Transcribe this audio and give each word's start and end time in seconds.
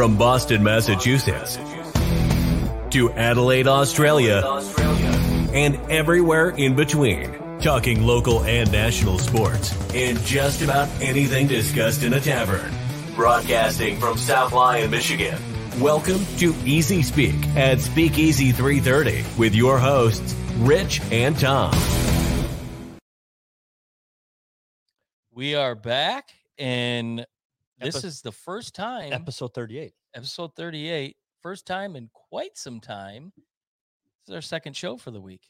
From 0.00 0.16
Boston, 0.16 0.62
Massachusetts 0.62 1.56
to 2.88 3.12
Adelaide, 3.12 3.68
Australia, 3.68 4.42
and 5.52 5.76
everywhere 5.90 6.48
in 6.48 6.74
between. 6.74 7.58
Talking 7.60 8.04
local 8.04 8.42
and 8.44 8.72
national 8.72 9.18
sports 9.18 9.76
and 9.94 10.18
just 10.20 10.62
about 10.62 10.88
anything 11.02 11.48
discussed 11.48 12.02
in 12.02 12.14
a 12.14 12.20
tavern. 12.20 12.72
Broadcasting 13.14 14.00
from 14.00 14.16
South 14.16 14.54
Lyon, 14.54 14.90
Michigan. 14.90 15.38
Welcome 15.78 16.24
to 16.38 16.54
Easy 16.64 17.02
Speak 17.02 17.36
at 17.48 17.80
Speakeasy 17.80 18.52
330 18.52 19.38
with 19.38 19.54
your 19.54 19.78
hosts, 19.78 20.34
Rich 20.60 21.02
and 21.12 21.38
Tom. 21.38 21.74
We 25.34 25.56
are 25.56 25.74
back, 25.74 26.30
and 26.56 27.26
this 27.80 27.96
Epi- 27.96 28.06
is 28.06 28.22
the 28.22 28.32
first 28.32 28.74
time, 28.74 29.12
episode 29.12 29.54
38. 29.54 29.92
episode 30.14 30.54
38, 30.56 31.16
first 31.42 31.66
time 31.66 31.96
in 31.96 32.10
quite 32.12 32.56
some 32.56 32.80
time. 32.80 33.32
This 33.36 34.28
is 34.28 34.34
our 34.34 34.42
second 34.42 34.76
show 34.76 34.96
for 34.96 35.10
the 35.10 35.20
week. 35.20 35.48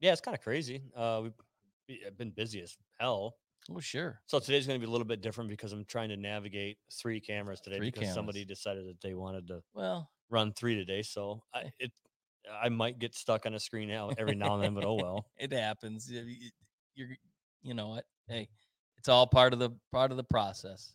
Yeah, 0.00 0.12
it's 0.12 0.20
kind 0.20 0.36
of 0.36 0.42
crazy. 0.42 0.82
Uh, 0.94 1.22
we've 1.22 1.98
uh, 2.06 2.10
been 2.18 2.30
busy 2.30 2.60
as 2.60 2.76
hell. 2.98 3.36
Oh, 3.70 3.80
sure. 3.80 4.20
So 4.26 4.38
today's 4.38 4.66
going 4.66 4.78
to 4.78 4.86
be 4.86 4.88
a 4.88 4.92
little 4.92 5.06
bit 5.06 5.22
different 5.22 5.48
because 5.48 5.72
I'm 5.72 5.84
trying 5.86 6.10
to 6.10 6.16
navigate 6.16 6.76
three 6.92 7.20
cameras 7.20 7.60
today 7.60 7.78
Three 7.78 7.90
because 7.90 8.12
somebody 8.12 8.44
decided 8.44 8.86
that 8.88 9.00
they 9.00 9.14
wanted 9.14 9.48
to 9.48 9.62
Well, 9.72 10.10
run 10.28 10.52
three 10.52 10.74
today. 10.74 11.02
So 11.02 11.42
I, 11.54 11.72
it, 11.78 11.90
I 12.62 12.68
might 12.68 12.98
get 12.98 13.14
stuck 13.14 13.46
on 13.46 13.54
a 13.54 13.60
screen 13.60 13.88
now 13.88 14.10
every 14.18 14.34
now 14.34 14.54
and 14.54 14.62
then, 14.62 14.74
but 14.74 14.84
oh 14.84 14.94
well. 14.94 15.26
it 15.38 15.52
happens. 15.52 16.10
You're, 16.10 17.08
you 17.62 17.72
know 17.72 17.88
what? 17.88 18.04
Hey, 18.28 18.48
it's 18.98 19.08
all 19.08 19.26
part 19.26 19.54
of 19.54 19.58
the 19.58 19.70
part 19.92 20.10
of 20.10 20.18
the 20.18 20.24
process. 20.24 20.92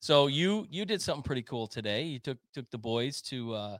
So 0.00 0.26
you 0.28 0.66
you 0.70 0.84
did 0.84 1.02
something 1.02 1.22
pretty 1.22 1.42
cool 1.42 1.66
today. 1.66 2.04
You 2.04 2.18
took 2.18 2.38
took 2.54 2.70
the 2.70 2.78
boys 2.78 3.20
to 3.22 3.54
uh, 3.54 3.78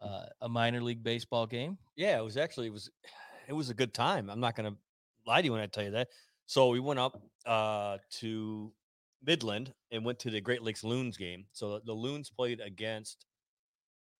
uh, 0.00 0.26
a 0.42 0.48
minor 0.48 0.82
league 0.82 1.02
baseball 1.02 1.46
game. 1.46 1.78
Yeah, 1.96 2.18
it 2.18 2.24
was 2.24 2.36
actually 2.36 2.66
it 2.68 2.72
was 2.72 2.90
it 3.48 3.54
was 3.54 3.70
a 3.70 3.74
good 3.74 3.94
time. 3.94 4.28
I'm 4.30 4.40
not 4.40 4.54
going 4.54 4.70
to 4.70 4.78
lie 5.26 5.40
to 5.40 5.44
you 5.46 5.52
when 5.52 5.62
I 5.62 5.66
tell 5.66 5.84
you 5.84 5.92
that. 5.92 6.08
So 6.46 6.68
we 6.68 6.80
went 6.80 7.00
up 7.00 7.20
uh, 7.46 7.98
to 8.20 8.72
Midland 9.24 9.72
and 9.90 10.04
went 10.04 10.18
to 10.20 10.30
the 10.30 10.40
Great 10.40 10.62
Lakes 10.62 10.84
Loons 10.84 11.16
game. 11.16 11.46
So 11.52 11.74
the, 11.74 11.86
the 11.86 11.92
Loons 11.92 12.30
played 12.30 12.60
against 12.60 13.24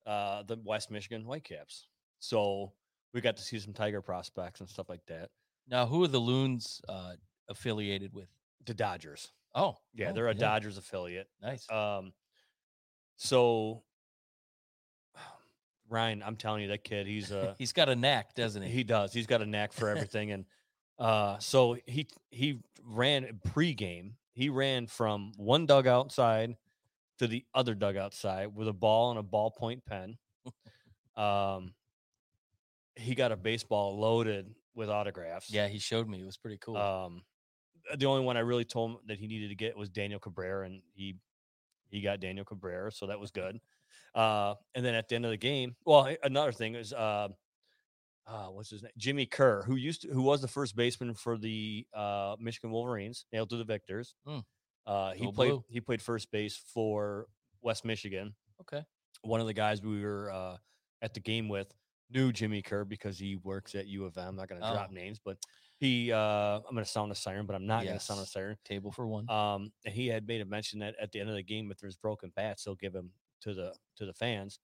uh, 0.07 0.43
the 0.45 0.59
West 0.65 0.91
Michigan 0.91 1.23
Whitecaps. 1.23 1.89
So 2.21 2.73
we 3.13 3.21
got 3.21 3.37
to 3.37 3.43
see 3.43 3.59
some 3.59 3.73
Tiger 3.73 4.03
prospects 4.03 4.61
and 4.61 4.69
stuff 4.69 4.89
like 4.89 5.05
that. 5.09 5.31
Now, 5.69 5.87
who 5.87 6.03
are 6.05 6.09
the 6.09 6.19
Loons 6.19 6.81
uh, 6.89 7.13
affiliated 7.49 8.13
with? 8.15 8.29
The 8.67 8.75
Dodgers. 8.75 9.31
Oh, 9.55 9.77
Yeah, 9.95 10.11
oh, 10.11 10.13
they're 10.13 10.29
a 10.29 10.35
Dodgers 10.35 10.79
affiliate. 10.79 11.29
Nice. 11.43 11.69
Um, 11.71 12.13
so 13.17 13.83
Ryan, 15.89 16.23
I'm 16.23 16.37
telling 16.37 16.63
you, 16.63 16.69
that 16.69 16.85
kid, 16.85 17.07
he's 17.07 17.31
a 17.31 17.55
He's 17.59 17.73
got 17.73 17.89
a 17.89 17.97
knack, 17.97 18.35
doesn't 18.35 18.63
he? 18.63 18.71
He 18.71 18.85
does. 18.85 19.13
He's 19.13 19.27
got 19.27 19.43
a 19.43 19.47
knack 19.47 19.73
for 19.73 19.89
everything, 19.95 20.33
and 20.33 20.45
uh, 20.99 21.39
so 21.39 21.77
he 21.87 22.07
he 22.31 22.61
ran 22.85 23.41
pregame. 23.49 24.13
He 24.33 24.49
ran 24.51 24.87
from 24.87 25.33
one 25.37 25.67
dugout 25.67 26.13
side 26.13 26.57
to 27.19 27.27
the 27.27 27.45
other 27.55 27.75
dugout 27.75 28.15
side 28.15 28.55
with 28.55 28.69
a 28.69 28.73
ball 28.73 29.11
and 29.11 29.19
a 29.19 29.23
ballpoint 29.23 29.85
pen. 29.85 30.17
Um, 31.17 31.75
he 32.95 33.17
got 33.17 33.33
a 33.33 33.37
baseball 33.37 33.99
loaded 33.99 34.55
with 34.77 34.89
autographs. 34.89 35.51
yeah, 35.51 35.67
he 35.67 35.81
showed 35.81 36.09
me. 36.09 36.21
It 36.21 36.25
was 36.25 36.37
pretty 36.37 36.59
cool. 36.59 36.77
Um, 36.77 37.23
the 37.97 38.07
only 38.07 38.25
one 38.25 38.37
I 38.37 38.41
really 38.41 38.65
told 38.65 38.93
him 38.93 38.97
that 39.07 39.19
he 39.19 39.27
needed 39.27 39.49
to 39.49 39.55
get 39.55 39.77
was 39.77 39.89
Daniel 39.89 40.21
Cabrera, 40.21 40.67
and 40.67 40.83
he 40.95 41.17
he 41.91 42.01
got 42.03 42.21
Daniel 42.21 42.45
Cabrera, 42.45 42.93
so 42.93 43.07
that 43.07 43.19
was 43.19 43.31
good. 43.31 43.61
Uh, 44.15 44.55
and 44.75 44.85
then 44.85 44.95
at 44.95 45.09
the 45.09 45.15
end 45.15 45.25
of 45.25 45.31
the 45.31 45.37
game, 45.37 45.75
well, 45.87 46.09
another 46.23 46.53
thing 46.53 46.75
is 46.75 46.93
uh, 46.93 47.29
uh, 48.27 48.47
what's 48.47 48.71
his 48.71 48.83
name? 48.83 48.93
Jimmy 48.99 49.27
Kerr, 49.27 49.63
who 49.63 49.77
used 49.77 50.03
to, 50.03 50.09
who 50.09 50.23
was 50.23 50.41
the 50.43 50.49
first 50.49 50.77
baseman 50.77 51.15
for 51.15 51.39
the 51.39 51.87
uh, 51.95 52.37
Michigan 52.39 52.71
Wolverines, 52.71 53.25
Hail 53.33 53.47
to 53.47 53.57
the 53.57 53.65
Victors. 53.65 54.15
Mm. 54.27 54.43
Uh, 54.87 55.13
he 55.13 55.25
Go 55.27 55.33
played 55.33 55.51
blue. 55.51 55.65
he 55.69 55.81
played 55.81 56.03
first 56.03 56.31
base 56.31 56.61
for 56.75 57.27
West 57.63 57.85
Michigan. 57.85 58.35
okay. 58.61 58.83
One 59.23 59.41
of 59.41 59.47
the 59.47 59.55
guys 59.55 59.83
we 59.83 60.03
were 60.03 60.31
uh, 60.31 60.57
at 61.03 61.13
the 61.15 61.21
game 61.21 61.49
with 61.49 61.73
knew 62.11 62.33
Jimmy 62.33 62.63
Kerr 62.63 62.85
because 62.85 63.19
he 63.19 63.37
works 63.37 63.75
at 63.75 63.87
U 63.87 64.05
of 64.05 64.17
M. 64.17 64.29
I'm 64.29 64.37
not 64.37 64.49
going 64.49 64.61
to 64.61 64.71
drop 64.71 64.89
Oh. 64.91 64.95
names, 64.95 65.19
but 65.25 65.37
he 65.79 66.13
uh, 66.13 66.19
I'm 66.19 66.73
going 66.75 66.85
to 66.85 66.91
sound 66.91 67.13
a 67.13 67.15
siren, 67.15 67.47
but 67.47 67.55
I'm 67.57 67.67
not 67.67 67.85
going 67.85 67.99
to 67.99 68.05
sound 68.05 68.21
a 68.21 68.27
siren. 68.27 68.57
Table 68.65 68.91
for 68.93 69.07
one. 69.07 69.29
Um, 69.31 69.73
and 69.85 69.95
he 69.95 70.09
had 70.09 70.27
made 70.27 70.41
a 70.41 70.45
mention 70.45 70.81
that 70.81 70.95
at 71.01 71.13
the 71.13 71.21
end 71.21 71.29
of 71.31 71.37
the 71.37 71.43
game, 71.43 71.71
if 71.71 71.79
there's 71.79 71.97
broken 71.97 72.33
bats, 72.35 72.65
they'll 72.65 72.75
give 72.75 72.95
him 72.95 73.11
to 73.43 73.55
the 73.55 73.73
to 73.97 74.07
the 74.07 74.13
fans. 74.13 74.59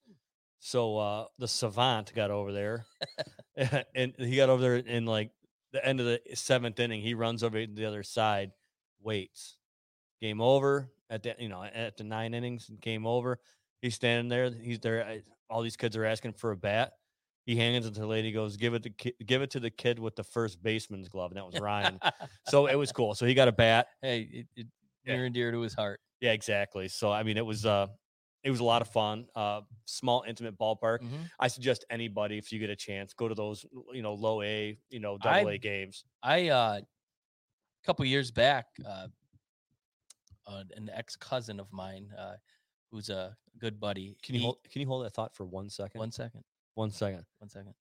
So 0.60 0.96
uh, 0.98 1.26
the 1.38 1.46
savant 1.48 2.12
got 2.14 2.30
over 2.30 2.52
there, 2.52 2.86
and 3.94 4.14
he 4.18 4.36
got 4.36 4.48
over 4.48 4.62
there 4.62 4.76
in 4.76 5.06
like 5.06 5.30
the 5.72 5.84
end 5.86 6.00
of 6.00 6.06
the 6.06 6.20
seventh 6.34 6.78
inning. 6.80 7.02
He 7.02 7.14
runs 7.14 7.42
over 7.42 7.64
to 7.64 7.72
the 7.72 7.84
other 7.84 8.02
side, 8.02 8.50
waits. 9.00 9.56
Game 10.20 10.40
over 10.40 10.90
at 11.10 11.22
the 11.22 11.34
you 11.38 11.48
know 11.48 11.62
at 11.62 11.96
the 11.96 12.04
nine 12.04 12.34
innings. 12.34 12.70
Game 12.80 13.06
over. 13.06 13.38
He's 13.82 13.94
standing 13.94 14.28
there. 14.28 14.50
He's 14.50 14.80
there. 14.80 15.04
I- 15.04 15.22
All 15.50 15.60
these 15.62 15.76
kids 15.76 15.96
are 15.96 16.04
asking 16.06 16.32
for 16.32 16.50
a 16.52 16.56
bat. 16.56 16.94
He 17.46 17.56
hands 17.56 17.84
it 17.86 17.94
to 17.94 18.00
the 18.00 18.06
lady. 18.06 18.32
Goes 18.32 18.56
give 18.56 18.72
it 18.74 18.82
to 18.84 18.90
ki- 18.90 19.14
give 19.26 19.42
it 19.42 19.50
to 19.50 19.60
the 19.60 19.70
kid 19.70 19.98
with 19.98 20.16
the 20.16 20.24
first 20.24 20.62
baseman's 20.62 21.08
glove, 21.08 21.30
and 21.30 21.36
that 21.38 21.44
was 21.46 21.60
Ryan. 21.60 22.00
so 22.48 22.66
it 22.66 22.74
was 22.76 22.90
cool. 22.92 23.14
So 23.14 23.26
he 23.26 23.34
got 23.34 23.48
a 23.48 23.52
bat. 23.52 23.88
hey, 24.00 24.20
it, 24.32 24.46
it, 24.56 24.66
Yeah. 25.04 25.16
near 25.16 25.24
and 25.26 25.34
dear 25.34 25.52
to 25.52 25.60
his 25.60 25.74
heart. 25.74 26.00
Yeah, 26.20 26.32
exactly. 26.32 26.88
So 26.88 27.12
I 27.12 27.22
mean, 27.22 27.36
it 27.36 27.44
was 27.44 27.66
uh, 27.66 27.88
it 28.44 28.50
was 28.50 28.60
a 28.60 28.64
lot 28.64 28.80
of 28.80 28.88
fun. 28.88 29.26
Uh, 29.36 29.60
small, 29.84 30.24
intimate 30.26 30.56
ballpark. 30.58 31.00
Mhm. 31.00 31.30
I 31.38 31.48
suggest 31.48 31.84
anybody 31.90 32.38
if 32.38 32.50
you 32.50 32.58
get 32.58 32.70
a 32.70 32.76
chance, 32.76 33.12
go 33.12 33.28
to 33.28 33.34
those 33.34 33.66
you 33.92 34.00
know 34.02 34.14
low 34.14 34.40
A, 34.40 34.78
you 34.88 35.00
know 35.00 35.18
double 35.18 35.48
A 35.50 35.52
I- 35.52 35.56
games. 35.58 36.04
I 36.22 36.48
uh, 36.48 36.80
a 36.80 37.86
couple 37.86 38.06
years 38.06 38.30
back, 38.30 38.66
uh, 38.86 39.08
uh, 40.46 40.64
an 40.76 40.88
ex 40.94 41.14
cousin 41.16 41.60
of 41.60 41.70
mine, 41.72 42.08
uh, 42.18 42.36
who's 42.90 43.10
a 43.10 43.36
good 43.58 43.78
buddy. 43.78 44.16
Can 44.22 44.34
you 44.34 44.40
he- 44.40 44.44
hold, 44.46 44.58
can 44.70 44.80
you 44.80 44.86
hold 44.88 45.04
that 45.04 45.12
thought 45.12 45.34
for 45.34 45.44
one 45.44 45.68
second? 45.68 45.98
one 45.98 46.10
second? 46.12 46.42
One 46.74 46.90
second. 46.90 47.24
One 47.38 47.48
second. 47.48 47.74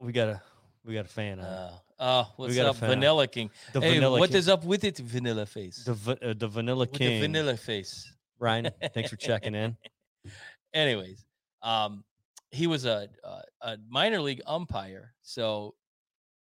We 0.00 0.12
got 0.12 0.28
a 0.28 0.42
we 0.84 0.94
got 0.94 1.06
a 1.06 1.08
fan. 1.08 1.40
Uh, 1.40 1.72
oh, 1.98 2.32
what's 2.36 2.56
up. 2.58 2.76
Vanilla 2.76 3.26
King? 3.26 3.50
the 3.72 3.80
hey, 3.80 3.94
vanilla 3.94 4.18
what 4.18 4.30
King- 4.30 4.38
is 4.38 4.48
up 4.48 4.64
with 4.64 4.84
it, 4.84 4.98
Vanilla 4.98 5.46
Face? 5.46 5.84
the 5.84 5.94
va- 5.94 6.18
uh, 6.22 6.34
the 6.36 6.46
vanilla 6.46 6.80
with 6.80 6.92
king. 6.92 7.20
the 7.20 7.20
Vanilla 7.20 7.56
Face. 7.56 8.12
Ryan, 8.38 8.70
thanks 8.94 9.10
for 9.10 9.16
checking 9.16 9.54
in. 9.54 9.76
anyways, 10.74 11.24
um, 11.62 12.04
he 12.50 12.66
was 12.66 12.84
a, 12.84 13.08
a 13.24 13.40
a 13.62 13.76
minor 13.88 14.20
league 14.20 14.42
umpire, 14.46 15.14
so 15.22 15.74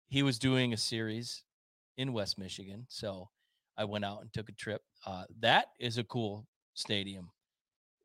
he 0.07 0.23
was 0.23 0.39
doing 0.39 0.73
a 0.73 0.77
series 0.77 1.43
in 1.97 2.13
West 2.13 2.37
Michigan. 2.37 2.85
So 2.87 3.29
I 3.77 3.85
went 3.85 4.05
out 4.05 4.21
and 4.21 4.31
took 4.31 4.47
a 4.49 4.53
trip. 4.53 4.81
Uh, 5.05 5.23
that 5.39 5.67
is 5.79 5.97
a 5.97 6.03
cool 6.03 6.47
stadium. 6.73 7.31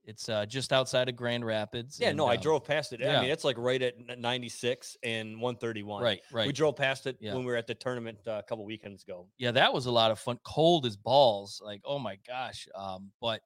It's 0.06 0.28
uh, 0.28 0.46
just 0.46 0.72
outside 0.72 1.08
of 1.08 1.16
Grand 1.16 1.44
Rapids. 1.44 1.98
Yeah, 2.00 2.08
and, 2.08 2.16
no, 2.16 2.26
I 2.26 2.36
um, 2.36 2.40
drove 2.40 2.64
past 2.64 2.92
it. 2.92 3.04
I 3.04 3.20
mean, 3.20 3.30
it's 3.30 3.42
like 3.42 3.58
right 3.58 3.82
at 3.82 3.94
96 4.18 4.96
and 5.02 5.40
131. 5.40 6.02
Right, 6.02 6.20
right. 6.32 6.46
We 6.46 6.52
drove 6.52 6.76
past 6.76 7.08
it 7.08 7.16
Yeah. 7.20 7.34
when 7.34 7.44
we 7.44 7.50
were 7.50 7.56
at 7.56 7.66
the 7.66 7.74
tournament 7.74 8.18
uh, 8.26 8.32
a 8.32 8.42
couple 8.44 8.64
weekends 8.64 9.02
ago. 9.02 9.26
yeah, 9.36 9.50
that 9.50 9.74
was 9.74 9.86
a 9.86 9.90
lot 9.90 10.12
of 10.12 10.20
fun. 10.20 10.38
Cold 10.44 10.86
as 10.86 10.96
balls. 10.96 11.60
Like, 11.62 11.82
oh 11.84 11.98
my 11.98 12.18
gosh. 12.26 12.68
Um, 12.76 13.10
but 13.20 13.40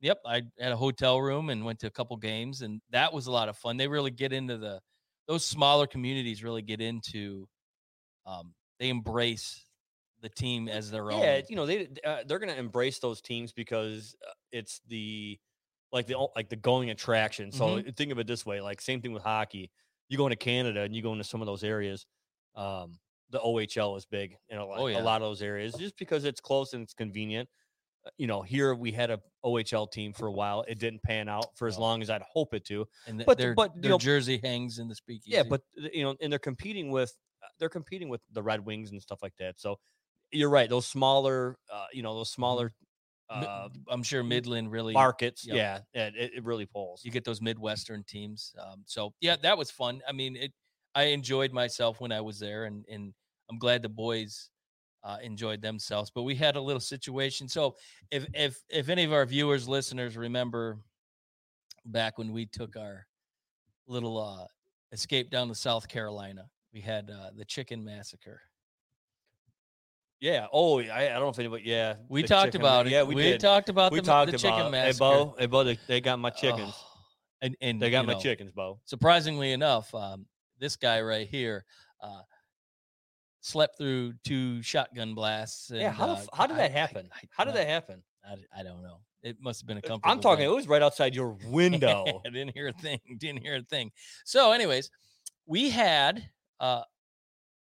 yep, 0.00 0.18
I 0.24 0.42
had 0.58 0.70
a 0.70 0.76
hotel 0.76 1.20
room 1.20 1.50
and 1.50 1.64
went 1.64 1.80
to 1.80 1.88
a 1.88 1.90
couple 1.90 2.16
games, 2.16 2.62
and 2.62 2.80
that 2.90 3.12
was 3.12 3.26
a 3.26 3.32
lot 3.32 3.48
of 3.48 3.56
fun. 3.56 3.76
They 3.76 3.88
really 3.88 4.12
get 4.12 4.32
into 4.32 4.56
the 4.56 4.80
those 5.26 5.44
smaller 5.44 5.86
communities 5.86 6.44
really 6.44 6.60
get 6.60 6.82
into 6.82 7.48
um 8.26 8.52
they 8.78 8.90
embrace 8.90 9.64
the 10.20 10.28
team 10.28 10.68
as 10.68 10.90
their 10.90 11.10
own. 11.10 11.20
Yeah, 11.20 11.40
you 11.48 11.56
know 11.56 11.66
they 11.66 11.88
uh, 12.04 12.18
they're 12.26 12.38
going 12.38 12.52
to 12.52 12.58
embrace 12.58 12.98
those 12.98 13.20
teams 13.20 13.52
because 13.52 14.14
uh, 14.26 14.32
it's 14.52 14.80
the 14.88 15.38
like 15.92 16.06
the 16.06 16.16
like 16.36 16.48
the 16.48 16.56
going 16.56 16.90
attraction. 16.90 17.52
So 17.52 17.66
Mm-hmm. 17.76 17.90
think 17.90 18.12
of 18.12 18.18
it 18.18 18.26
this 18.26 18.44
way: 18.44 18.60
like 18.60 18.80
same 18.80 19.00
thing 19.00 19.12
with 19.12 19.22
hockey. 19.22 19.70
You 20.08 20.18
go 20.18 20.26
into 20.26 20.36
Canada 20.36 20.80
and 20.82 20.94
you 20.94 21.02
go 21.02 21.12
into 21.12 21.24
some 21.24 21.40
of 21.40 21.46
those 21.46 21.64
areas. 21.64 22.06
Um, 22.54 22.98
the 23.30 23.38
OHL 23.40 23.96
is 23.96 24.04
big 24.06 24.36
in 24.48 24.58
a 24.58 24.66
lot, 24.66 24.78
Oh, 24.78 24.86
yeah. 24.86 25.00
a 25.00 25.02
lot 25.02 25.22
of 25.22 25.26
those 25.28 25.42
areas 25.42 25.74
just 25.74 25.96
because 25.98 26.24
it's 26.24 26.40
close 26.40 26.72
and 26.72 26.82
it's 26.84 26.94
convenient. 26.94 27.48
Uh, 28.06 28.10
You 28.18 28.26
know, 28.28 28.42
here 28.42 28.74
we 28.74 28.92
had 28.92 29.10
a 29.10 29.18
OHL 29.44 29.90
team 29.90 30.12
for 30.12 30.26
a 30.26 30.32
while. 30.32 30.62
It 30.68 30.78
didn't 30.78 31.02
pan 31.02 31.28
out 31.28 31.56
for 31.56 31.66
as 31.66 31.78
long 31.78 32.00
as 32.02 32.10
I'd 32.10 32.22
hope 32.22 32.54
it 32.54 32.64
to. 32.66 32.86
and 33.06 33.18
th- 33.18 33.26
but- 33.26 33.38
their, 33.38 33.54
but, 33.54 33.72
their 33.80 33.92
know- 33.92 33.98
jersey 33.98 34.38
hangs 34.44 34.78
in 34.78 34.88
the 34.88 34.94
speakeasy. 34.94 35.32
Yeah, 35.36 35.42
but 35.42 35.62
you 35.76 36.02
know, 36.04 36.14
and 36.20 36.30
they're 36.30 36.38
competing 36.38 36.90
with 36.90 37.12
uh, 37.42 37.46
they're 37.58 37.68
competing 37.70 38.08
with 38.08 38.20
the 38.30 38.42
Red 38.42 38.64
Wings 38.64 38.90
and 38.92 39.00
stuff 39.02 39.20
like 39.22 39.34
that. 39.38 39.58
So 39.58 39.78
you're 40.30 40.50
right; 40.50 40.68
those 40.68 40.86
smaller, 40.86 41.56
uh, 41.72 41.86
you 41.92 42.02
know, 42.02 42.14
those 42.14 42.30
smaller 42.30 42.66
Mi- 42.66 42.72
uh, 43.30 43.68
I'm 43.88 44.02
sure 44.02 44.22
Midland 44.22 44.70
really 44.70 44.92
markets. 44.92 45.46
Yep. 45.46 45.56
Yeah, 45.56 45.78
it, 45.94 46.14
it 46.16 46.32
it 46.36 46.44
really 46.44 46.66
pulls. 46.66 47.04
you 47.04 47.10
get 47.10 47.24
those 47.24 47.40
midwestern 47.40 48.04
teams. 48.04 48.54
Um, 48.58 48.82
so 48.86 49.12
yeah, 49.20 49.36
that 49.42 49.56
was 49.56 49.70
fun. 49.70 50.00
I 50.08 50.12
mean, 50.12 50.36
it. 50.36 50.52
I 50.94 51.04
enjoyed 51.04 51.52
myself 51.52 52.00
when 52.00 52.12
I 52.12 52.20
was 52.20 52.38
there, 52.38 52.64
and 52.64 52.84
and 52.90 53.12
I'm 53.50 53.58
glad 53.58 53.82
the 53.82 53.88
boys 53.88 54.50
uh, 55.02 55.18
enjoyed 55.22 55.60
themselves. 55.60 56.10
But 56.14 56.22
we 56.22 56.34
had 56.34 56.56
a 56.56 56.60
little 56.60 56.80
situation. 56.80 57.48
So 57.48 57.76
if 58.10 58.26
if 58.34 58.62
if 58.68 58.88
any 58.88 59.04
of 59.04 59.12
our 59.12 59.26
viewers, 59.26 59.68
listeners 59.68 60.16
remember 60.16 60.78
back 61.86 62.18
when 62.18 62.32
we 62.32 62.46
took 62.46 62.76
our 62.76 63.06
little 63.86 64.18
uh, 64.18 64.46
escape 64.92 65.30
down 65.30 65.48
to 65.48 65.54
South 65.54 65.88
Carolina, 65.88 66.48
we 66.72 66.80
had 66.80 67.10
uh, 67.10 67.30
the 67.36 67.44
chicken 67.44 67.84
massacre. 67.84 68.40
Yeah. 70.24 70.46
Oh, 70.54 70.80
I, 70.80 71.04
I 71.04 71.08
don't 71.10 71.20
know 71.24 71.28
if 71.28 71.38
anybody. 71.38 71.64
Yeah. 71.66 71.96
We 72.08 72.22
the 72.22 72.28
talked 72.28 72.46
chicken 72.46 72.62
about 72.62 72.86
it. 72.86 72.92
Yeah, 72.92 73.02
we, 73.02 73.14
did. 73.14 73.40
talked 73.40 73.68
about 73.68 73.92
we 73.92 74.00
the, 74.00 74.06
talked 74.06 74.30
the 74.30 74.36
about. 74.38 74.40
chicken 74.56 74.64
Hey, 74.64 74.70
massacre. 74.70 74.98
Bo. 75.00 75.34
Hey, 75.38 75.44
Bo. 75.46 75.64
They, 75.64 75.78
they 75.86 76.00
got 76.00 76.18
my 76.18 76.30
chickens. 76.30 76.72
Oh, 76.74 76.86
and 77.42 77.54
and 77.60 77.82
they 77.82 77.90
got 77.90 78.00
you 78.00 78.06
my 78.06 78.12
know, 78.14 78.20
chickens, 78.20 78.50
Bo. 78.50 78.80
surprisingly 78.86 79.52
enough, 79.52 79.94
um, 79.94 80.24
this 80.58 80.76
guy 80.76 81.02
right 81.02 81.28
here 81.28 81.66
uh, 82.00 82.22
slept 83.42 83.76
through 83.76 84.14
two 84.24 84.62
shotgun 84.62 85.14
blasts. 85.14 85.70
Yeah. 85.70 85.90
How 85.92 86.06
the 86.06 86.12
uh, 86.12 86.16
f- 86.16 86.28
how 86.32 86.46
did 86.46 86.54
I- 86.54 86.68
that 86.68 86.70
I- 86.70 86.78
happen? 86.78 87.08
I- 87.12 87.26
How 87.30 87.44
did 87.44 87.54
that 87.56 87.68
happen? 87.68 88.02
I, 88.24 88.60
I 88.60 88.62
don't 88.62 88.82
know. 88.82 89.00
It 89.22 89.36
must 89.42 89.60
have 89.60 89.66
been 89.66 89.76
a 89.76 89.82
comfortable. 89.82 90.10
I'm 90.10 90.20
talking. 90.20 90.44
bed. 90.46 90.52
It 90.52 90.54
was 90.54 90.66
right 90.68 90.80
outside 90.80 91.14
your 91.14 91.36
window. 91.48 92.22
I 92.26 92.30
didn't 92.30 92.54
hear 92.54 92.68
a 92.68 92.72
thing. 92.72 92.98
Didn't 93.18 93.42
hear 93.42 93.56
a 93.56 93.62
thing. 93.62 93.90
So, 94.24 94.52
anyways, 94.52 94.88
we 95.44 95.68
had 95.68 96.26
uh, 96.60 96.80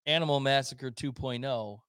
Animal 0.06 0.40
Massacre 0.40 0.92
2.0. 0.92 1.80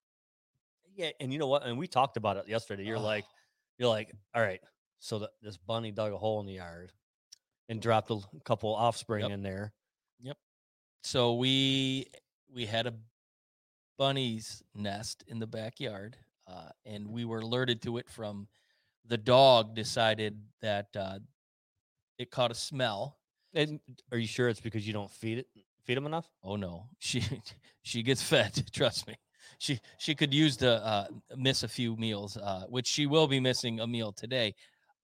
yeah. 0.94 1.10
And 1.20 1.32
you 1.32 1.38
know 1.38 1.46
what? 1.46 1.64
And 1.64 1.78
we 1.78 1.86
talked 1.86 2.16
about 2.16 2.36
it 2.36 2.48
yesterday. 2.48 2.84
You're 2.84 2.98
like, 2.98 3.24
Oh, 3.26 3.32
you're 3.78 3.88
like, 3.88 4.12
all 4.34 4.42
right. 4.42 4.60
So 4.98 5.18
the, 5.18 5.30
this 5.42 5.56
bunny 5.56 5.90
dug 5.90 6.12
a 6.12 6.18
hole 6.18 6.40
in 6.40 6.46
the 6.46 6.52
yard 6.54 6.92
and 7.68 7.80
dropped 7.80 8.10
a 8.10 8.18
couple 8.44 8.74
offspring 8.74 9.22
Yep. 9.22 9.30
in 9.30 9.42
there. 9.42 9.72
Yep. 10.20 10.36
So 11.02 11.34
we 11.34 12.06
we 12.54 12.66
had 12.66 12.86
a 12.86 12.94
bunny's 13.98 14.62
nest 14.74 15.24
in 15.26 15.38
the 15.38 15.46
backyard, 15.46 16.16
uh, 16.46 16.68
and 16.84 17.08
we 17.08 17.24
were 17.24 17.40
alerted 17.40 17.82
to 17.82 17.98
it 17.98 18.08
from 18.08 18.46
the 19.06 19.18
dog. 19.18 19.74
Decided 19.74 20.40
that 20.60 20.88
uh, 20.96 21.18
it 22.18 22.30
caught 22.30 22.50
a 22.50 22.54
smell. 22.54 23.18
And 23.54 23.80
are 24.10 24.18
you 24.18 24.26
sure 24.26 24.48
it's 24.48 24.60
because 24.60 24.86
you 24.86 24.92
don't 24.92 25.10
feed 25.10 25.38
it? 25.38 25.46
Feed 25.84 25.96
them 25.96 26.06
enough? 26.06 26.28
Oh 26.42 26.56
no, 26.56 26.86
she 26.98 27.22
she 27.82 28.02
gets 28.02 28.22
fed. 28.22 28.70
Trust 28.72 29.06
me. 29.08 29.16
She 29.62 29.78
she 29.96 30.16
could 30.16 30.34
use 30.34 30.56
to 30.56 30.84
uh, 30.84 31.06
miss 31.36 31.62
a 31.62 31.68
few 31.68 31.94
meals, 31.94 32.36
uh, 32.36 32.64
which 32.68 32.88
she 32.88 33.06
will 33.06 33.28
be 33.28 33.38
missing 33.38 33.78
a 33.78 33.86
meal 33.86 34.10
today. 34.10 34.56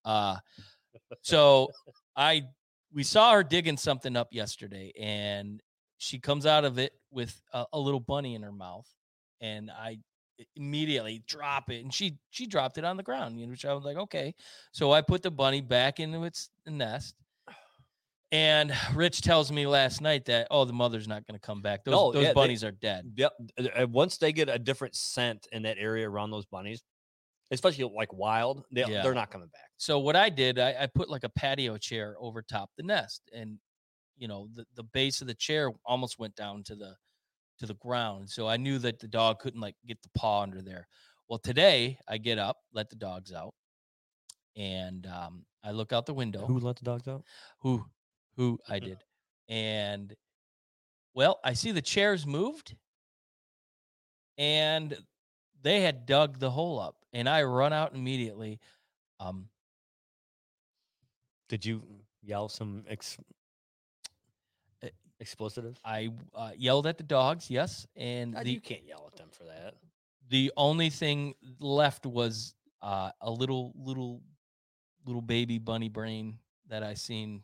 Uh, 0.05 0.37
so 1.23 1.71
I 2.17 2.43
we 2.93 3.05
saw 3.05 3.35
her 3.35 3.45
digging 3.45 3.77
something 3.77 4.17
up 4.17 4.29
yesterday, 4.33 4.93
and 4.99 5.63
she 5.99 6.19
comes 6.19 6.45
out 6.45 6.65
of 6.65 6.77
it 6.81 6.93
with 7.13 7.41
a, 7.53 7.67
a 7.73 7.79
little 7.79 8.01
bunny 8.01 8.35
in 8.35 8.43
her 8.43 8.51
mouth, 8.51 8.89
and 9.41 9.71
I 9.71 10.01
immediately 10.57 11.23
drop 11.29 11.71
it, 11.71 11.85
and 11.85 11.95
she 11.95 12.19
she 12.31 12.45
dropped 12.45 12.79
it 12.79 12.85
on 12.85 12.97
the 12.97 13.05
ground, 13.05 13.39
you 13.39 13.47
know, 13.47 13.53
which 13.53 13.65
I 13.65 13.73
was 13.75 13.85
like, 13.85 13.97
okay. 13.97 14.35
So 14.73 14.91
I 14.91 15.03
put 15.03 15.23
the 15.23 15.31
bunny 15.31 15.61
back 15.61 16.01
into 16.01 16.25
its 16.25 16.51
nest. 16.67 17.15
And 18.31 18.73
Rich 18.95 19.23
tells 19.23 19.51
me 19.51 19.67
last 19.67 20.01
night 20.03 20.27
that 20.27 20.49
oh 20.51 20.65
the 20.67 20.73
mother's 20.73 21.09
not 21.09 21.27
going 21.27 21.39
to 21.39 21.47
come 21.47 21.63
back. 21.63 21.85
Those, 21.85 21.93
No, 21.93 22.13
those 22.13 22.23
yeah, 22.23 22.29
they- 22.29 22.35
bunnies 22.35 22.63
are 22.63 22.73
dead. 22.73 23.13
Yep. 23.17 23.33
Once 23.89 24.19
they 24.19 24.33
get 24.33 24.49
a 24.51 24.59
different 24.59 24.95
scent 24.95 25.47
in 25.53 25.63
that 25.63 25.79
area 25.79 26.09
around 26.09 26.31
those 26.31 26.45
bunnies, 26.45 26.83
especially 27.51 27.85
like 27.95 28.13
wild, 28.13 28.65
they, 28.71 28.85
Yeah. 28.85 29.03
they're 29.03 29.15
not 29.15 29.31
coming 29.31 29.49
back. 29.49 29.71
So 29.79 29.99
what 29.99 30.15
I 30.15 30.29
did, 30.29 30.59
I, 30.59 30.75
I 30.81 30.87
put 30.87 31.09
like 31.09 31.25
a 31.25 31.31
patio 31.31 31.79
chair 31.79 32.17
over 32.21 32.43
top 32.43 32.71
the 32.77 32.83
nest, 32.83 33.23
and 33.33 33.59
you 34.19 34.29
know 34.29 34.49
the, 34.55 34.67
the 34.75 34.83
base 34.83 35.23
of 35.23 35.27
the 35.27 35.35
chair 35.35 35.71
almost 35.87 36.19
went 36.19 36.35
down 36.37 36.65
to 36.65 36.75
the 36.77 36.95
to 37.61 37.67
the 37.67 37.75
ground. 37.75 38.29
So 38.29 38.47
I 38.47 38.59
knew 38.59 38.79
that 38.81 38.99
the 38.99 39.09
dog 39.09 39.39
couldn't 39.39 39.61
like 39.61 39.77
get 39.87 40.03
the 40.03 40.11
paw 40.15 40.43
under 40.43 40.61
there. 40.61 40.87
Well, 41.31 41.39
today 41.39 41.99
I 42.07 42.19
get 42.19 42.39
up, 42.39 42.59
let 42.75 42.91
the 42.91 42.97
dogs 42.97 43.33
out, 43.33 43.55
and 44.57 45.07
um, 45.07 45.45
I 45.65 45.71
look 45.71 45.93
out 45.93 46.05
the 46.07 46.15
window. 46.15 46.45
Who 46.47 46.59
let 46.59 46.77
the 46.77 46.85
dogs 46.85 47.09
out? 47.09 47.25
who 47.61 47.85
who 48.39 48.59
I 48.69 48.79
did. 48.79 49.05
And 49.51 50.15
well, 51.15 51.41
I 51.45 51.53
see 51.53 51.73
the 51.73 51.83
chairs 51.83 52.27
moved 52.27 52.75
and 54.39 54.97
they 55.63 55.81
had 55.83 56.07
dug 56.07 56.39
the 56.39 56.51
hole 56.51 56.79
up 56.81 56.97
and 57.13 57.29
I 57.29 57.43
run 57.43 57.73
out 57.75 57.95
immediately. 57.95 58.61
Um 59.21 59.49
Did 61.49 61.65
you 61.67 61.83
yell 62.23 62.49
some 62.49 62.85
ex- 62.89 63.19
Uh, 64.85 64.89
explosives? 65.19 65.81
I 65.85 66.11
uh, 66.35 66.53
yelled 66.57 66.87
at 66.87 66.97
the 66.99 67.05
dogs, 67.05 67.51
yes, 67.51 67.87
and 67.97 68.35
God, 68.35 68.45
the 68.45 68.53
you 68.53 68.61
can't 68.61 68.85
yell 68.87 69.05
at 69.13 69.17
them 69.17 69.29
for 69.33 69.45
that. 69.45 69.75
the 70.29 70.53
only 70.57 70.91
thing 70.91 71.35
left 71.59 72.07
was 72.07 72.55
uh, 72.83 73.11
a 73.21 73.31
little 73.31 73.73
little 73.75 74.23
little 75.07 75.23
baby 75.23 75.59
bunny 75.59 75.89
brain 75.89 76.39
that 76.69 76.83
I 76.83 76.95
seen 76.95 77.43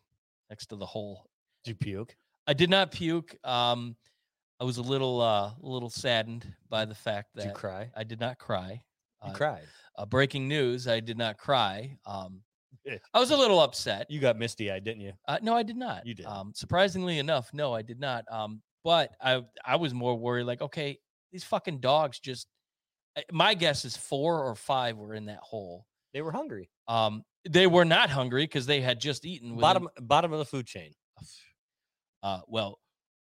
next 0.54 0.66
to 0.66 0.76
the 0.76 0.86
hole. 0.86 1.26
Did 1.64 1.70
you 1.72 1.74
puke? 1.74 2.16
I 2.46 2.52
did 2.52 2.70
not 2.70 2.92
puke. 2.92 3.34
Um, 3.42 3.96
I 4.60 4.64
was 4.64 4.76
a 4.76 4.82
little 4.82 5.20
uh, 5.20 5.50
a 5.50 5.66
little 5.66 5.90
saddened 5.90 6.46
by 6.68 6.84
the 6.84 6.94
fact 6.94 7.34
Did 7.34 7.42
you 7.42 7.48
that 7.48 7.56
cry? 7.56 7.90
I 7.96 8.04
did 8.04 8.20
not 8.20 8.38
cry. 8.38 8.80
You 9.24 9.30
Uh, 9.30 9.34
cried. 9.34 9.64
uh, 9.98 10.06
breaking 10.06 10.46
news: 10.46 10.86
I 10.86 11.00
did 11.00 11.18
not 11.18 11.38
cry. 11.38 11.96
Um, 12.06 12.42
I 13.14 13.18
was 13.18 13.32
a 13.32 13.36
little 13.36 13.58
upset. 13.60 14.08
You 14.08 14.20
got 14.20 14.38
misty 14.38 14.70
eyed, 14.70 14.84
didn't 14.84 15.00
you? 15.02 15.12
Uh, 15.26 15.38
no, 15.42 15.56
I 15.56 15.64
did 15.64 15.76
not. 15.76 16.06
You 16.06 16.14
did. 16.14 16.26
Um, 16.26 16.52
surprisingly 16.54 17.18
enough, 17.18 17.50
no, 17.52 17.74
I 17.74 17.82
did 17.82 17.98
not. 17.98 18.24
Um, 18.30 18.62
but 18.84 19.10
I 19.20 19.42
I 19.64 19.74
was 19.74 19.92
more 19.92 20.14
worried. 20.16 20.44
Like, 20.44 20.62
okay, 20.62 21.00
these 21.32 21.42
fucking 21.42 21.80
dogs 21.80 22.20
just. 22.20 22.46
uh, 23.16 23.22
My 23.32 23.54
guess 23.54 23.84
is 23.84 23.96
four 23.96 24.44
or 24.44 24.54
five 24.54 24.98
were 24.98 25.14
in 25.14 25.24
that 25.24 25.40
hole. 25.40 25.84
They 26.12 26.22
were 26.22 26.30
hungry. 26.30 26.70
Um, 26.88 27.24
they 27.48 27.66
were 27.66 27.84
not 27.84 28.10
hungry 28.10 28.44
because 28.44 28.66
they 28.66 28.80
had 28.80 29.00
just 29.00 29.24
eaten. 29.24 29.50
within- 29.56 29.60
Bottom 29.60 29.88
bottom 30.00 30.32
of 30.32 30.38
the 30.38 30.44
food 30.44 30.66
chain. 30.66 30.92
Uh, 32.22 32.40
well, 32.48 32.78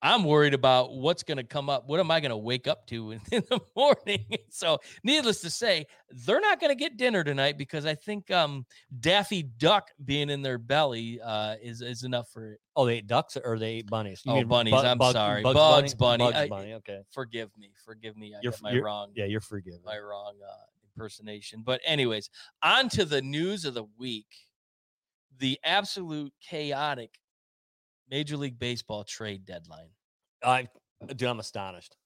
I'm 0.01 0.25
worried 0.25 0.55
about 0.55 0.95
what's 0.95 1.23
going 1.23 1.37
to 1.37 1.45
come 1.45 1.69
up. 1.69 1.87
What 1.87 2.01
am 2.01 2.11
I 2.11 2.21
going 2.21 2.31
to 2.31 2.37
wake 2.37 2.67
up 2.67 2.87
to 2.87 3.11
in, 3.13 3.21
in 3.31 3.43
the 3.51 3.61
morning? 3.77 4.25
so, 4.51 4.79
needless 5.05 5.41
to 5.43 5.51
say, 5.51 5.87
they're 6.25 6.41
not 6.41 6.61
going 6.61 6.71
to 6.71 6.75
get 6.79 6.97
dinner 6.97 7.23
tonight 7.23 7.59
because 7.59 7.85
I 7.85 7.95
think 7.95 8.31
um, 8.31 8.65
Daffy 9.01 9.43
Duck 9.43 9.91
being 10.05 10.31
in 10.31 10.41
their 10.41 10.57
belly 10.59 11.21
uh, 11.23 11.57
is 11.63 11.83
is 11.83 12.05
enough 12.05 12.31
for 12.31 12.53
it. 12.53 12.61
Oh, 12.75 12.87
they 12.87 12.97
ate 12.99 13.07
ducks 13.07 13.37
or 13.43 13.59
they 13.59 13.73
ate 13.75 13.89
bunnies? 13.89 14.23
You 14.25 14.33
Oh, 14.33 14.37
mean 14.37 14.49
bunnies, 14.49 14.73
bug- 14.73 14.85
I'm 14.87 14.97
bug- 14.99 15.13
sorry. 15.13 15.43
Bugs 15.43 15.55
Bugs 15.55 15.95
Bunny. 15.95 16.25
Bugs 16.25 16.37
I- 16.37 16.49
bunny. 16.49 16.73
Okay. 16.75 17.01
Forgive 17.11 17.51
me, 17.59 17.71
forgive 17.85 18.17
me. 18.17 18.35
I 18.35 18.39
You're 18.43 18.53
got 18.53 18.63
my 18.63 18.71
you're- 18.71 18.83
wrong, 18.83 19.13
Yeah, 19.15 19.27
you're 19.27 19.41
forgiven. 19.43 19.81
my 19.85 19.99
wrong 19.99 20.35
uh, 20.43 20.55
impersonation. 20.97 21.63
But 21.65 21.81
anyways, 21.85 22.31
on 22.63 22.89
to 22.91 23.05
the 23.05 23.23
news 23.23 23.65
of 23.65 23.75
the 23.75 23.87
week: 23.99 24.27
the 25.39 25.59
absolute 25.65 26.33
chaotic 26.41 27.19
Major 28.11 28.37
League 28.37 28.59
Baseball 28.59 29.05
trade 29.05 29.45
deadline. 29.47 29.89
I, 30.43 30.69
dude, 31.07 31.25
I'm 31.25 31.41
astonished. 31.41 31.97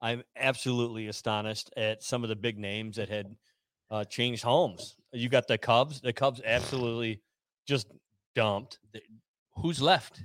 I'm 0.00 0.22
absolutely 0.36 1.08
astonished 1.08 1.70
at 1.76 2.02
some 2.02 2.22
of 2.22 2.28
the 2.28 2.36
big 2.36 2.58
names 2.58 2.96
that 2.96 3.08
had 3.08 3.34
uh, 3.90 4.04
changed 4.04 4.42
homes. 4.42 4.96
You 5.12 5.28
got 5.28 5.48
the 5.48 5.58
Cubs. 5.58 6.00
The 6.00 6.12
Cubs 6.12 6.40
absolutely 6.44 7.22
just 7.66 7.88
dumped. 8.34 8.78
who's 9.56 9.80
left? 9.80 10.22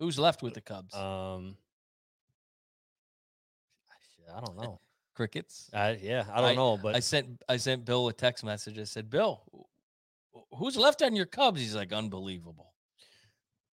Who's 0.00 0.18
left 0.18 0.42
with 0.42 0.54
the 0.54 0.60
Cubs? 0.60 0.94
Um, 0.94 1.56
I 4.34 4.40
don't 4.40 4.56
know. 4.56 4.80
Crickets. 5.20 5.68
I, 5.74 5.98
yeah, 6.00 6.24
I 6.32 6.40
don't 6.40 6.56
know, 6.56 6.78
but 6.78 6.96
I 6.96 7.00
sent 7.00 7.42
I 7.46 7.58
sent 7.58 7.84
Bill 7.84 8.08
a 8.08 8.12
text 8.14 8.42
message. 8.42 8.78
I 8.78 8.84
said, 8.84 9.10
Bill, 9.10 9.42
who's 10.54 10.78
left 10.78 11.02
on 11.02 11.14
your 11.14 11.26
Cubs? 11.26 11.60
He's 11.60 11.74
like, 11.74 11.92
unbelievable. 11.92 12.72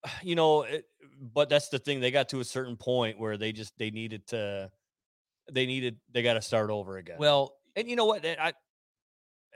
you 0.21 0.35
know, 0.35 0.63
it, 0.63 0.83
but 1.21 1.47
that's 1.47 1.69
the 1.69 1.79
thing. 1.79 2.01
They 2.01 2.11
got 2.11 2.27
to 2.29 2.41
a 2.41 2.43
certain 2.43 2.75
point 2.75 3.17
where 3.17 3.37
they 3.37 3.53
just 3.53 3.71
they 3.77 3.91
needed 3.91 4.27
to, 4.27 4.69
they 5.49 5.65
needed 5.65 5.95
they 6.11 6.21
got 6.21 6.33
to 6.33 6.41
start 6.41 6.69
over 6.69 6.97
again. 6.97 7.15
Well, 7.17 7.53
and 7.77 7.89
you 7.89 7.95
know 7.95 8.03
what? 8.03 8.25
I 8.25 8.51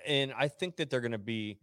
and 0.07 0.31
I 0.37 0.47
think 0.47 0.77
that 0.77 0.89
they're 0.89 1.01
going 1.01 1.11
to 1.11 1.17
be 1.17 1.59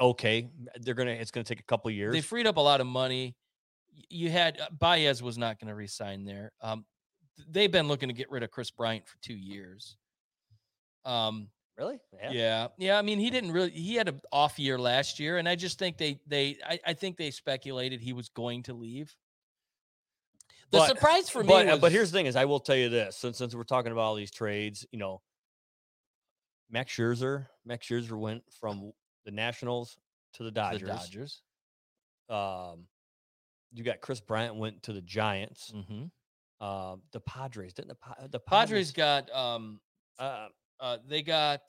okay. 0.00 0.50
They're 0.80 0.94
gonna. 0.94 1.12
It's 1.12 1.30
going 1.30 1.44
to 1.44 1.48
take 1.48 1.60
a 1.60 1.66
couple 1.66 1.88
years. 1.92 2.12
they 2.12 2.20
freed 2.20 2.48
up 2.48 2.56
a 2.56 2.60
lot 2.60 2.80
of 2.80 2.88
money. 2.88 3.36
You 4.10 4.28
had 4.28 4.60
uh, 4.60 4.66
Baez 4.76 5.22
was 5.22 5.38
not 5.38 5.60
going 5.60 5.68
to 5.68 5.76
resign 5.76 6.24
there. 6.24 6.50
Um, 6.60 6.84
they've 7.50 7.70
been 7.72 7.88
looking 7.88 8.08
to 8.08 8.14
get 8.14 8.30
rid 8.30 8.42
of 8.42 8.50
Kris 8.50 8.70
Bryant 8.70 9.06
for 9.06 9.16
two 9.22 9.34
years. 9.34 9.96
Um, 11.04 11.48
really? 11.78 11.98
Yeah. 12.30 12.68
yeah, 12.78 12.98
I 12.98 13.02
mean, 13.02 13.18
he 13.18 13.30
didn't 13.30 13.52
really. 13.52 13.70
He 13.70 13.94
had 13.94 14.08
an 14.08 14.20
off 14.30 14.58
year 14.58 14.78
last 14.78 15.18
year, 15.18 15.38
and 15.38 15.48
I 15.48 15.56
just 15.56 15.78
think 15.78 15.98
they 15.98 16.20
they 16.26 16.58
I, 16.66 16.78
I 16.88 16.92
think 16.94 17.16
they 17.16 17.30
speculated 17.30 18.00
he 18.00 18.12
was 18.12 18.28
going 18.28 18.62
to 18.64 18.74
leave. 18.74 19.14
The 20.70 20.78
But- 20.78 20.88
surprise 20.88 21.28
for 21.28 21.42
me, 21.42 21.48
But, 21.48 21.68
uh, 21.68 21.70
was, 21.72 21.80
but 21.80 21.92
here's 21.92 22.10
the 22.10 22.18
thing: 22.18 22.26
is 22.26 22.36
I 22.36 22.44
will 22.44 22.60
tell 22.60 22.76
you 22.76 22.88
this. 22.88 23.16
Since 23.16 23.38
since 23.38 23.54
we're 23.54 23.64
talking 23.64 23.92
about 23.92 24.02
all 24.02 24.14
these 24.14 24.30
trades, 24.30 24.86
you 24.92 24.98
know, 24.98 25.20
Max 26.70 26.92
Scherzer, 26.94 27.46
Max 27.66 27.86
Scherzer 27.86 28.18
went 28.18 28.42
from 28.60 28.92
the 29.24 29.30
Nationals 29.32 29.98
to 30.34 30.42
the 30.44 30.50
the 30.50 30.52
Dodgers. 30.54 30.88
Dodgers. 30.88 31.42
Um, 32.30 32.86
you 33.74 33.84
got 33.84 34.00
Kris 34.00 34.20
Bryant 34.20 34.54
went 34.56 34.82
to 34.84 34.92
the 34.92 35.02
Giants. 35.02 35.72
hmm 35.88 36.04
Uh, 36.62 36.96
the 37.12 37.20
Padres 37.20 37.74
didn't 37.74 37.88
the, 37.88 38.28
the 38.28 38.38
Padres 38.38 38.92
got 38.92 39.30
um 39.34 39.80
Uh, 40.18 40.46
Uh, 40.80 40.98
they 41.08 41.22
got. 41.22 41.60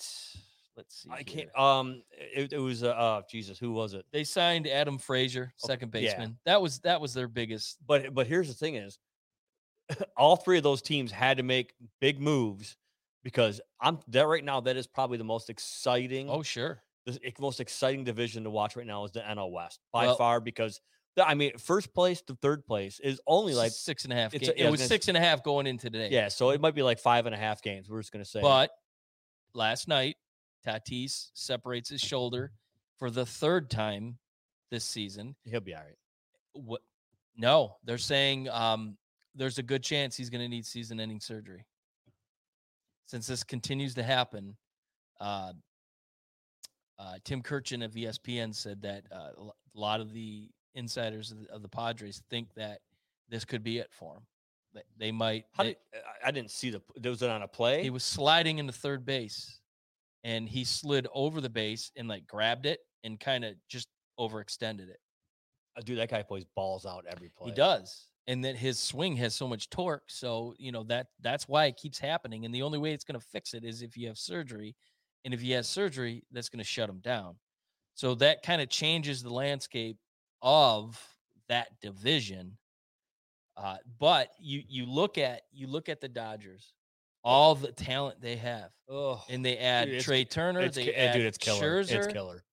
Let's 0.76 1.02
see. 1.04 1.10
I 1.12 1.18
here. 1.18 1.26
can't. 1.26 1.60
Um, 1.60 2.02
it, 2.12 2.54
it 2.54 2.58
was 2.60 2.84
uh, 2.84 2.90
uh, 2.90 3.22
Jesus. 3.30 3.60
Who 3.60 3.74
was 3.74 3.94
it? 3.94 4.06
They 4.12 4.24
signed 4.24 4.68
Adam 4.68 4.98
Frazier, 4.98 5.54
Okay, 5.64 5.72
second 5.74 5.90
yeah. 5.94 6.02
baseman. 6.02 6.38
That 6.46 6.62
was 6.62 6.80
that 6.80 7.00
was 7.02 7.14
their 7.14 7.28
biggest. 7.28 7.78
But 7.86 8.14
but 8.16 8.26
here's 8.28 8.48
the 8.48 8.54
thing: 8.56 8.76
is 8.76 8.98
all 10.18 10.36
three 10.36 10.58
of 10.58 10.64
those 10.64 10.82
teams 10.82 11.12
had 11.12 11.38
to 11.38 11.44
make 11.44 11.74
big 12.02 12.20
moves 12.20 12.76
because 13.24 13.62
I'm 13.80 14.00
that 14.10 14.28
right 14.28 14.44
now. 14.44 14.62
That 14.62 14.78
is 14.78 14.88
probably 14.88 15.18
the 15.18 15.24
most 15.24 15.50
exciting. 15.50 16.28
Oh 16.30 16.42
sure. 16.44 16.82
the 17.06 17.20
most 17.40 17.60
exciting 17.60 18.04
division 18.04 18.44
to 18.46 18.50
watch 18.50 18.76
right 18.76 18.88
now 18.88 19.04
is 19.06 19.12
the 19.12 19.20
NL 19.22 19.52
West 19.52 19.80
by 19.92 20.06
Well- 20.08 20.16
far 20.18 20.40
because 20.40 20.80
I 21.22 21.34
mean 21.36 21.58
first 21.58 21.94
place 21.94 22.22
to 22.24 22.36
third 22.36 22.66
place 22.66 23.00
is 23.00 23.22
only 23.28 23.54
like 23.54 23.72
six 23.72 24.04
and 24.06 24.14
a 24.14 24.16
half. 24.16 24.34
it's 24.34 24.50
a- 24.50 24.54
yeah, 24.58 24.68
it 24.68 24.72
was 24.72 24.80
gonna 24.82 24.88
six 24.88 25.08
and 25.10 25.18
a 25.18 25.20
half 25.20 25.44
going 25.44 25.68
into 25.68 25.90
today. 25.90 26.10
yeah, 26.12 26.28
so 26.30 26.50
it 26.52 26.62
might 26.62 26.76
be 26.76 26.82
like 26.84 27.00
five 27.00 27.26
and 27.26 27.36
a 27.36 27.38
half 27.38 27.62
games. 27.62 27.90
We're 27.90 28.00
just 28.02 28.12
gonna 28.12 28.26
say, 28.26 28.42
But 28.42 28.72
last 29.54 29.88
night, 29.88 30.16
Tatis 30.66 31.30
separates 31.34 31.90
his 31.90 32.02
shoulder 32.02 32.52
for 32.98 33.10
the 33.12 33.26
third 33.26 33.70
time 33.70 34.18
this 34.72 34.86
season. 34.86 35.36
he'll 35.46 35.60
be 35.60 35.76
all 35.76 35.82
right. 35.82 35.98
What? 36.54 36.82
No, 37.36 37.76
they're 37.84 37.98
saying 37.98 38.48
um, 38.50 38.98
there's 39.36 39.58
a 39.58 39.64
good 39.64 39.84
chance 39.84 40.16
he's 40.16 40.30
going 40.30 40.42
to 40.42 40.48
need 40.48 40.66
season-ending 40.66 41.20
surgery. 41.20 41.66
Since 43.08 43.28
this 43.28 43.44
continues 43.44 43.96
to 43.96 44.04
happen, 44.04 44.56
uh, 45.20 45.54
uh, 47.00 47.16
Tim 47.24 47.42
Kurkjian 47.42 47.84
of 47.84 47.92
ESPN 47.94 48.54
said 48.56 48.82
that 48.84 49.06
uh, 49.12 49.32
a 49.38 49.52
lot 49.80 50.00
of 50.00 50.14
the 50.14 50.50
insiders 50.76 51.32
of 51.32 51.42
the, 51.42 51.52
of 51.52 51.62
the 51.62 51.70
Padres 51.70 52.22
think 52.30 52.54
that 52.56 52.80
this 53.30 53.46
could 53.46 53.64
be 53.64 53.78
it 53.80 53.90
for 53.92 54.16
him. 54.16 54.24
That 54.74 54.84
they 54.98 55.12
might. 55.12 55.46
How 55.52 55.64
they- 55.64 55.70
did, 55.70 55.78
I- 56.24 56.32
didn't 56.32 56.52
see 56.52 56.70
the. 56.72 56.82
Was 57.10 57.22
it 57.22 57.30
on 57.30 57.44
a 57.44 57.48
play? 57.48 57.84
he 57.84 57.90
was 57.90 58.04
sliding 58.04 58.60
into 58.60 58.74
third 58.74 59.06
base 59.06 59.60
and 60.24 60.48
he 60.48 60.64
slid 60.64 61.08
over 61.14 61.42
the 61.42 61.50
base 61.50 61.92
and 61.96 62.08
like 62.08 62.26
grabbed 62.28 62.66
it 62.66 62.80
and 63.04 63.20
kind 63.20 63.44
of 63.46 63.56
just 63.68 63.88
overextended 64.20 64.90
it. 64.90 65.00
Uh, 65.78 65.82
dude, 65.82 65.98
that 66.00 66.10
guy 66.10 66.22
plays 66.24 66.46
balls 66.56 66.86
out 66.86 67.06
every 67.08 67.30
play. 67.30 67.50
He 67.50 67.56
does. 67.56 68.08
And 68.28 68.44
then 68.44 68.56
his 68.56 68.80
swing 68.80 69.18
has 69.18 69.36
so 69.36 69.48
much 69.48 69.70
torque. 69.70 70.04
So, 70.08 70.54
you 70.58 70.72
know, 70.72 70.84
that 70.84 71.08
that's 71.22 71.48
why 71.48 71.66
it 71.66 71.76
keeps 71.76 72.00
happening. 72.00 72.46
And 72.46 72.56
the 72.56 72.62
only 72.62 72.80
way 72.80 72.94
it's 72.94 73.04
going 73.04 73.20
to 73.20 73.26
fix 73.26 73.54
it 73.54 73.64
is 73.66 73.82
if 73.82 73.98
you 73.98 74.08
have 74.08 74.18
surgery. 74.18 74.76
And 75.26 75.34
if 75.34 75.42
he 75.42 75.52
has 75.52 75.68
surgery, 75.68 76.24
that's 76.32 76.50
going 76.50 76.60
to 76.60 76.66
shut 76.66 76.90
him 76.90 77.00
down. 77.00 77.36
So 77.96 78.16
that 78.16 78.44
kind 78.44 78.62
of 78.62 78.70
changes 78.70 79.22
the 79.22 79.34
landscape 79.34 79.98
of 80.44 81.02
that 81.50 81.70
division. 81.82 82.58
Uh, 83.58 83.78
but 84.00 84.30
you 84.40 84.62
you 84.68 84.86
look 84.86 85.18
at 85.18 85.42
you 85.52 85.68
look 85.68 85.88
at 85.90 86.02
the 86.02 86.08
Dodgers, 86.10 86.74
all 87.24 87.56
the 87.56 87.72
talent 87.72 88.20
they 88.22 88.36
have, 88.36 88.70
Oh, 88.90 89.24
and 89.30 89.46
they 89.46 89.58
add 89.58 89.88
it's- 89.88 90.04
Trea 90.04 90.26
Turner. 90.26 90.62
it's, 90.62 90.76
they 90.76 90.86
ki- 90.86 90.96
add 90.96 91.14
dude, 91.14 91.26
it's 91.26 91.38
killer. 91.38 91.62
Scherzer, 91.62 91.96
It's 91.98 92.08
killer. 92.08 92.44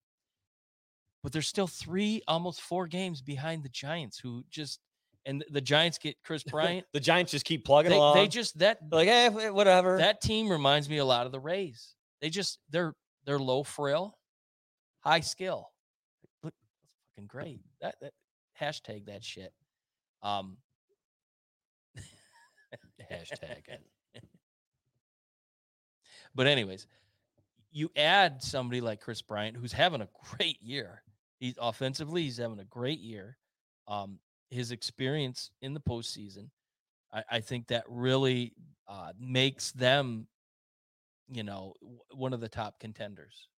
but 1.23 1.33
they're 1.33 1.41
still 1.43 1.67
three, 1.67 2.21
almost 2.29 2.61
four 2.61 2.87
games 2.87 3.23
behind 3.23 3.63
the 3.63 3.69
Giants, 3.71 4.19
who 4.19 4.45
just 4.51 4.79
and 5.27 5.43
the 5.51 5.61
Giants 5.61 5.97
get 5.99 6.17
Kris 6.23 6.43
Bryant. 6.43 6.87
The 6.93 7.01
Giants 7.01 7.33
just 7.33 7.45
keep 7.47 7.65
plugging 7.65 7.91
they, 7.93 7.97
along. 7.97 8.17
they 8.17 8.29
just 8.29 8.59
that 8.59 8.79
like, 8.93 9.09
hey, 9.09 9.51
whatever. 9.51 9.97
that 9.99 10.21
team 10.21 10.51
reminds 10.51 10.89
me 10.89 10.99
a 10.99 11.05
lot 11.05 11.25
of 11.27 11.33
the 11.33 11.41
Rays. 11.41 11.95
They 12.21 12.29
just 12.29 12.59
they're 12.69 12.95
they're 13.25 13.39
low 13.39 13.63
frill, 13.63 14.19
high 15.01 15.21
skill. 15.21 15.71
Look, 16.43 16.53
that's 16.83 16.95
fucking 17.17 17.27
great. 17.27 17.61
That 17.81 17.97
that 18.01 18.13
hashtag 18.61 19.07
that 19.07 19.25
shit. 19.25 19.53
Um 20.23 20.57
Hashtag 23.11 23.69
it. 23.69 23.83
But 26.35 26.47
anyways, 26.47 26.87
you 27.73 27.91
add 27.97 28.43
somebody 28.43 28.81
like 28.81 29.01
Kris 29.01 29.23
Bryant, 29.23 29.57
who's 29.57 29.73
having 29.73 30.01
a 30.01 30.09
great 30.37 30.61
year. 30.63 31.03
He's 31.39 31.55
offensively, 31.61 32.23
he's 32.23 32.37
having 32.39 32.61
a 32.61 32.65
great 32.65 33.01
year. 33.01 33.39
Um, 33.89 34.19
his 34.51 34.73
experience 34.73 35.51
in 35.63 35.75
the 35.75 35.81
postseason, 35.81 36.51
I, 37.13 37.23
I 37.31 37.41
think 37.41 37.69
that 37.69 37.85
really 37.89 38.53
uh, 38.89 39.13
makes 39.19 39.73
them, 39.73 40.27
you 41.29 41.43
know, 41.43 41.75
w- 41.81 42.01
one 42.13 42.33
of 42.33 42.41
the 42.41 42.49
top 42.49 42.79
contenders. 42.79 43.49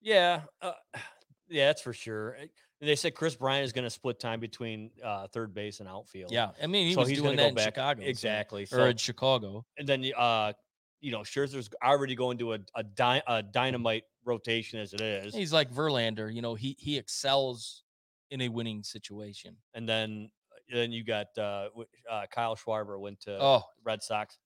Yeah, 0.00 0.42
uh, 0.62 0.72
yeah, 1.48 1.66
that's 1.66 1.82
for 1.82 1.92
sure. 1.92 2.36
They 2.80 2.94
said 2.96 3.14
Kris 3.14 3.34
Bryant 3.34 3.64
is 3.64 3.72
going 3.72 3.84
to 3.84 3.90
split 3.90 4.20
time 4.20 4.38
between 4.38 4.90
uh, 5.02 5.28
third 5.28 5.54
base 5.54 5.80
and 5.80 5.88
outfield. 5.88 6.30
Yeah, 6.30 6.50
I 6.62 6.66
mean, 6.66 6.86
he 6.88 6.92
So 6.94 7.00
was 7.00 7.08
he's 7.08 7.20
doing 7.22 7.36
that 7.36 7.42
go 7.42 7.48
in 7.48 7.54
back- 7.54 7.64
Chicago, 7.64 8.02
so- 8.02 8.08
exactly. 8.08 8.66
or 8.72 8.88
in 8.88 8.96
Chicago. 8.98 9.64
and 9.78 9.88
then 9.88 10.04
uh, 10.16 10.52
you 11.00 11.10
know, 11.12 11.20
Scherzer's 11.20 11.70
already 11.82 12.14
going 12.14 12.38
to 12.38 12.54
a 12.54 12.58
a, 12.74 12.82
dy- 12.82 13.22
a 13.26 13.42
dynamite 13.42 14.04
rotation 14.24 14.78
as 14.80 14.92
it 14.92 15.00
is, 15.00 15.34
He's 15.34 15.52
like 15.52 15.72
Verlander, 15.72 16.32
you 16.32 16.42
know, 16.42 16.54
he 16.54 16.76
he 16.78 16.98
excels 16.98 17.84
in 18.30 18.40
a 18.42 18.48
winning 18.48 18.82
situation. 18.82 19.56
and 19.74 19.88
then 19.88 20.30
then 20.72 20.90
you 20.92 21.04
got 21.04 21.28
uh, 21.38 21.68
uh, 22.10 22.26
Kyle 22.30 22.56
Schwarber 22.56 22.98
went 22.98 23.20
to 23.20 23.38
Oh, 23.40 23.62
Red 23.84 24.02
Sox. 24.02 24.36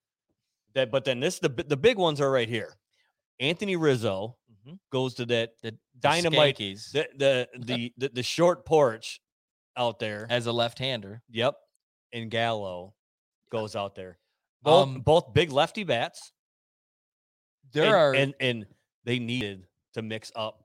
That, 0.75 0.91
but 0.93 1.05
then 1.05 1.19
this 1.19 1.39
the 1.41 1.49
the 1.49 1.77
big 1.77 1.97
ones 1.99 2.21
are 2.21 2.31
right 2.31 2.49
here. 2.49 2.75
Anthony 3.41 3.77
Rizzo 3.77 4.37
mhm. 4.67 4.79
goes 4.93 5.15
to 5.15 5.27
that 5.27 5.53
the, 5.63 5.77
dynamite 5.99 6.57
the 6.59 6.75
the 7.17 7.49
the 7.59 7.93
the, 7.97 8.09
the 8.11 8.23
short 8.23 8.65
porch 8.65 9.21
out 9.77 9.99
there. 9.99 10.27
as 10.31 10.47
a 10.47 10.53
left-hander. 10.53 11.23
Yep. 11.31 11.57
And 12.13 12.31
Gallo 12.31 12.95
goes 13.51 13.75
out 13.75 13.95
there. 13.95 14.19
Both 14.63 14.89
Um, 14.89 15.01
both 15.01 15.33
big 15.33 15.51
lefty 15.53 15.85
bats. 15.85 16.33
There 17.73 17.87
and, 17.87 17.95
are 17.95 18.15
and 18.15 18.35
and 18.41 18.67
they 19.05 19.19
needed 19.19 19.67
to 19.95 20.03
mix 20.03 20.31
up. 20.37 20.65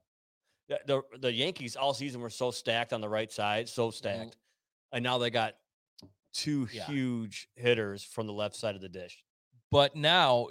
The, 0.67 0.79
the 0.85 1.01
the 1.19 1.31
Yankees 1.31 1.75
all 1.75 1.93
season 1.93 2.19
were 2.21 2.29
so 2.29 2.51
stacked 2.51 2.91
on 2.93 3.01
the 3.01 3.09
right 3.09 3.31
side, 3.31 3.69
so 3.69 3.91
stacked. 3.91 4.37
And 4.91 5.03
now 5.03 5.17
they 5.17 5.29
got 5.29 5.55
two 6.33 6.65
Mm-hmm. 6.65 6.75
Yeah. 6.75 6.85
huge 6.85 7.47
hitters 7.55 8.03
from 8.03 8.27
the 8.27 8.33
left 8.33 8.55
side 8.55 8.75
of 8.75 8.81
the 8.81 8.89
dish. 8.89 9.23
But 9.71 9.95
now, 9.95 10.47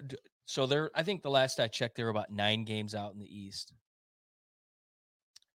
so 0.46 0.66
they're, 0.66 0.90
I 0.94 1.02
think 1.02 1.22
the 1.22 1.30
last 1.30 1.60
I 1.60 1.68
checked, 1.68 1.96
they 1.96 2.04
were 2.04 2.10
about 2.10 2.30
nine 2.30 2.64
games 2.64 2.94
out 2.94 3.12
in 3.12 3.18
the 3.18 3.38
East. 3.38 3.72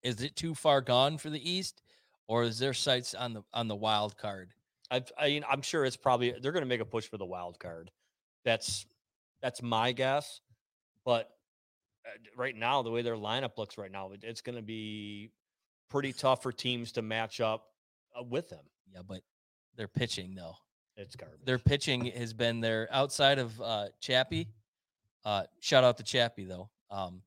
Is 0.04 0.22
it 0.22 0.36
too 0.36 0.54
far 0.54 0.82
gone 0.82 1.18
for 1.18 1.30
the 1.30 1.50
East, 1.50 1.82
or 2.28 2.44
is 2.44 2.60
there 2.60 2.74
sights 2.74 3.16
on 3.16 3.34
the 3.34 3.44
on 3.54 3.68
the 3.68 3.76
wild 3.76 4.18
card? 4.18 4.52
I, 4.92 5.04
I 5.18 5.28
mean, 5.30 5.44
I'm 5.50 5.64
sure 5.64 5.84
it's 5.84 5.98
probably 5.98 6.36
they're 6.40 6.52
going 6.52 6.62
to 6.62 6.70
make 6.70 6.82
a 6.82 6.86
push 6.86 7.08
for 7.08 7.18
the 7.18 7.26
wild 7.26 7.58
card. 7.60 7.90
That's 8.44 8.86
that's 9.42 9.64
my 9.64 9.92
guess. 9.92 10.42
But 11.06 11.32
uh, 12.06 12.18
right 12.38 12.56
now, 12.56 12.84
the 12.84 12.92
way 12.92 13.02
their 13.02 13.16
lineup 13.16 13.58
looks 13.58 13.80
right 13.80 13.92
now, 13.92 14.12
it's 14.22 14.42
going 14.42 14.58
to 14.58 14.62
be 14.62 15.32
pretty 15.90 16.14
tough 16.18 16.44
for 16.44 16.52
teams 16.52 16.92
to 16.94 17.02
match 17.02 17.42
up 17.42 17.66
uh, 18.18 18.24
with 18.24 18.50
them. 18.50 18.66
Yeah, 18.94 19.02
but 19.08 19.22
they're 19.76 19.88
pitching 19.88 20.36
though. 20.36 20.56
It's 20.98 21.16
garbage. 21.16 21.40
Their 21.44 21.60
pitching 21.60 22.06
has 22.06 22.32
been 22.32 22.62
there 22.62 22.88
outside 22.92 23.40
of 23.40 23.60
uh, 23.60 23.88
Chappie. 24.00 24.48
Uh, 25.26 25.44
shout 25.60 25.84
out 25.84 25.98
to 25.98 26.04
Chappie 26.04 26.46
though, 26.46 26.70
um, 26.92 27.22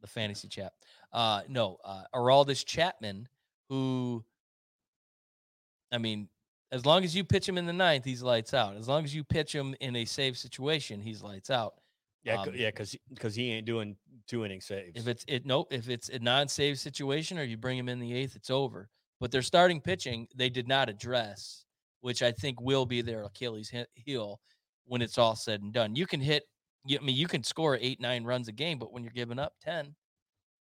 the 0.00 0.08
fantasy 0.08 0.48
chap. 0.48 0.72
Uh, 1.12 1.42
no, 1.48 1.78
uh, 1.84 2.02
Aroldis 2.14 2.64
Chapman, 2.64 3.28
who, 3.68 4.24
I 5.92 5.98
mean, 5.98 6.28
as 6.72 6.84
long 6.84 7.04
as 7.04 7.14
you 7.14 7.24
pitch 7.24 7.48
him 7.48 7.56
in 7.56 7.66
the 7.66 7.72
ninth, 7.72 8.04
he's 8.04 8.22
lights 8.22 8.52
out. 8.52 8.76
As 8.76 8.88
long 8.88 9.04
as 9.04 9.14
you 9.14 9.24
pitch 9.24 9.54
him 9.54 9.74
in 9.80 9.96
a 9.96 10.04
save 10.04 10.36
situation, 10.36 11.00
he's 11.00 11.22
lights 11.22 11.50
out. 11.50 11.74
yeah, 12.24 12.40
um, 12.40 12.50
yeah, 12.54 12.68
because 12.68 12.96
because 13.12 13.34
he 13.34 13.52
ain't 13.52 13.66
doing 13.66 13.96
two 14.26 14.44
inning 14.44 14.60
saves. 14.60 14.92
If 14.94 15.08
it's 15.08 15.24
it 15.28 15.46
nope, 15.46 15.68
if 15.72 15.88
it's 15.88 16.08
a 16.08 16.18
non-save 16.18 16.78
situation 16.78 17.38
or 17.38 17.44
you 17.44 17.56
bring 17.56 17.78
him 17.78 17.88
in 17.88 17.98
the 18.00 18.12
eighth, 18.12 18.36
it's 18.36 18.50
over. 18.50 18.88
But 19.20 19.30
their 19.30 19.42
starting 19.42 19.80
pitching, 19.80 20.28
they 20.34 20.48
did 20.48 20.66
not 20.66 20.88
address, 20.88 21.64
which 22.00 22.22
I 22.22 22.32
think 22.32 22.60
will 22.60 22.86
be 22.86 23.02
their 23.02 23.24
Achilles 23.24 23.72
heel 23.94 24.40
when 24.90 25.02
it's 25.02 25.18
all 25.18 25.36
said 25.36 25.62
and 25.62 25.72
done. 25.72 25.94
You 25.94 26.04
can 26.04 26.20
hit, 26.20 26.42
you, 26.84 26.98
I 27.00 27.04
mean, 27.04 27.14
you 27.14 27.28
can 27.28 27.44
score 27.44 27.78
eight, 27.80 28.00
nine 28.00 28.24
runs 28.24 28.48
a 28.48 28.52
game, 28.52 28.76
but 28.76 28.92
when 28.92 29.04
you're 29.04 29.12
giving 29.12 29.38
up 29.38 29.52
ten, 29.62 29.94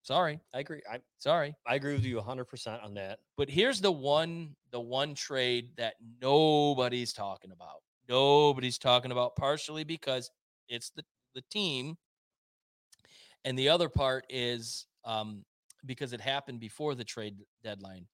sorry, 0.02 0.40
I 0.52 0.59
agree. 0.59 0.83
I'm 0.90 1.00
sorry. 1.21 1.54
I 1.64 1.76
agree 1.76 1.92
with 1.92 2.04
you 2.04 2.16
100 2.16 2.47
percent 2.47 2.83
on 2.83 2.92
that. 2.95 3.21
But 3.37 3.49
here's 3.49 3.80
the 3.80 3.92
one, 3.92 4.56
the 4.73 4.80
one 4.80 5.14
trade 5.14 5.71
that 5.76 5.95
nobody's 6.21 7.12
talking 7.12 7.52
about. 7.52 7.83
Nobody's 8.09 8.78
talking 8.78 9.12
about 9.12 9.37
partially 9.37 9.85
because 9.85 10.28
it's 10.68 10.90
the 10.90 11.04
the 11.37 11.42
team, 11.52 11.97
and 13.45 13.56
the 13.56 13.68
other 13.68 13.88
part 13.88 14.25
is 14.28 14.87
um, 15.04 15.45
because 15.85 16.12
it 16.12 16.21
happened 16.21 16.59
before 16.59 16.97
the 16.97 17.04
trade 17.04 17.37
deadline. 17.62 18.09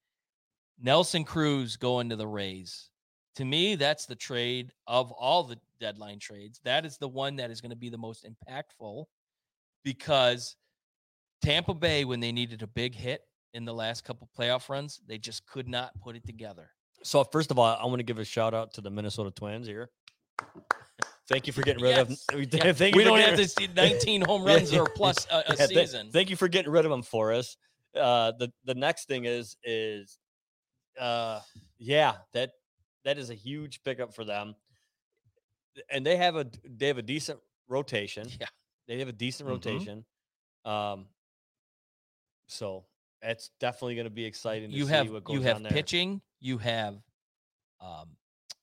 Nelson 0.79 1.25
Cruz 1.25 1.79
going 1.79 2.11
to 2.11 2.17
the 2.17 2.27
Rays. 2.27 2.91
To 3.37 3.45
me, 3.45 3.77
that's 3.77 4.05
the 4.07 4.15
trade 4.15 4.73
of 4.87 5.11
all 5.13 5.43
the 5.45 5.59
deadline 5.81 6.19
trades. 6.19 6.61
That 6.65 6.85
is 6.85 6.99
the 6.99 7.09
one 7.09 7.37
that 7.37 7.51
is 7.51 7.61
going 7.61 7.71
to 7.71 7.77
be 7.77 7.89
the 7.89 7.99
most 7.99 8.27
impactful 8.27 9.07
because 9.85 10.57
Tampa 11.41 11.75
Bay, 11.75 12.05
when 12.05 12.21
they 12.21 12.31
needed 12.33 12.63
a 12.63 12.67
big 12.67 12.95
hit 12.95 13.23
in 13.55 13.65
the 13.65 13.73
last 13.73 14.05
couple 14.05 14.29
playoff 14.39 14.69
runs, 14.69 15.01
they 15.07 15.19
just 15.19 15.47
could 15.47 15.67
not 15.69 15.99
put 16.01 16.15
it 16.15 16.27
together. 16.27 16.71
So 17.03 17.25
first 17.25 17.51
of 17.51 17.59
all, 17.59 17.65
I 17.65 17.85
want 17.87 17.99
to 17.99 18.05
give 18.05 18.19
a 18.19 18.25
shout 18.25 18.55
out 18.55 18.75
to 18.75 18.81
the 18.81 18.91
Minnesota 18.91 19.31
Twins 19.31 19.67
here. 19.67 19.91
Thank 21.29 21.47
you 21.47 21.53
for 21.53 21.63
getting 21.63 21.83
rid 21.83 21.97
Yes. 21.97 22.29
of. 22.33 22.49
Yeah, 22.53 22.73
Thank 22.73 22.95
we 22.97 23.05
don't 23.05 23.19
have 23.21 23.37
to 23.37 23.49
see 23.49 23.67
19 23.75 24.23
home 24.23 24.45
runs 24.45 24.73
or 24.75 24.87
plus 24.87 25.27
a, 25.31 25.43
a 25.47 25.57
Yeah, 25.57 25.67
season. 25.67 26.11
thank 26.13 26.29
you 26.29 26.37
for 26.37 26.49
getting 26.49 26.71
rid 26.71 26.85
of 26.85 26.91
them 26.91 27.03
for 27.03 27.33
us. 27.33 27.57
Uh, 27.97 28.33
the 28.39 28.53
the 28.65 28.75
next 28.75 29.07
thing 29.09 29.25
is 29.25 29.57
is, 29.65 30.19
uh, 30.99 31.41
yeah, 31.79 32.17
that 32.35 32.53
that 33.05 33.19
is 33.19 33.31
a 33.31 33.35
huge 33.35 33.83
pickup 33.83 34.15
for 34.15 34.25
them, 34.25 34.55
and 35.91 36.05
they 36.07 36.17
have 36.17 36.37
a 36.37 36.47
they 36.65 36.87
have 36.89 36.99
a 36.99 37.03
decent 37.03 37.39
rotation. 37.69 38.29
Yeah. 38.41 38.47
they 38.89 38.99
have 38.99 39.09
a 39.09 39.13
decent 39.13 39.49
Mhm. 39.49 39.53
rotation. 39.53 40.05
Um, 40.65 41.07
so 42.47 42.85
that's 43.21 43.51
definitely 43.61 43.95
going 43.95 44.07
to 44.07 44.11
be 44.11 44.25
exciting. 44.25 44.71
To 44.71 44.77
you 44.77 44.85
see 44.87 44.91
have 44.93 45.11
what 45.11 45.25
goes 45.25 45.35
you 45.35 45.43
have 45.43 45.63
there. 45.63 45.73
pitching, 45.73 46.21
you 46.41 46.59
have 46.59 46.97
um, 47.81 48.17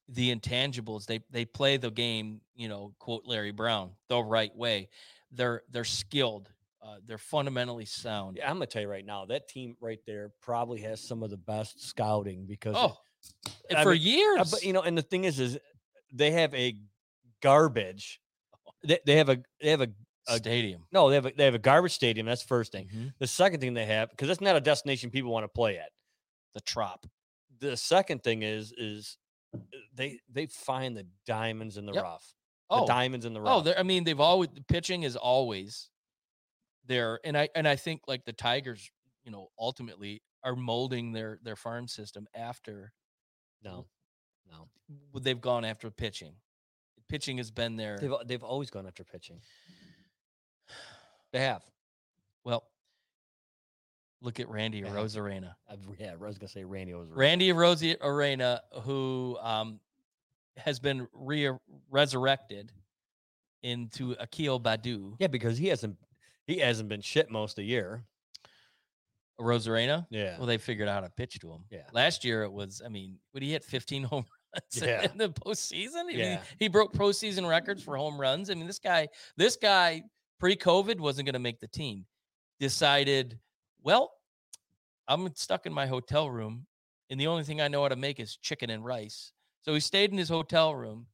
the 0.09 0.33
intangibles. 0.35 1.05
They 1.05 1.19
they 1.29 1.45
play 1.45 1.77
the 1.77 1.91
game, 1.91 2.41
you 2.55 2.67
know, 2.69 2.93
quote 2.99 3.23
Larry 3.25 3.51
Brown, 3.51 3.91
the 4.07 4.21
right 4.23 4.55
way. 4.55 4.89
They're 5.31 5.63
they're 5.69 5.83
skilled. 5.85 6.49
Uh, 6.81 6.97
they're 7.05 7.17
fundamentally 7.17 7.83
sound. 7.85 8.37
Yeah, 8.37 8.49
I'm 8.49 8.55
gonna 8.55 8.65
tell 8.65 8.81
you 8.81 8.87
right 8.87 9.05
now, 9.05 9.25
that 9.25 9.47
team 9.49 9.75
right 9.81 9.99
there 10.05 10.31
probably 10.41 10.79
has 10.81 11.01
some 11.01 11.23
of 11.23 11.29
the 11.29 11.37
best 11.37 11.81
scouting 11.85 12.45
because 12.45 12.75
Oh, 12.77 12.97
I 13.75 13.83
for 13.83 13.93
mean, 13.93 14.01
years. 14.01 14.39
Uh, 14.41 14.45
but 14.51 14.63
you 14.63 14.73
know, 14.73 14.81
and 14.81 14.97
the 14.97 15.01
thing 15.01 15.23
is, 15.25 15.39
is 15.39 15.57
they 16.11 16.31
have 16.31 16.53
a 16.55 16.75
garbage. 17.41 18.19
They, 18.83 18.99
they 19.05 19.15
have 19.17 19.29
a 19.29 19.37
they 19.61 19.69
have 19.71 19.81
a, 19.81 19.89
a 20.27 20.37
stadium. 20.37 20.85
no, 20.91 21.09
they 21.09 21.15
have 21.15 21.25
a, 21.25 21.31
they 21.35 21.45
have 21.45 21.55
a 21.55 21.59
garbage 21.59 21.93
stadium. 21.93 22.25
That's 22.25 22.41
the 22.41 22.47
first 22.47 22.71
thing. 22.71 22.87
Mhm. 22.93 23.13
The 23.19 23.27
second 23.27 23.59
thing 23.59 23.73
they 23.73 23.85
have 23.85 24.09
because 24.09 24.27
that's 24.27 24.41
not 24.41 24.55
a 24.55 24.61
destination 24.61 25.09
people 25.11 25.31
want 25.31 25.43
to 25.43 25.47
play 25.49 25.77
at. 25.77 25.89
The 26.55 26.61
trop. 26.61 27.05
The 27.59 27.75
second 27.77 28.23
thing 28.23 28.41
is 28.43 28.73
is 28.77 29.17
uh, 29.55 29.59
they 29.93 30.19
they 30.31 30.47
find 30.47 30.95
the 30.97 31.05
diamonds 31.25 31.77
in 31.77 31.85
the 31.85 31.93
Yep. 31.93 32.03
rough. 32.03 32.33
Oh, 32.71 32.81
The 32.81 32.87
diamonds 32.87 33.25
in 33.25 33.33
the 33.33 33.39
oh, 33.39 33.43
rough. 33.43 33.63
they're- 33.65 33.75
I 33.77 33.83
mean, 33.83 34.03
they've 34.03 34.19
always 34.19 34.49
the 34.53 34.61
pitching 34.61 35.03
is 35.03 35.15
always 35.15 35.89
there, 36.85 37.19
and 37.23 37.37
I 37.37 37.49
and 37.55 37.67
I 37.67 37.75
think 37.75 38.01
like 38.07 38.25
the 38.25 38.33
Tigers, 38.33 38.89
you 39.23 39.31
know, 39.31 39.49
ultimately 39.59 40.21
are 40.43 40.55
molding 40.55 41.11
their 41.11 41.39
their 41.43 41.55
farm 41.55 41.87
system 41.87 42.27
after 42.33 42.93
no, 43.63 43.85
no, 44.51 44.67
they've 45.19 45.39
gone 45.41 45.65
after 45.65 45.89
pitching. 45.91 46.33
Pitching 47.07 47.37
has 47.37 47.49
been 47.51 47.75
there. 47.75 47.97
they've 47.97 48.13
they've 48.25 48.43
always 48.43 48.69
gone 48.69 48.85
after 48.87 49.03
pitching. 49.03 49.39
They 51.31 51.41
have. 51.41 51.63
Well, 52.43 52.63
look 54.21 54.39
at 54.39 54.49
Randy 54.49 54.79
Yeah. 54.79 54.87
Arozarena. 54.87 55.53
Yeah, 55.99 56.13
I 56.13 56.15
was 56.15 56.39
gonna 56.39 56.49
say 56.49 56.63
Randy 56.63 56.93
was 56.95 57.07
Randy 57.09 57.51
Arozarena, 57.53 58.61
who 58.81 59.37
um, 59.41 59.79
has 60.57 60.79
been 60.79 61.07
re- 61.13 61.51
resurrected 61.91 62.71
into 63.61 64.15
Akil 64.19 64.59
Baddoo. 64.59 65.15
Yeah, 65.19 65.27
because 65.27 65.57
he 65.59 65.67
hasn't 65.67 65.97
he 66.47 66.57
hasn't 66.57 66.89
been 66.89 67.01
shit 67.01 67.29
most 67.29 67.51
of 67.51 67.55
the 67.57 67.65
year. 67.65 68.03
Arozarena. 69.39 70.05
Yeah. 70.09 70.37
Well, 70.37 70.47
they 70.47 70.57
figured 70.57 70.87
out 70.87 70.95
how 70.95 71.07
to 71.07 71.09
pitch 71.09 71.39
to 71.39 71.51
him. 71.51 71.63
Yeah. 71.69 71.83
Last 71.93 72.23
year 72.25 72.43
it 72.43 72.51
was, 72.51 72.81
I 72.85 72.89
mean, 72.89 73.17
would 73.33 73.41
he 73.43 73.51
hit 73.51 73.63
15 73.63 74.03
home 74.03 74.25
runs 74.53 74.83
Yeah. 74.85 75.03
in 75.09 75.17
the 75.17 75.29
postseason? 75.29 75.95
I 75.97 76.03
mean, 76.03 76.17
Yeah. 76.19 76.41
he 76.59 76.67
broke 76.67 76.93
postseason 76.93 77.47
records 77.47 77.81
for 77.83 77.95
home 77.97 78.19
runs. 78.19 78.49
I 78.49 78.53
mean, 78.55 78.67
this 78.67 78.79
guy, 78.79 79.07
this 79.37 79.55
guy 79.55 80.03
pre-COVID 80.39 80.99
wasn't 80.99 81.25
going 81.25 81.33
to 81.33 81.39
make 81.39 81.59
the 81.59 81.67
team. 81.67 82.05
Decided, 82.59 83.39
well, 83.83 84.11
I'm 85.07 85.33
stuck 85.35 85.65
in 85.65 85.73
my 85.73 85.87
hotel 85.87 86.29
room, 86.29 86.65
and 87.09 87.19
the 87.19 87.27
only 87.27 87.43
thing 87.43 87.61
I 87.61 87.69
know 87.69 87.81
how 87.83 87.87
to 87.87 87.95
make 87.95 88.19
is 88.19 88.35
chicken 88.35 88.69
and 88.69 88.83
rice. 88.83 89.31
So 89.61 89.73
he 89.73 89.79
stayed 89.79 90.11
in 90.11 90.17
his 90.17 90.27
hotel 90.29 90.75
room, 90.75 91.07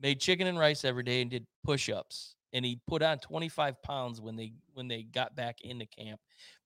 made 0.00 0.20
chicken 0.20 0.46
and 0.46 0.58
rice 0.58 0.84
every 0.84 1.02
day, 1.02 1.20
and 1.20 1.30
did 1.30 1.44
push-ups. 1.64 2.36
And 2.52 2.64
he 2.64 2.80
put 2.86 3.02
on 3.02 3.18
25 3.18 3.82
pounds 3.82 4.20
when 4.20 4.36
they 4.36 4.52
when 4.74 4.86
they 4.86 5.02
got 5.02 5.34
back 5.34 5.60
into 5.62 5.86
camp. 5.86 6.20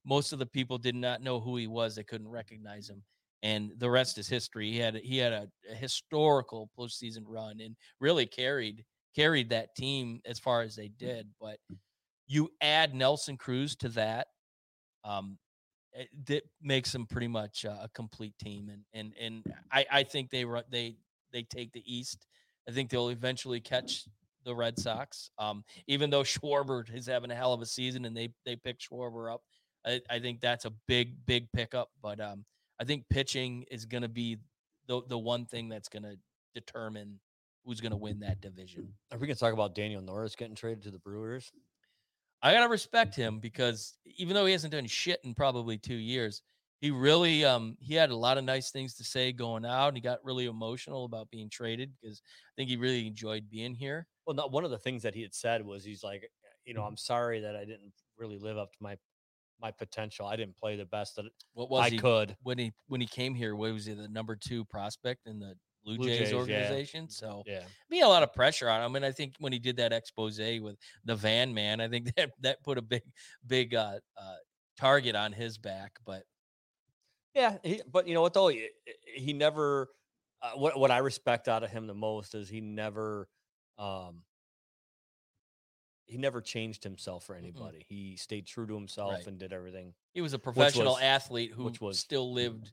Most 0.06 0.32
of 0.32 0.38
the 0.38 0.46
people 0.46 0.78
did 0.78 0.94
not 0.94 1.20
know 1.20 1.40
who 1.40 1.56
he 1.56 1.66
was; 1.66 1.94
they 1.94 2.04
couldn't 2.04 2.28
recognize 2.28 2.88
him. 2.88 3.02
And 3.42 3.72
the 3.76 3.90
rest 3.90 4.16
is 4.18 4.28
history. 4.28 4.70
He 4.72 4.78
had 4.78 4.96
a- 4.96 5.00
he 5.00 5.18
had 5.18 5.32
a, 5.32 5.48
a 5.70 5.74
historical 5.74 6.70
postseason 6.78 7.24
run 7.26 7.60
and 7.60 7.76
really 8.00 8.26
carried 8.26 8.84
carried 9.14 9.50
that 9.50 9.74
team 9.74 10.20
as 10.24 10.38
far 10.38 10.62
as 10.62 10.76
they 10.76 10.88
did. 10.88 11.28
But 11.40 11.58
you 12.26 12.50
add 12.60 12.94
Nelson 12.94 13.36
Cruz 13.36 13.74
to 13.76 13.88
that, 13.90 14.28
um, 15.04 15.38
it, 16.28 16.44
makes 16.60 16.92
them 16.92 17.06
pretty 17.06 17.28
much 17.28 17.64
uh, 17.64 17.78
a 17.82 17.88
complete 17.94 18.34
team. 18.38 18.70
And 18.70 18.82
and 18.92 19.12
and 19.20 19.54
I 19.72 19.86
I 19.90 20.02
think 20.02 20.30
they 20.30 20.44
run 20.44 20.64
they 20.70 20.96
they 21.32 21.42
take 21.42 21.72
the 21.72 21.82
East. 21.84 22.26
I 22.68 22.72
think 22.72 22.90
they'll 22.90 23.08
eventually 23.08 23.60
catch 23.60 24.04
the 24.44 24.54
Red 24.54 24.78
Sox. 24.78 25.30
Um, 25.38 25.64
even 25.86 26.10
though 26.10 26.22
Schwarber 26.22 26.84
is 26.94 27.06
having 27.06 27.30
a 27.30 27.34
hell 27.34 27.52
of 27.52 27.62
a 27.62 27.66
season 27.66 28.04
and 28.04 28.16
they 28.16 28.32
they 28.44 28.56
picked 28.56 28.88
Schwarber 28.88 29.32
up, 29.32 29.42
I, 29.86 30.00
I 30.10 30.18
think 30.18 30.40
that's 30.40 30.64
a 30.64 30.72
big 30.88 31.24
big 31.26 31.50
pickup. 31.52 31.90
But 32.02 32.20
um, 32.20 32.44
I 32.80 32.84
think 32.84 33.04
pitching 33.08 33.64
is 33.70 33.84
going 33.84 34.02
to 34.02 34.08
be 34.08 34.38
the 34.88 35.02
the 35.08 35.18
one 35.18 35.46
thing 35.46 35.68
that's 35.68 35.88
going 35.88 36.02
to 36.02 36.16
determine 36.54 37.20
who's 37.64 37.80
going 37.80 37.90
to 37.90 37.96
win 37.96 38.20
that 38.20 38.40
division. 38.40 38.88
Are 39.12 39.18
we 39.18 39.26
gonna 39.26 39.34
talk 39.34 39.52
about 39.52 39.74
Daniel 39.74 40.00
Norris 40.00 40.36
getting 40.36 40.54
traded 40.54 40.84
to 40.84 40.90
the 40.90 41.00
Brewers? 41.00 41.52
I 42.42 42.52
gotta 42.52 42.68
respect 42.68 43.16
him 43.16 43.40
because 43.40 43.94
even 44.18 44.34
though 44.34 44.46
he 44.46 44.52
hasn't 44.52 44.72
done 44.72 44.86
shit 44.86 45.20
in 45.24 45.34
probably 45.34 45.78
two 45.78 45.96
years, 45.96 46.42
he 46.80 46.90
really 46.90 47.44
um 47.44 47.76
he 47.80 47.94
had 47.94 48.10
a 48.10 48.16
lot 48.16 48.38
of 48.38 48.44
nice 48.44 48.70
things 48.70 48.94
to 48.94 49.04
say 49.04 49.32
going 49.32 49.64
out. 49.64 49.88
And 49.88 49.96
he 49.96 50.00
got 50.00 50.24
really 50.24 50.46
emotional 50.46 51.04
about 51.06 51.30
being 51.30 51.50
traded 51.50 51.90
because 52.00 52.22
I 52.24 52.52
think 52.56 52.70
he 52.70 52.76
really 52.76 53.06
enjoyed 53.06 53.50
being 53.50 53.74
here. 53.74 54.06
Well, 54.26 54.36
not 54.36 54.52
one 54.52 54.64
of 54.64 54.70
the 54.70 54.78
things 54.78 55.02
that 55.02 55.14
he 55.14 55.22
had 55.22 55.34
said 55.34 55.64
was 55.64 55.84
he's 55.84 56.04
like, 56.04 56.30
you 56.64 56.74
know, 56.74 56.82
I'm 56.82 56.96
sorry 56.96 57.40
that 57.40 57.56
I 57.56 57.64
didn't 57.64 57.92
really 58.16 58.38
live 58.38 58.58
up 58.58 58.70
to 58.72 58.78
my 58.80 58.96
my 59.60 59.70
potential. 59.70 60.26
I 60.26 60.36
didn't 60.36 60.56
play 60.56 60.76
the 60.76 60.86
best 60.86 61.16
that 61.16 61.26
What 61.54 61.70
was 61.70 61.86
I 61.86 61.90
he 61.90 61.98
could. 61.98 62.36
when 62.42 62.58
he 62.58 62.72
when 62.88 63.00
he 63.00 63.06
came 63.06 63.34
here? 63.34 63.56
What 63.56 63.72
was 63.72 63.86
he 63.86 63.94
the 63.94 64.08
number 64.08 64.36
two 64.36 64.64
prospect 64.64 65.26
in 65.26 65.38
the 65.38 65.54
Blue, 65.84 65.96
Blue 65.96 66.08
Jays, 66.08 66.18
Jays, 66.18 66.32
yeah. 66.32 66.36
organization? 66.38 67.08
So 67.08 67.42
Yeah. 67.46 67.62
be 67.88 68.00
a 68.00 68.08
lot 68.08 68.22
of 68.22 68.32
pressure 68.32 68.68
on 68.68 68.82
him. 68.82 68.96
And 68.96 69.04
I 69.04 69.12
think 69.12 69.34
when 69.38 69.52
he 69.52 69.58
did 69.58 69.76
that 69.76 69.92
expose 69.92 70.38
with 70.38 70.76
the 71.04 71.14
van 71.16 71.54
man, 71.54 71.80
I 71.80 71.88
think 71.88 72.14
that 72.16 72.32
that 72.40 72.62
put 72.62 72.78
a 72.78 72.82
big 72.82 73.02
big 73.46 73.74
uh, 73.74 73.98
uh 74.16 74.36
target 74.76 75.14
on 75.16 75.32
his 75.32 75.58
back. 75.58 75.98
But 76.04 76.24
Yeah, 77.34 77.58
he, 77.62 77.82
but 77.90 78.06
you 78.06 78.14
know 78.14 78.22
what 78.22 78.34
though, 78.34 78.48
he, 78.48 78.68
he 79.14 79.32
never. 79.32 79.88
Uh, 80.42 80.52
what 80.52 80.78
what 80.78 80.90
I 80.90 80.98
respect 80.98 81.48
out 81.48 81.64
of 81.64 81.70
him 81.70 81.86
the 81.86 81.94
most 81.94 82.34
is 82.34 82.48
he 82.48 82.60
never, 82.60 83.26
um, 83.78 84.22
he 86.06 86.16
never 86.16 86.40
changed 86.40 86.82
himself 86.84 87.24
for 87.24 87.34
anybody. 87.34 87.84
He 87.88 88.16
stayed 88.16 88.46
true 88.46 88.66
to 88.66 88.74
himself 88.74 89.12
Right. 89.14 89.26
and 89.26 89.38
did 89.38 89.52
everything. 89.52 89.92
He 90.14 90.20
was 90.20 90.32
a 90.32 90.38
professional 90.38 90.94
was- 90.94 91.02
athlete 91.02 91.52
who 91.52 91.64
which 91.64 91.80
was- 91.80 91.98
still 91.98 92.32
lived, 92.32 92.72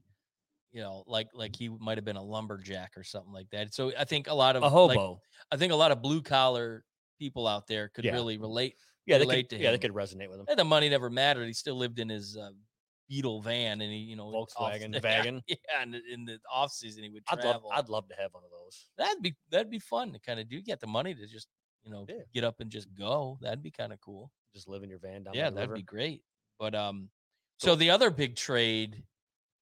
you 0.71 0.81
know, 0.81 1.03
like 1.07 1.29
like 1.33 1.55
he 1.55 1.69
might 1.69 1.97
have 1.97 2.05
been 2.05 2.15
a 2.15 2.23
lumberjack 2.23 2.95
or 2.97 3.03
something 3.03 3.33
like 3.33 3.49
that. 3.51 3.73
So 3.73 3.91
I 3.97 4.05
think 4.05 4.27
a 4.27 4.33
lot 4.33 4.55
of 4.55 4.63
A 4.63 4.65
like, 4.67 4.97
hobo. 4.97 5.21
I 5.51 5.57
think 5.57 5.73
a 5.73 5.75
lot 5.75 5.91
of 5.91 6.01
blue 6.01 6.21
collar 6.21 6.85
people 7.19 7.47
out 7.47 7.67
there 7.67 7.89
could 7.89 8.05
Yeah. 8.05 8.13
really 8.13 8.37
relate. 8.37 8.75
yeah, 9.05 9.17
they 9.17 9.23
relate 9.25 9.49
could, 9.49 9.57
to 9.57 9.63
yeah, 9.63 9.71
they 9.71 9.77
could 9.79 9.91
resonate 9.93 10.29
with 10.29 10.39
him. 10.39 10.45
And 10.47 10.57
the 10.57 10.63
money 10.63 10.87
never 10.89 11.09
mattered. 11.09 11.45
He 11.45 11.53
still 11.53 11.75
lived 11.75 11.99
in 11.99 12.09
his 12.09 12.37
uh, 12.37 12.51
Beetle 13.09 13.41
van, 13.41 13.81
and 13.81 13.91
he, 13.91 13.97
you 13.99 14.15
know, 14.15 14.27
Volkswagen 14.31 14.93
yeah, 14.93 14.99
wagon. 15.03 15.41
Yeah, 15.47 15.55
and 15.81 15.93
in 15.95 16.23
the 16.25 16.39
off 16.51 16.71
season 16.71 17.03
he 17.03 17.09
would 17.09 17.23
I'd 17.27 17.43
love. 17.43 17.63
I'd 17.71 17.89
love 17.89 18.07
to 18.09 18.15
have 18.15 18.33
one 18.33 18.43
of 18.45 18.49
those. 18.51 18.87
that'd 18.97 19.21
be 19.21 19.35
that'd 19.49 19.69
be 19.69 19.79
fun 19.79 20.13
to 20.13 20.19
kind 20.19 20.39
of 20.39 20.47
do. 20.47 20.61
Get 20.61 20.79
the 20.79 20.87
money 20.87 21.13
to 21.13 21.27
just 21.27 21.47
you 21.83 21.91
know 21.91 22.05
Yeah. 22.07 22.15
get 22.33 22.43
up 22.43 22.59
and 22.59 22.69
just 22.71 22.93
go. 22.95 23.37
That'd 23.41 23.63
be 23.63 23.71
kind 23.71 23.93
of 23.93 23.99
cool. 24.01 24.31
Just 24.53 24.67
live 24.67 24.83
in 24.83 24.89
your 24.89 24.99
van 24.99 25.23
down. 25.23 25.33
yeah, 25.33 25.49
that'd 25.49 25.69
river. 25.69 25.75
be 25.75 25.83
great. 25.83 26.21
But 26.59 26.75
um, 26.75 27.09
So- 27.59 27.69
so 27.69 27.75
the 27.75 27.89
other 27.89 28.09
big 28.09 28.35
trade 28.35 29.03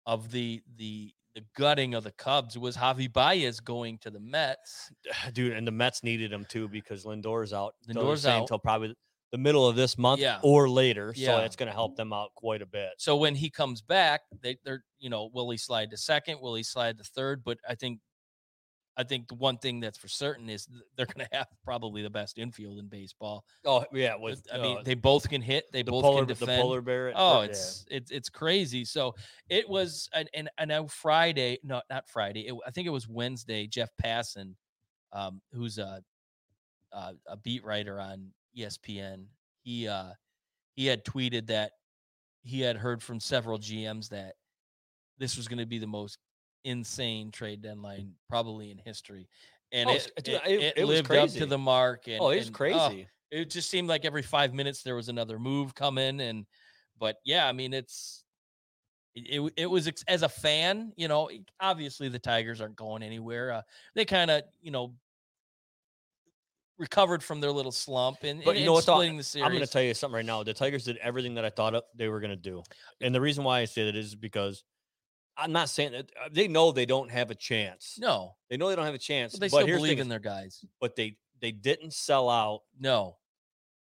of 0.06 0.32
the 0.32 0.62
the 0.78 1.14
the 1.34 1.44
gutting 1.58 1.94
of 1.96 2.06
the 2.06 2.12
Cubs 2.14 2.58
was 2.58 2.78
Javi 2.78 3.12
Baez 3.12 3.60
going 3.60 3.98
to 4.00 4.10
the 4.10 4.20
Mets. 4.22 4.90
dude. 5.34 5.52
And 5.54 5.68
the 5.68 5.72
Mets 5.72 6.02
needed 6.04 6.32
him 6.32 6.46
too 6.46 6.68
because 6.70 7.06
Lindor's 7.06 7.52
out. 7.52 7.76
Lindor's 7.88 8.26
out. 8.26 8.42
until 8.44 8.58
probably 8.60 8.96
the 9.34 9.38
middle 9.38 9.68
of 9.68 9.76
this 9.76 9.98
month 9.98 10.22
Yeah. 10.22 10.40
or 10.44 10.70
later. 10.70 11.14
So 11.14 11.20
Yeah. 11.22 11.40
it's 11.40 11.58
going 11.58 11.68
to 11.68 11.74
help 11.74 11.98
them 11.98 12.14
out 12.14 12.30
quite 12.36 12.62
a 12.62 12.66
bit. 12.66 12.92
So 13.00 13.18
when 13.18 13.36
he 13.36 13.50
comes 13.50 13.82
back, 13.82 14.22
they 14.42 14.58
they're 14.64 14.86
you 15.00 15.10
know 15.10 15.30
will 15.34 15.50
he 15.50 15.58
slide 15.58 15.90
to 15.92 15.98
second? 15.98 16.40
Will 16.40 16.56
he 16.56 16.64
slide 16.64 16.98
to 17.00 17.04
third? 17.04 17.44
But 17.44 17.58
I 17.68 17.76
think 17.76 18.00
I 18.98 19.04
think 19.04 19.28
the 19.28 19.36
one 19.36 19.58
thing 19.58 19.80
that's 19.80 19.98
for 19.98 20.08
certain 20.08 20.50
is 20.50 20.68
they're 20.96 21.06
going 21.06 21.28
to 21.30 21.38
have 21.38 21.48
probably 21.64 22.02
the 22.02 22.10
best 22.10 22.38
infield 22.38 22.80
in 22.80 22.88
baseball. 22.88 23.44
Oh 23.66 23.86
yeah, 23.92 24.16
with 24.16 24.46
I 24.54 24.58
mean, 24.58 24.78
uh, 24.78 24.82
they 24.84 24.94
both 24.94 25.30
can 25.30 25.42
hit. 25.42 25.66
They 25.72 25.84
the 25.84 25.92
both 25.92 26.04
polar 26.04 26.26
can 26.26 26.36
the 26.38 26.46
polar 26.46 26.82
bear. 26.82 27.12
Oh, 27.16 27.42
yeah. 27.42 27.48
it's 27.48 27.86
it's 27.90 28.12
it's 28.12 28.30
crazy. 28.30 28.86
So 28.86 29.16
it 29.50 29.68
was, 29.68 30.10
and 30.14 30.30
and 30.34 30.50
I 30.58 30.66
know 30.66 30.88
Friday, 30.88 31.60
no, 31.64 31.82
not 31.90 32.08
Friday. 32.10 32.48
It, 32.48 32.56
I 32.66 32.72
think 32.72 32.88
it 32.88 32.92
was 32.92 33.08
Wednesday. 33.08 33.68
Jeff 33.68 33.90
Passan, 34.02 34.56
um, 35.12 35.42
who's 35.52 35.78
a 35.78 36.02
a, 36.92 37.14
a 37.28 37.38
beat 37.38 37.64
writer 37.66 38.00
on 38.00 38.32
ESPN, 38.58 39.26
he 39.64 39.88
uh 39.88 40.12
he 40.76 40.86
had 40.86 41.04
tweeted 41.04 41.48
that 41.48 41.72
he 42.44 42.62
had 42.62 42.78
heard 42.78 43.02
from 43.02 43.20
several 43.20 43.58
GMs 43.58 44.10
that 44.10 44.36
this 45.18 45.36
was 45.36 45.48
going 45.48 45.60
to 45.60 45.66
be 45.66 45.80
the 45.80 45.88
most 45.88 46.20
insane 46.66 47.32
trade 47.32 47.62
deadline 47.62 48.14
probably 48.28 48.72
in 48.72 48.78
history. 48.78 49.30
and 49.72 49.90
Oh, 49.90 49.94
it, 49.94 50.12
dude, 50.24 50.36
it, 50.36 50.42
it- 50.46 50.62
it 50.62 50.74
it 50.78 50.84
was 50.86 50.98
lived 50.98 51.12
up 51.12 51.30
to 51.30 51.46
the 51.46 51.58
mark. 51.58 52.08
And 52.08 52.20
oh, 52.22 52.30
it's 52.30 52.48
and, 52.48 52.56
crazy. 52.56 53.08
it 53.32 53.50
just 53.50 53.70
seemed 53.70 53.88
like 53.88 54.04
every 54.06 54.22
five 54.22 54.54
minutes 54.54 54.84
there 54.84 54.96
was 54.96 55.10
another 55.10 55.40
move 55.40 55.74
coming 55.74 56.20
and 56.22 56.46
but 57.00 57.18
yeah 57.26 57.48
i 57.48 57.52
mean 57.52 57.74
it's 57.74 58.24
it, 59.16 59.42
it, 59.42 59.54
it 59.58 59.66
was 59.66 59.90
as 60.08 60.24
a 60.24 60.30
fan 60.30 60.94
you 60.96 61.08
know 61.08 61.30
obviously 61.60 62.08
the 62.08 62.20
tigers 62.20 62.62
aren't 62.62 62.76
going 62.76 63.02
anywhere 63.04 63.52
uh, 63.52 63.62
they 63.96 64.06
kind 64.06 64.30
of 64.32 64.44
you 64.62 64.72
know 64.72 64.94
recovered 66.78 67.24
from 67.24 67.42
their 67.42 67.52
little 67.52 67.72
slump 67.72 68.24
and, 68.24 68.44
But 68.44 68.52
and, 68.52 68.60
you 68.60 68.66
know 68.66 68.74
what, 68.74 68.86
though? 68.86 68.96
splitting 68.96 69.18
the 69.18 69.24
series 69.24 69.46
I'm 69.46 69.52
going 69.52 69.64
to 69.66 69.72
tell 69.72 69.82
you 69.82 69.94
something 69.94 70.16
right 70.16 70.26
now. 70.26 70.44
The 70.44 70.54
Tigers 70.54 70.84
did 70.84 70.98
everything 70.98 71.36
that 71.36 71.46
I 71.46 71.50
thought 71.50 71.74
they 71.96 72.10
were 72.10 72.20
going 72.20 72.32
to 72.32 72.36
do, 72.36 72.64
and 73.02 73.16
the 73.16 73.22
reason 73.22 73.44
why 73.44 73.62
I 73.62 73.66
say 73.66 73.86
that 73.86 73.96
is 73.96 74.14
because 74.14 74.64
I'm 75.38 75.52
not 75.52 75.70
saying 75.70 75.92
that 75.92 76.12
uh, 76.24 76.30
they 76.32 76.48
know 76.48 76.72
they 76.72 76.86
don't 76.86 77.12
have 77.12 77.32
a 77.32 77.36
chance. 77.36 77.98
no 78.00 78.36
They 78.50 78.58
know 78.58 78.70
they 78.70 78.76
don't 78.76 78.86
have 78.86 78.96
a 78.96 79.00
chance. 79.00 79.34
but 79.34 79.42
they 79.42 79.48
but 79.48 79.58
still 79.58 79.68
here's 79.68 79.82
the 79.82 79.88
believe 79.88 80.00
in 80.00 80.10
their 80.10 80.20
guys 80.20 80.64
But 80.80 80.96
they 80.96 81.18
they 81.42 81.52
didn't 81.52 81.94
sell 81.94 82.30
out 82.30 82.62
no 82.80 83.18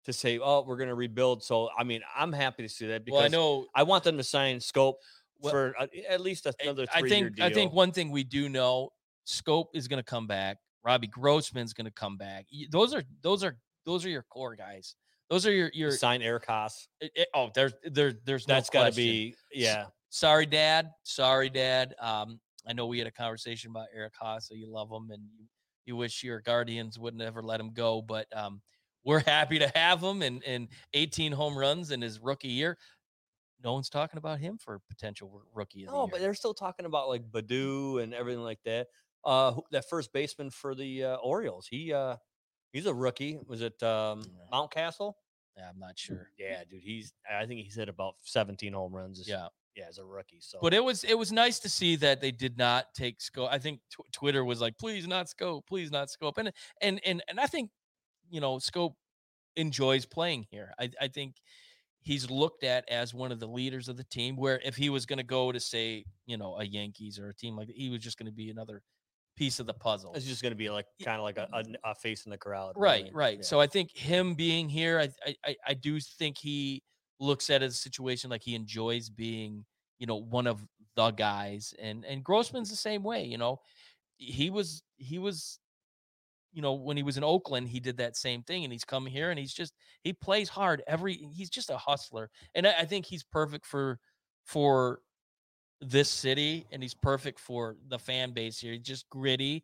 to 0.06 0.14
say, 0.14 0.40
"Oh, 0.40 0.64
we're 0.66 0.78
going 0.78 0.90
to 0.90 0.96
rebuild." 0.96 1.44
So 1.44 1.70
I 1.78 1.84
mean, 1.84 2.02
I'm 2.16 2.34
happy 2.34 2.64
to 2.64 2.70
see 2.70 2.88
that 2.88 3.06
because 3.06 3.18
well 3.18 3.26
i 3.26 3.28
know 3.28 3.68
I 3.76 3.84
want 3.84 4.04
them 4.04 4.18
to 4.18 4.24
sign 4.24 4.58
Schoop 4.58 4.96
Well, 5.40 5.52
for 5.52 5.76
at 6.10 6.22
least 6.22 6.48
eh, 6.48 6.52
another 6.64 6.88
I 6.94 7.00
three 7.02 7.10
think. 7.10 7.42
I 7.42 7.50
think 7.52 7.74
one 7.74 7.92
thing 7.92 8.10
we 8.12 8.24
do 8.24 8.50
know, 8.50 8.90
Schoop 9.28 9.68
is 9.74 9.88
going 9.88 10.00
to 10.00 10.04
come 10.10 10.28
back. 10.28 10.58
Robbie 10.84 11.08
Grossman's 11.08 11.74
going 11.74 11.86
to 11.86 11.92
come 11.92 12.18
back. 12.18 12.46
Those 12.72 12.96
are 12.96 13.04
those 13.22 13.44
are 13.44 13.58
those 13.86 14.06
are 14.06 14.10
your 14.10 14.24
core 14.24 14.56
guys. 14.56 14.96
Those 15.30 15.46
are 15.46 15.52
your 15.54 15.70
your. 15.74 15.92
sign 15.92 16.22
Eric 16.22 16.48
Haase. 16.48 16.88
it- 17.00 17.12
it- 17.16 17.28
oh, 17.36 17.50
there's 17.54 17.74
there 17.84 18.14
there's 18.26 18.48
no 18.48 18.56
That's 18.56 18.70
got 18.70 18.90
to 18.90 18.96
be 18.96 19.36
yeah. 19.54 19.86
Sorry, 20.12 20.46
Dad. 20.46 20.92
Sorry, 21.04 21.50
Dad. 21.50 21.96
Um, 22.00 22.40
I 22.68 22.74
know 22.74 22.86
we 22.86 22.98
had 22.98 23.08
a 23.08 23.12
conversation 23.12 23.72
about 23.72 23.88
Eric 23.96 24.14
Haase, 24.22 24.44
so 24.44 24.54
you 24.54 24.68
love 24.68 24.92
him 24.92 25.10
and 25.10 25.24
you, 25.40 25.46
you 25.86 25.96
wish 25.96 26.22
your 26.22 26.42
guardians 26.42 27.00
wouldn't 27.00 27.24
ever 27.24 27.42
let 27.42 27.60
him 27.62 27.72
go, 27.74 28.02
but 28.02 28.28
um, 28.36 28.62
we're 29.06 29.20
happy 29.26 29.58
to 29.60 29.72
have 29.74 30.02
him 30.02 30.22
and 30.22 30.44
and 30.44 30.68
18 30.94 31.32
home 31.32 31.58
runs 31.58 31.92
in 31.92 32.02
his 32.02 32.20
rookie 32.20 32.50
year. 32.50 32.78
No 33.64 33.74
one's 33.74 33.90
talking 33.90 34.18
about 34.18 34.40
him 34.40 34.58
for 34.58 34.80
potential 34.90 35.44
rookie 35.54 35.84
of 35.86 35.92
the 35.92 35.96
No, 35.96 36.04
year. 36.04 36.10
but 36.12 36.20
they're 36.20 36.34
still 36.34 36.54
talking 36.54 36.86
about 36.86 37.08
like 37.08 37.24
Baddoo 37.32 38.04
and 38.04 38.14
everything 38.14 38.44
like 38.44 38.60
that. 38.66 38.88
Uh, 39.24 39.54
that 39.72 39.88
first 39.90 40.12
baseman 40.12 40.50
for 40.50 40.76
the 40.76 41.06
uh, 41.06 41.16
Orioles, 41.18 41.68
he 41.70 41.94
uh, 41.94 42.18
he's 42.74 42.86
a 42.86 42.94
rookie. 42.94 43.40
Was 43.48 43.62
it 43.62 43.82
um. 43.82 44.24
Mountcastle? 44.52 45.14
Yeah, 45.56 45.70
I'm 45.70 45.80
not 45.80 45.98
sure. 45.98 46.30
Yeah, 46.38 46.64
dude, 46.70 46.82
he's. 46.84 47.14
I 47.32 47.46
think 47.46 47.62
he's 47.62 47.76
hit 47.76 47.88
about 47.88 48.16
17 48.24 48.74
home 48.74 48.94
runs. 48.94 49.24
Yeah. 49.28 49.48
Yeah, 49.76 49.86
as 49.88 49.98
a 49.98 50.06
rookie. 50.06 50.40
So, 50.42 50.60
But 50.62 50.74
it 50.74 50.84
was 50.84 51.04
it 51.04 51.18
was 51.18 51.32
nice 51.32 51.60
to 51.60 51.70
see 51.70 51.96
that 51.98 52.20
they 52.20 52.32
did 52.32 52.58
not 52.58 52.94
take 52.94 53.20
Schoop. 53.20 53.48
I 53.50 53.58
think 53.58 53.80
tw- 53.90 54.12
Twitter 54.12 54.44
was 54.44 54.60
like, 54.60 54.78
please 54.78 55.08
not 55.08 55.28
Schoop, 55.28 55.66
please 55.68 55.92
not 55.92 56.10
Schoop, 56.10 56.38
and 56.38 56.52
and 56.82 57.00
and 57.06 57.24
and 57.28 57.40
I 57.40 57.48
think 57.48 57.70
you 58.30 58.42
know 58.42 58.58
Schoop 58.58 58.94
enjoys 59.56 60.06
playing 60.06 60.46
here. 60.50 60.74
I 60.80 60.90
I 61.00 61.08
think 61.08 61.36
he's 62.02 62.30
looked 62.30 62.64
at 62.64 62.90
as 62.90 63.14
one 63.14 63.32
of 63.32 63.40
the 63.40 63.48
leaders 63.48 63.88
of 63.88 63.96
the 63.96 64.04
team. 64.04 64.36
Where 64.36 64.60
if 64.64 64.76
he 64.76 64.90
was 64.90 65.06
going 65.06 65.18
to 65.18 65.24
go 65.24 65.52
to 65.52 65.60
say 65.60 66.04
you 66.26 66.38
know 66.38 66.58
a 66.60 66.66
Yankees 66.66 67.18
or 67.18 67.30
a 67.30 67.34
team 67.34 67.56
like 67.56 67.68
that, 67.68 67.78
he 67.78 67.90
was 67.90 68.02
just 68.02 68.18
going 68.18 68.28
to 68.28 68.34
be 68.34 68.50
another 68.50 68.82
piece 69.38 69.62
of 69.62 69.66
the 69.66 69.74
puzzle. 69.74 70.14
it's 70.14 70.26
just 70.26 70.42
going 70.42 70.52
to 70.52 70.58
be 70.58 70.70
like 70.70 70.86
kind 71.04 71.18
of 71.18 71.24
like 71.24 71.38
a, 71.38 71.48
a, 71.54 71.92
a 71.92 71.96
face 71.96 72.26
in 72.26 72.32
the 72.32 72.38
crowd. 72.38 72.74
Right, 72.76 73.04
really. 73.04 73.14
right. 73.14 73.38
Yeah. 73.38 73.44
So 73.44 73.62
I 73.62 73.68
think 73.68 73.96
him 73.96 74.34
being 74.36 74.68
here, 74.68 75.00
I 75.00 75.36
I 75.46 75.56
I 75.70 75.74
do 75.74 76.00
think 76.00 76.38
he 76.38 76.84
looks 77.22 77.50
at 77.50 77.62
his 77.62 77.80
situation 77.80 78.30
like 78.30 78.42
he 78.42 78.56
enjoys 78.56 79.10
being, 79.10 79.64
you 80.00 80.08
know, 80.08 80.16
one 80.16 80.48
of 80.48 80.66
the 80.96 81.12
guys. 81.12 81.74
And 81.80 82.04
and 82.04 82.24
Grossman's 82.24 82.70
the 82.70 82.76
same 82.76 83.04
way. 83.04 83.24
You 83.24 83.38
know, 83.38 83.60
he 84.18 84.50
was 84.50 84.84
he 84.98 85.20
was, 85.20 85.60
you 86.52 86.62
know, 86.62 86.74
when 86.74 86.98
he 86.98 87.04
was 87.04 87.18
in 87.18 87.24
Oakland, 87.24 87.70
he 87.70 87.80
did 87.80 87.98
that 87.98 88.18
same 88.18 88.42
thing, 88.44 88.64
and 88.64 88.74
he's 88.74 88.84
come 88.84 89.06
here 89.06 89.30
and 89.30 89.40
he's 89.40 89.54
just 89.54 89.74
he 90.04 90.12
plays 90.12 90.50
hard 90.50 90.84
every. 90.88 91.14
He's 91.14 91.50
just 91.50 91.70
a 91.70 91.78
hustler, 91.78 92.30
and 92.56 92.68
I, 92.68 92.74
I 92.80 92.86
think 92.86 93.06
he's 93.06 93.24
perfect 93.24 93.66
for 93.66 94.00
for 94.44 95.00
this 95.80 96.10
city, 96.10 96.66
and 96.72 96.82
he's 96.82 96.96
perfect 96.96 97.40
for 97.40 97.78
the 97.88 98.00
fan 98.00 98.32
base 98.32 98.60
here. 98.60 98.74
He's 98.74 98.82
just 98.82 99.10
gritty 99.10 99.64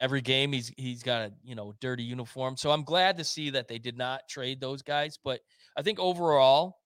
every 0.00 0.20
game 0.20 0.52
he's 0.52 0.72
he's 0.76 1.02
got 1.02 1.22
a 1.22 1.32
you 1.44 1.54
know 1.54 1.72
dirty 1.80 2.02
uniform 2.02 2.56
so 2.56 2.72
i'm 2.72 2.82
glad 2.82 3.16
to 3.16 3.22
see 3.22 3.50
that 3.50 3.68
they 3.68 3.78
did 3.78 3.96
not 3.96 4.28
trade 4.28 4.60
those 4.60 4.82
guys 4.82 5.16
but 5.22 5.40
i 5.76 5.82
think 5.82 6.00
overall 6.00 6.81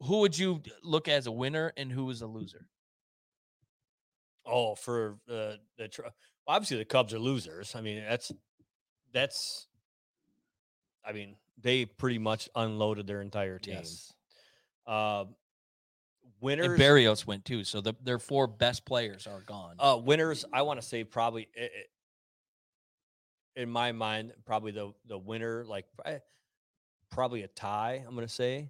who 0.00 0.18
would 0.20 0.36
you 0.38 0.62
look 0.82 1.08
as 1.08 1.26
a 1.26 1.32
winner 1.32 1.72
and 1.76 1.90
who 1.92 2.08
is 2.10 2.22
a 2.22 2.26
loser 2.26 2.68
Oh, 4.46 4.74
for 4.74 5.16
uh, 5.30 5.54
the 5.78 5.88
tr- 5.90 6.02
obviously 6.46 6.76
the 6.76 6.84
Cubs 6.84 7.14
are 7.14 7.18
losers. 7.18 7.74
I 7.74 7.80
mean, 7.80 8.02
that's 8.06 8.30
that's. 9.12 9.66
I 11.02 11.12
mean, 11.12 11.36
they 11.60 11.86
pretty 11.86 12.18
much 12.18 12.48
unloaded 12.54 13.06
their 13.06 13.22
entire 13.22 13.58
team. 13.58 13.76
Uh, 14.86 15.24
winners. 16.40 16.66
and 16.66 16.78
barrios 16.78 17.26
went 17.26 17.44
too 17.46 17.64
so 17.64 17.80
the, 17.80 17.94
their 18.02 18.18
four 18.18 18.46
best 18.46 18.84
players 18.84 19.26
are 19.26 19.40
gone 19.46 19.76
Uh, 19.78 19.98
winners, 20.02 20.44
I 20.52 20.60
want 20.60 20.78
to 20.78 20.86
say 20.86 21.04
probably 21.04 21.48
i- 21.58 21.62
i- 21.64 23.60
in 23.62 23.70
my 23.70 23.92
mind, 23.92 24.34
probably 24.44 24.72
the 24.72 24.92
the 25.06 25.16
winner, 25.16 25.64
like 25.64 25.86
probably 27.10 27.44
a 27.44 27.48
tie. 27.48 28.04
I'm 28.06 28.14
gonna 28.14 28.28
say, 28.28 28.68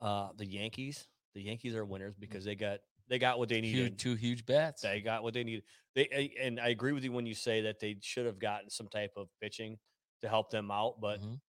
uh, 0.00 0.30
the 0.36 0.46
Yankees. 0.46 1.06
The 1.34 1.42
Yankees 1.42 1.74
are 1.74 1.84
winners 1.84 2.14
because 2.18 2.44
they 2.44 2.54
got 2.54 2.80
they 3.08 3.18
got 3.18 3.38
what 3.38 3.48
they 3.48 3.60
huge, 3.60 3.74
needed. 3.74 3.98
two 3.98 4.14
huge 4.14 4.46
bats 4.46 4.82
They 4.82 5.00
got 5.00 5.22
what 5.22 5.34
they 5.34 5.44
needed. 5.44 5.64
They 5.94 6.32
and 6.40 6.60
I 6.60 6.68
agree 6.68 6.92
with 6.92 7.04
you 7.04 7.12
when 7.12 7.26
you 7.26 7.34
say 7.34 7.60
that 7.62 7.80
they 7.80 7.96
should 8.00 8.26
have 8.26 8.38
gotten 8.38 8.70
some 8.70 8.88
type 8.88 9.12
of 9.16 9.28
pitching 9.40 9.78
to 10.22 10.28
help 10.28 10.50
them 10.50 10.70
out, 10.70 11.00
but 11.00 11.20
Mhm. 11.20 11.40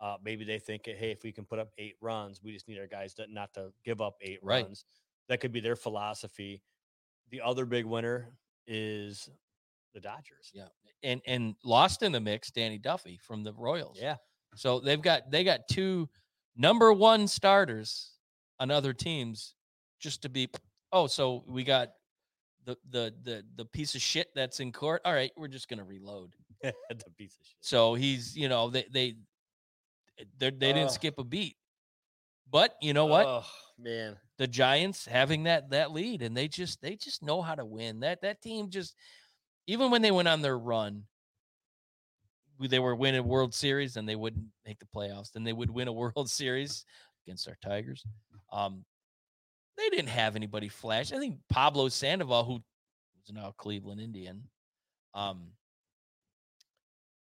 uh, 0.00 0.16
maybe 0.22 0.44
they 0.44 0.58
think, 0.58 0.86
hey, 0.86 1.10
if 1.10 1.22
we 1.22 1.30
can 1.32 1.44
put 1.44 1.58
up 1.58 1.70
eight 1.78 1.94
runs, 2.00 2.42
we 2.42 2.52
just 2.52 2.66
need 2.68 2.78
our 2.78 2.86
guys 2.86 3.14
to 3.14 3.26
not 3.28 3.52
to 3.54 3.72
give 3.84 4.00
up 4.00 4.16
eight 4.22 4.38
Right. 4.42 4.64
runs. 4.64 4.84
That 5.28 5.40
could 5.40 5.52
be 5.52 5.60
their 5.60 5.76
philosophy. 5.76 6.62
The 7.30 7.40
other 7.42 7.64
big 7.66 7.84
winner 7.84 8.36
is 8.66 9.28
the 9.94 10.00
Dodgers. 10.00 10.50
yeah 10.54 10.68
and 11.02 11.20
and 11.26 11.56
lost 11.64 12.02
in 12.02 12.12
the 12.12 12.20
mix 12.20 12.50
danny 12.52 12.78
duffy 12.78 13.16
from 13.18 13.42
the 13.42 13.52
royals 13.54 13.98
Yeah. 14.00 14.16
so 14.54 14.78
they've 14.80 15.00
got 15.02 15.30
they 15.30 15.42
got 15.44 15.66
two 15.68 16.08
number 16.56 16.92
one 16.92 17.26
starters 17.28 18.12
on 18.58 18.70
other 18.70 18.92
teams 18.92 19.54
just 20.00 20.22
to 20.22 20.28
be 20.28 20.48
oh 20.92 21.06
so 21.06 21.44
we 21.46 21.64
got 21.64 21.92
the 22.64 22.76
the 22.90 23.14
the 23.22 23.44
the 23.56 23.64
piece 23.64 23.94
of 23.94 24.02
shit 24.02 24.28
that's 24.34 24.60
in 24.60 24.70
court 24.72 25.00
all 25.04 25.12
right 25.14 25.30
we're 25.36 25.48
just 25.48 25.68
gonna 25.68 25.84
reload 25.84 26.34
the 26.62 26.72
piece 27.16 27.36
of 27.40 27.46
shit. 27.46 27.56
so 27.60 27.94
he's 27.94 28.36
you 28.36 28.48
know 28.48 28.68
they 28.70 28.84
they 28.92 29.14
eh, 30.18 30.24
they're- 30.38 30.50
they 30.50 30.72
didn't 30.72 30.84
Ugh. 30.88 30.90
skip 30.90 31.18
a 31.18 31.24
beat 31.24 31.56
but 32.50 32.74
you 32.82 32.92
know 32.92 33.06
what 33.06 33.26
Oh, 33.26 33.44
man. 33.78 34.16
the 34.38 34.46
giants 34.46 35.06
having 35.06 35.44
that 35.44 35.70
that 35.70 35.92
lead 35.92 36.20
and 36.22 36.36
they 36.36 36.48
just 36.48 36.82
they 36.82 36.96
just 36.96 37.22
know 37.22 37.40
how 37.42 37.54
to 37.54 37.64
win 37.64 38.00
that 38.00 38.20
that 38.22 38.42
team 38.42 38.68
just 38.70 38.94
even 39.66 39.90
when 39.90 40.02
they 40.02 40.10
went 40.10 40.28
on 40.28 40.42
their 40.42 40.58
run 40.58 41.04
they 42.68 42.78
were 42.78 42.94
winning 42.94 43.24
world 43.24 43.54
series 43.54 43.96
and 43.96 44.08
they 44.08 44.16
wouldn't 44.16 44.44
make 44.66 44.78
the 44.78 44.86
playoffs 44.94 45.32
then 45.32 45.44
they 45.44 45.52
would 45.52 45.70
win 45.70 45.88
a 45.88 45.92
world 45.92 46.28
series 46.40 46.84
against 47.26 47.48
our 47.48 47.56
tigers. 47.62 48.04
Um 48.52 48.84
they 49.76 49.88
didn't 49.88 50.08
have 50.10 50.36
anybody 50.36 50.68
flash. 50.68 51.12
I 51.12 51.18
think 51.18 51.38
pablo 51.48 51.88
sandoval 51.88 52.44
who 52.44 52.62
is 53.24 53.32
now 53.32 53.54
cleveland 53.56 54.00
indian 54.00 54.42
um 55.14 55.48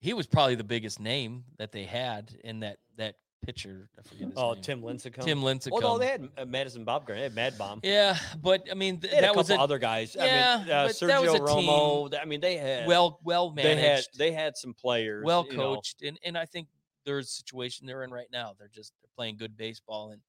he 0.01 0.15
was 0.15 0.27
probably 0.27 0.55
the 0.55 0.65
biggest 0.65 1.01
name 1.01 1.45
that 1.59 1.73
they 1.73 1.85
had 1.85 2.31
in 2.45 2.61
that 2.61 2.79
that 2.97 3.17
pitcher 3.47 3.89
i 3.99 4.03
forget 4.03 4.29
his 4.29 4.33
Oh, 4.37 4.53
name. 4.55 4.63
Tim 4.63 4.83
Lincecum. 4.83 5.23
tim 5.25 5.41
lincecum 5.41 5.71
Well, 5.73 5.81
no, 5.81 5.99
they 5.99 6.09
had 6.09 6.29
uh, 6.37 6.45
Madison 6.45 6.85
Bumgarner. 6.85 7.15
They 7.15 7.23
had 7.23 7.35
MadBum. 7.35 7.81
yeah, 7.85 8.19
but 8.43 8.65
I 8.71 8.75
mean 8.75 8.99
th- 9.01 9.11
They 9.11 9.17
had 9.17 9.25
a 9.25 9.27
that 9.29 9.37
was 9.37 9.49
couple 9.49 9.61
a 9.61 9.65
other 9.65 9.79
guys. 9.79 10.17
I 10.17 10.27
Yeah, 10.27 10.59
mean, 10.59 10.71
uh, 10.71 10.87
but 10.89 10.99
that 11.07 11.23
was 11.23 11.31
Sergio 11.31 11.37
a 11.37 11.41
Romo. 11.41 12.11
team 12.11 12.19
I 12.21 12.25
mean, 12.25 12.41
they 12.41 12.57
had 12.57 12.87
well 12.89 13.21
well 13.25 13.51
managed. 13.53 13.79
they 13.79 13.83
had 13.83 14.05
they 14.19 14.33
had 14.33 14.57
some 14.57 14.75
players. 14.75 15.25
well 15.25 15.47
you 15.51 15.57
know. 15.57 15.75
coached, 15.77 16.03
and 16.03 16.19
and 16.25 16.37
I 16.37 16.45
think 16.45 16.69
there's 17.05 17.27
a 17.29 17.31
situation 17.31 17.87
they're 17.87 18.03
in 18.03 18.11
right 18.11 18.27
now. 18.33 18.55
They're 18.59 18.69
just 18.75 18.93
they're 19.01 19.11
playing 19.17 19.37
good 19.37 19.57
baseball, 19.57 20.11
and 20.11 20.21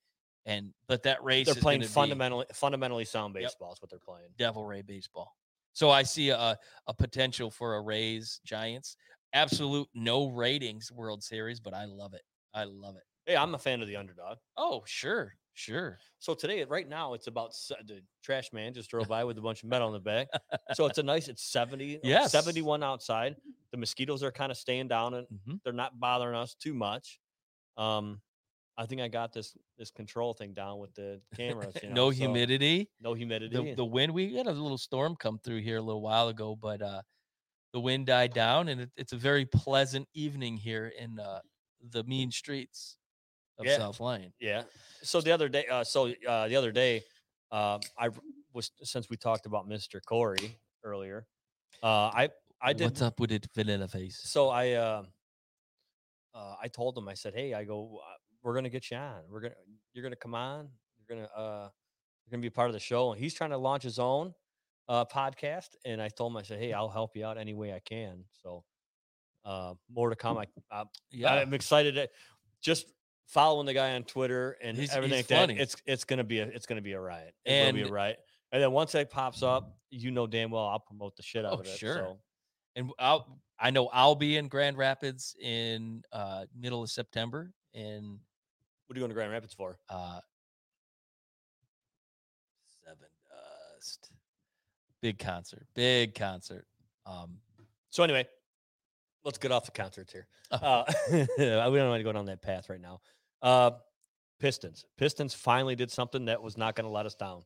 and 0.45 0.73
but 0.87 1.01
that 1.03 1.23
race 1.23 1.47
They're 1.47 1.55
is 1.57 1.61
playing 1.61 1.79
gonna 1.79 1.89
be 1.89 1.93
fundamentally 1.93 2.45
fundamentally 2.53 3.05
sound 3.05 3.33
Yep. 3.35 3.43
baseball. 3.43 3.73
Is 3.73 3.81
what 3.81 3.89
they're 3.89 3.99
playing. 3.99 4.29
Devil 4.37 4.63
Ray 4.63 4.83
baseball. 4.83 5.35
So 5.73 5.89
I 5.89 6.03
see 6.03 6.29
a 6.29 6.57
a 6.87 6.93
potential 6.93 7.49
for 7.49 7.75
a 7.75 7.81
Rays 7.81 8.39
Giants. 8.45 8.95
Absolute 9.33 9.89
no 9.93 10.27
ratings 10.29 10.89
World 10.91 11.21
Series, 11.23 11.59
but 11.59 11.73
I 11.73 11.83
love 11.85 12.13
it. 12.13 12.21
I 12.53 12.63
love 12.63 12.95
it. 12.95 13.03
Hey, 13.27 13.35
I'm 13.35 13.53
a 13.53 13.59
fan 13.59 13.81
of 13.81 13.87
the 13.89 13.97
underdog. 13.97 14.39
Oh 14.55 14.83
sure, 14.87 15.35
sure. 15.53 15.99
So 16.19 16.33
today, 16.33 16.63
right 16.63 16.87
now, 16.87 17.13
it's 17.13 17.27
about 17.27 17.53
se- 17.53 17.75
the 17.85 18.01
trash 18.23 18.53
man 18.53 18.73
just 18.73 18.89
drove 18.89 19.07
by 19.09 19.25
with 19.25 19.37
a 19.37 19.41
bunch 19.41 19.63
of 19.63 19.69
metal 19.69 19.89
in 19.89 19.93
the 19.93 19.99
back. 19.99 20.29
So 20.71 20.85
it's 20.85 20.97
a 20.97 21.03
nice. 21.03 21.27
It's 21.27 21.43
70, 21.43 21.97
uh, 22.01 22.01
Yes. 22.07 22.21
71 22.21 22.83
outside. 22.83 23.35
The 23.71 23.77
mosquitoes 23.77 24.23
are 24.23 24.31
kind 24.31 24.51
of 24.51 24.57
staying 24.57 24.87
down 24.87 25.13
and 25.13 25.27
Mhm. 25.29 25.59
they're 25.63 25.73
not 25.73 25.99
bothering 25.99 26.35
us 26.35 26.55
too 26.55 26.73
much. 26.73 27.19
Um, 27.77 28.21
I 28.77 28.85
think 28.87 29.01
I 29.01 29.09
got 29.09 29.33
this 29.33 29.57
this 29.77 29.91
control 29.91 30.33
thing 30.33 30.53
down 30.53 30.79
with 30.79 30.93
the 30.95 31.21
cameras. 31.35 31.81
You 31.83 31.89
know, 31.89 31.95
no 31.95 32.09
so 32.09 32.45
humidity. 32.49 32.91
no 32.99 33.13
humidity. 33.13 33.55
the, 33.55 33.75
the 33.75 33.85
wind 33.85 34.13
we 34.13 34.35
had 34.35 34.47
a 34.47 34.51
little 34.51 34.77
storm 34.77 35.15
come 35.15 35.39
through 35.39 35.61
here 35.61 35.77
a 35.77 35.81
little 35.81 36.01
while 36.01 36.27
ago 36.29 36.55
but 36.55 36.81
uh 36.81 37.01
the 37.73 37.81
wind 37.81 38.07
died 38.07 38.33
down, 38.33 38.69
and 38.69 38.81
it, 38.81 38.91
it's 38.97 39.13
a 39.13 39.17
very 39.17 39.45
pleasant 39.45 40.07
evening 40.13 40.57
here 40.57 40.87
in 40.87 41.19
uh, 41.19 41.41
the 41.81 42.03
mean 42.05 42.31
streets 42.31 42.97
of 43.59 43.65
Yeah. 43.65 43.77
South 43.77 43.99
Lyon. 43.99 44.33
Yeah. 44.39 44.63
So 45.03 45.21
the 45.21 45.31
other 45.31 45.49
day, 45.49 45.65
uh, 45.67 45.83
so 45.83 46.13
uh, 46.27 46.47
the 46.47 46.55
other 46.55 46.71
day, 46.71 47.03
uh, 47.51 47.79
I 47.97 48.09
was 48.53 48.71
since 48.83 49.09
we 49.09 49.17
talked 49.17 49.45
about 49.45 49.67
Mr. 49.67 49.99
Corey 50.03 50.57
earlier. 50.83 51.25
Uh, 51.83 52.11
I 52.13 52.29
I 52.61 52.73
did 52.73 52.85
What's 52.85 53.01
up 53.01 53.19
with 53.19 53.31
it, 53.31 53.47
vanilla 53.55 53.87
face? 53.87 54.19
so 54.23 54.49
I 54.49 54.71
uh, 54.71 55.03
uh, 56.33 56.55
I 56.61 56.67
told 56.67 56.97
him 56.97 57.07
I 57.07 57.13
said, 57.13 57.33
hey, 57.35 57.53
I 57.53 57.63
go, 57.63 57.99
we're 58.43 58.53
gonna 58.53 58.69
get 58.69 58.89
you 58.91 58.97
on. 58.97 59.21
We're 59.29 59.41
gonna 59.41 59.55
you're 59.93 60.03
gonna 60.03 60.15
come 60.15 60.35
on. 60.35 60.69
You're 60.97 61.17
gonna 61.17 61.29
uh, 61.35 61.69
you're 62.25 62.31
gonna 62.31 62.41
be 62.41 62.49
part 62.49 62.69
of 62.69 62.73
the 62.73 62.79
show. 62.79 63.11
And 63.11 63.21
he's 63.21 63.33
trying 63.33 63.51
to 63.51 63.57
launch 63.57 63.83
his 63.83 63.99
own 63.99 64.33
uh, 64.89 65.05
podcast. 65.05 65.69
And 65.85 66.01
I 66.01 66.09
told 66.09 66.31
him 66.33 66.37
I 66.37 66.43
said, 66.43 66.59
hey, 66.59 66.73
I'll 66.73 66.89
help 66.89 67.15
you 67.15 67.25
out 67.25 67.37
any 67.37 67.53
way 67.53 67.73
I 67.73 67.79
can. 67.79 68.23
So 68.43 68.63
uh, 69.45 69.73
more 69.89 70.09
to 70.09 70.15
come. 70.15 70.37
I, 70.37 70.45
I 70.71 70.83
Yeah, 71.11 71.33
I'm 71.33 71.53
excited. 71.53 71.95
To, 71.95 72.09
just 72.61 72.87
following 73.27 73.65
the 73.65 73.73
guy 73.73 73.93
on 73.95 74.03
Twitter 74.03 74.57
and 74.61 74.75
He's- 74.77 74.93
everything 74.95 75.17
he's 75.17 75.29
like 75.29 75.39
funny. 75.39 75.53
that. 75.55 75.61
It's 75.61 75.75
it's 75.85 76.03
gonna 76.03 76.23
be 76.23 76.39
a 76.39 76.45
it's 76.47 76.65
gonna 76.65 76.81
be 76.81 76.93
a 76.93 76.99
riot. 76.99 77.33
It's 77.45 77.63
gonna 77.65 77.73
be 77.73 77.81
a 77.81 77.85
And- 77.85 77.93
riot. 77.93 78.19
And 78.51 78.63
then 78.63 78.71
once 78.71 78.93
that 78.93 79.09
pops 79.09 79.43
up, 79.43 79.77
you 79.89 80.11
know 80.11 80.25
damn 80.27 80.49
well 80.51 80.65
I'll 80.67 80.79
promote 80.79 81.15
the 81.17 81.23
shit 81.23 81.45
out 81.45 81.53
Oh, 81.53 81.59
of 81.59 81.65
it. 81.67 81.77
sure. 81.77 81.95
So 81.95 82.19
and 82.75 82.91
I'll, 82.99 83.41
I 83.59 83.71
know 83.71 83.87
I'll 83.91 84.15
be 84.15 84.37
in 84.37 84.47
Grand 84.47 84.77
Rapids 84.77 85.35
in 85.41 86.03
uh, 86.11 86.45
middle 86.57 86.83
of 86.83 86.89
September, 86.91 87.51
and 87.73 88.19
what 88.85 88.95
are 88.95 88.97
you 88.97 89.01
going 89.01 89.09
to 89.09 89.15
Grand 89.15 89.31
Rapids 89.31 89.53
for? 89.53 89.79
uh, 89.89 90.19
Seven 92.85 93.07
Dust, 93.75 94.11
big 95.01 95.17
concert, 95.19 95.65
big 95.75 96.13
concert. 96.15 96.65
Um, 97.05 97.39
So 97.89 98.03
anyway, 98.03 98.27
let's 99.23 99.37
get 99.37 99.51
off 99.51 99.65
the 99.65 99.71
concerts 99.71 100.13
here. 100.13 100.27
Oh. 100.51 100.57
Uh, 100.57 100.85
we 101.11 101.25
don't 101.47 101.89
want 101.89 101.99
to 101.99 102.03
go 102.03 102.11
down 102.13 102.25
that 102.27 102.41
path 102.41 102.69
right 102.69 102.79
now. 102.81 103.01
Uh, 103.41 103.71
Pistons. 104.39 104.85
Pistons 104.97 105.33
finally 105.33 105.75
did 105.75 105.91
something 105.91 106.25
that 106.25 106.41
was 106.41 106.57
not 106.57 106.75
going 106.75 106.85
to 106.85 106.91
let 106.91 107.05
us 107.05 107.15
down. 107.15 107.41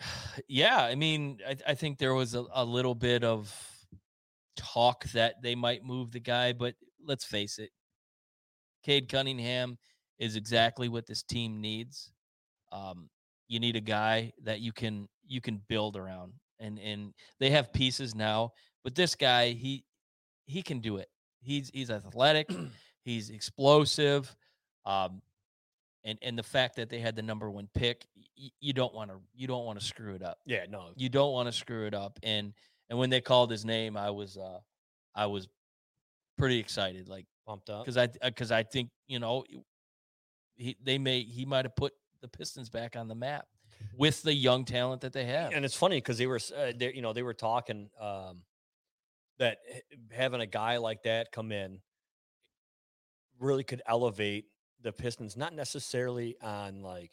yeah, 0.48 0.78
I 0.78 0.94
mean, 0.94 1.38
I, 1.46 1.56
I 1.68 1.74
think 1.74 1.98
there 1.98 2.14
was 2.14 2.34
a, 2.34 2.44
a 2.52 2.64
little 2.64 2.94
bit 2.94 3.24
of 3.24 3.54
talk 4.56 5.04
that 5.10 5.42
they 5.42 5.54
might 5.54 5.84
move 5.84 6.12
the 6.12 6.20
guy, 6.20 6.52
but 6.52 6.74
let's 7.04 7.24
face 7.24 7.58
it, 7.58 7.70
Cade 8.84 9.08
Cunningham 9.08 9.78
is 10.18 10.36
exactly 10.36 10.88
what 10.88 11.06
this 11.06 11.22
team 11.22 11.60
needs. 11.60 12.12
Um, 12.72 13.08
you 13.48 13.60
need 13.60 13.76
a 13.76 13.80
guy 13.80 14.32
that 14.44 14.60
you 14.60 14.72
can 14.72 15.08
you 15.26 15.40
can 15.40 15.60
build 15.68 15.96
around, 15.96 16.32
and 16.58 16.78
and 16.78 17.12
they 17.38 17.50
have 17.50 17.72
pieces 17.72 18.14
now, 18.14 18.52
but 18.82 18.94
this 18.94 19.14
guy 19.14 19.50
he 19.50 19.84
he 20.46 20.62
can 20.62 20.80
do 20.80 20.96
it. 20.96 21.08
He's 21.40 21.70
he's 21.72 21.90
athletic, 21.90 22.50
he's 23.04 23.30
explosive. 23.30 24.34
Um, 24.84 25.20
and 26.06 26.18
and 26.22 26.38
the 26.38 26.42
fact 26.42 26.76
that 26.76 26.88
they 26.88 27.00
had 27.00 27.14
the 27.16 27.22
number 27.22 27.50
one 27.50 27.68
pick, 27.74 28.06
y- 28.38 28.48
you 28.60 28.72
don't 28.72 28.94
want 28.94 29.10
to 29.10 29.18
you 29.34 29.46
don't 29.46 29.66
want 29.66 29.78
to 29.78 29.84
screw 29.84 30.14
it 30.14 30.22
up. 30.22 30.38
Yeah, 30.46 30.64
no. 30.70 30.92
You 30.96 31.10
don't 31.10 31.32
want 31.32 31.48
to 31.48 31.52
screw 31.52 31.86
it 31.86 31.92
up. 31.92 32.18
And 32.22 32.54
and 32.88 32.98
when 32.98 33.10
they 33.10 33.20
called 33.20 33.50
his 33.50 33.64
name, 33.66 33.96
I 33.98 34.10
was 34.10 34.38
uh 34.38 34.60
I 35.14 35.26
was 35.26 35.48
pretty 36.38 36.58
excited, 36.58 37.08
like 37.08 37.26
Pumped 37.46 37.68
up. 37.70 37.84
because 37.84 37.96
I 37.98 38.06
because 38.06 38.50
I 38.50 38.62
think 38.62 38.88
you 39.06 39.18
know 39.18 39.44
he 40.56 40.76
they 40.82 40.96
may 40.98 41.20
he 41.22 41.44
might 41.44 41.64
have 41.66 41.76
put 41.76 41.92
the 42.22 42.28
Pistons 42.28 42.70
back 42.70 42.96
on 42.96 43.08
the 43.08 43.14
map 43.14 43.46
with 43.96 44.22
the 44.22 44.32
young 44.34 44.64
talent 44.64 45.02
that 45.02 45.12
they 45.12 45.26
have. 45.26 45.52
And 45.52 45.64
it's 45.64 45.76
funny 45.76 45.98
because 45.98 46.16
they 46.18 46.26
were, 46.26 46.40
uh, 46.56 46.72
they, 46.74 46.92
you 46.94 47.02
know, 47.02 47.12
they 47.12 47.22
were 47.22 47.34
talking 47.34 47.90
um, 48.00 48.42
that 49.38 49.58
having 50.10 50.40
a 50.40 50.46
guy 50.46 50.78
like 50.78 51.02
that 51.02 51.30
come 51.30 51.52
in 51.52 51.80
really 53.38 53.64
could 53.64 53.82
elevate 53.86 54.46
the 54.82 54.92
Pistons, 54.92 55.36
not 55.36 55.54
necessarily 55.54 56.36
on 56.42 56.82
like 56.82 57.12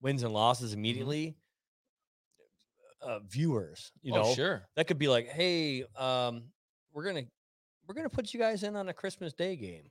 wins 0.00 0.22
and 0.22 0.32
losses 0.32 0.72
immediately. 0.72 1.36
Uh, 3.00 3.20
viewers, 3.28 3.92
you 4.02 4.12
oh, 4.12 4.22
know, 4.22 4.34
sure. 4.34 4.62
that 4.74 4.88
could 4.88 4.98
be 4.98 5.06
like, 5.06 5.28
hey, 5.28 5.84
um, 5.96 6.42
we're 6.92 7.04
gonna 7.04 7.22
we're 7.86 7.94
gonna 7.94 8.08
put 8.08 8.34
you 8.34 8.40
guys 8.40 8.64
in 8.64 8.74
on 8.74 8.88
a 8.88 8.92
Christmas 8.92 9.32
Day 9.32 9.56
game. 9.56 9.84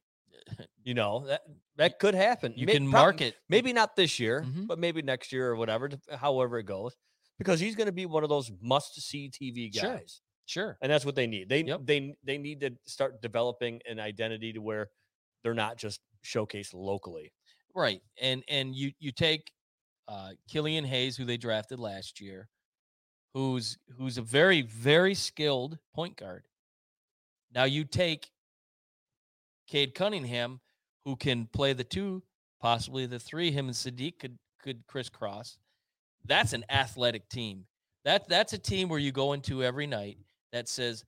You 0.83 0.93
know 0.93 1.25
that 1.27 1.41
that 1.75 1.99
could 1.99 2.15
happen. 2.15 2.53
You 2.55 2.65
May- 2.65 2.71
can 2.73 2.89
prob- 2.89 3.01
market 3.01 3.35
maybe 3.49 3.73
not 3.73 3.97
this 3.97 4.19
year, 4.21 4.43
Mhm. 4.47 4.67
but 4.67 4.79
maybe 4.79 5.01
next 5.01 5.33
year 5.33 5.49
or 5.49 5.57
whatever, 5.57 5.89
however 6.15 6.59
it 6.59 6.63
goes, 6.65 6.95
because 7.37 7.59
he's 7.59 7.75
going 7.75 7.87
to 7.87 7.91
be 7.91 8.05
one 8.05 8.23
of 8.23 8.29
those 8.29 8.49
must-see 8.61 9.29
TV 9.29 9.69
Sure. 9.73 9.97
guys, 9.97 10.21
sure. 10.45 10.77
and 10.81 10.89
that's 10.89 11.03
what 11.03 11.15
they 11.15 11.27
need. 11.27 11.49
They 11.49 11.63
Yep. 11.65 11.81
they 11.83 12.15
they 12.23 12.37
need 12.37 12.61
to 12.61 12.71
start 12.85 13.21
developing 13.21 13.81
an 13.85 13.99
identity 13.99 14.53
to 14.53 14.61
where 14.61 14.89
they're 15.43 15.53
not 15.53 15.75
just 15.77 15.99
showcased 16.27 16.73
locally. 16.73 17.31
Right. 17.73 18.01
And 18.21 18.43
and 18.49 18.75
you 18.75 18.91
you 18.99 19.11
take 19.11 19.51
uh 20.07 20.31
Killian 20.49 20.85
Hayes, 20.85 21.15
who 21.15 21.25
they 21.25 21.37
drafted 21.37 21.79
last 21.79 22.19
year, 22.19 22.49
who's 23.33 23.77
who's 23.97 24.17
a 24.17 24.21
very, 24.21 24.61
very 24.61 25.13
skilled 25.13 25.77
point 25.93 26.17
guard. 26.17 26.43
Now 27.53 27.63
you 27.63 27.85
take 27.85 28.29
Cade 29.67 29.93
Cunningham, 29.95 30.59
who 31.05 31.15
can 31.15 31.47
play 31.53 31.73
the 31.73 31.83
two, 31.83 32.23
possibly 32.61 33.05
the 33.05 33.19
three. 33.19 33.51
Him 33.51 33.67
and 33.67 33.75
Saddiq 33.75 34.19
could 34.19 34.37
could 34.61 34.85
crisscross. 34.87 35.57
That's 36.25 36.53
an 36.53 36.65
athletic 36.69 37.29
team. 37.29 37.65
That 38.05 38.27
that's 38.27 38.53
a 38.53 38.57
team 38.57 38.89
where 38.89 38.99
you 38.99 39.11
go 39.11 39.33
into 39.33 39.63
every 39.63 39.87
night 39.87 40.17
that 40.51 40.67
says, 40.67 41.03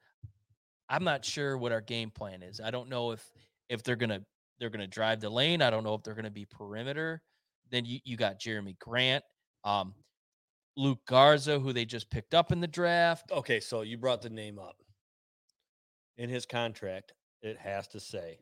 I'm 0.89 1.03
not 1.03 1.25
sure 1.25 1.57
what 1.57 1.71
our 1.71 1.81
game 1.81 2.11
plan 2.11 2.43
is. 2.43 2.59
I 2.59 2.71
don't 2.71 2.89
know 2.89 3.11
if 3.11 3.25
if 3.69 3.83
they're 3.83 3.95
gonna 3.95 4.21
they're 4.59 4.69
gonna 4.69 4.87
drive 4.87 5.19
the 5.21 5.29
lane. 5.29 5.61
I 5.61 5.69
don't 5.69 5.83
know 5.83 5.93
if 5.95 6.03
they're 6.03 6.15
gonna 6.15 6.29
be 6.31 6.45
perimeter. 6.45 7.21
Then 7.71 7.85
you, 7.85 7.99
you 8.03 8.17
got 8.17 8.39
Jerami 8.39 8.77
Grant, 8.79 9.23
um, 9.63 9.93
Luka 10.75 11.01
Garza, 11.07 11.59
who 11.59 11.71
they 11.73 11.85
just 11.85 12.09
picked 12.09 12.33
up 12.33 12.51
in 12.51 12.59
the 12.61 12.67
draft. 12.67 13.31
Okay, 13.31 13.59
so 13.59 13.81
you 13.81 13.97
brought 13.97 14.21
the 14.21 14.29
name 14.29 14.57
up. 14.59 14.75
In 16.17 16.29
his 16.29 16.45
contract, 16.45 17.13
it 17.41 17.57
has 17.57 17.87
to 17.89 17.99
say 17.99 18.39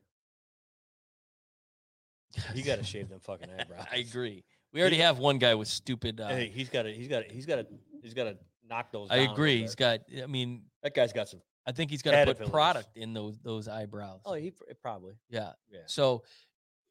he 2.54 2.62
got 2.62 2.78
to 2.78 2.84
shave 2.84 3.10
them 3.10 3.20
fucking 3.20 3.50
eyebrows. 3.50 3.86
I 3.92 3.98
agree. 3.98 4.44
We 4.74 4.82
already 4.82 4.98
He- 4.98 5.02
have 5.02 5.20
one 5.20 5.38
guy 5.38 5.56
with 5.56 5.68
stupid. 5.68 6.20
Uh, 6.20 6.30
Hey, 6.30 6.48
he's 6.50 6.70
got 6.70 6.84
to. 6.84 6.94
He's 6.94 7.08
got 7.08 7.28
to. 7.28 7.34
He's 7.34 7.46
got 7.46 7.56
to. 7.58 7.68
He's 8.02 8.14
got 8.14 8.26
to 8.26 8.38
knock 8.68 8.92
those. 8.92 9.10
I 9.10 9.18
agree. 9.18 9.62
He's 9.62 9.76
got. 9.76 10.02
I 10.22 10.26
mean, 10.28 10.64
that 10.84 10.94
guy's 10.94 11.14
got 11.14 11.30
some. 11.30 11.42
I 11.68 11.74
think 11.74 11.92
he's 11.92 12.02
going 12.02 12.14
to 12.18 12.26
put 12.26 12.38
Caterpillars. 12.38 12.52
product 12.52 12.98
in 12.98 13.14
those 13.14 13.38
those 13.44 13.68
eyebrows. 13.68 14.22
Oh, 14.26 14.34
he 14.34 14.52
pr- 14.52 14.64
probably. 14.82 15.16
yeah. 15.30 15.52
Yeah. 15.70 15.82
So 15.88 16.24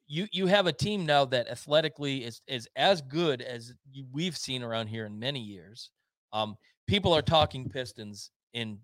you 0.07 0.27
you 0.31 0.45
have 0.47 0.67
a 0.67 0.71
team 0.73 1.05
now 1.05 1.25
that 1.25 1.47
athletically 1.49 2.23
is 2.23 2.41
is 2.47 2.69
as 2.75 3.01
good 3.01 3.41
as 3.41 3.73
you, 3.91 4.05
we've 4.11 4.37
seen 4.37 4.63
around 4.63 4.87
here 4.87 5.05
in 5.05 5.17
many 5.19 5.39
years. 5.41 5.89
Um, 6.31 6.55
people 6.87 7.13
are 7.13 7.21
talking 7.23 7.69
Pistons 7.69 8.29
in. 8.53 8.79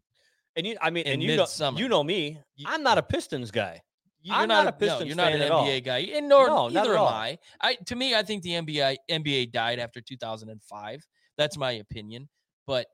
And 0.55 0.67
you, 0.67 0.75
I 0.81 0.89
mean, 0.91 1.05
in 1.05 1.13
and 1.13 1.23
you 1.23 1.29
know, 1.35 1.43
midsummer. 1.43 1.79
you 1.79 1.87
know 1.87 2.03
me. 2.03 2.39
You- 2.55 2.65
I'm 2.67 2.83
not 2.83 2.97
a 2.97 3.03
Pistons 3.03 3.49
guy. 3.51 3.81
You're 4.25 4.35
I'm 4.37 4.47
not, 4.47 4.61
a 4.67 4.71
no, 4.71 4.77
Pistons 4.77 5.07
you're 5.07 5.17
not 5.17 5.31
fan 5.31 5.35
an 5.37 5.41
at 5.41 5.51
all. 5.51 5.65
NBA 5.67 5.83
guy, 5.83 5.97
and 6.15 6.29
nor 6.29 6.47
No, 6.47 6.55
not 6.69 6.73
neither 6.73 6.91
at 6.93 6.95
am 6.95 7.01
all. 7.01 7.07
I. 7.09 7.37
I 7.59 7.75
to 7.87 7.95
me, 7.95 8.15
I 8.15 8.23
think 8.23 8.41
the 8.43 8.51
NBA 8.51 8.97
NBA 9.11 9.51
died 9.51 9.79
after 9.79 9.99
2005. 9.99 11.05
That's 11.37 11.57
my 11.57 11.73
opinion, 11.73 12.29
but 12.67 12.87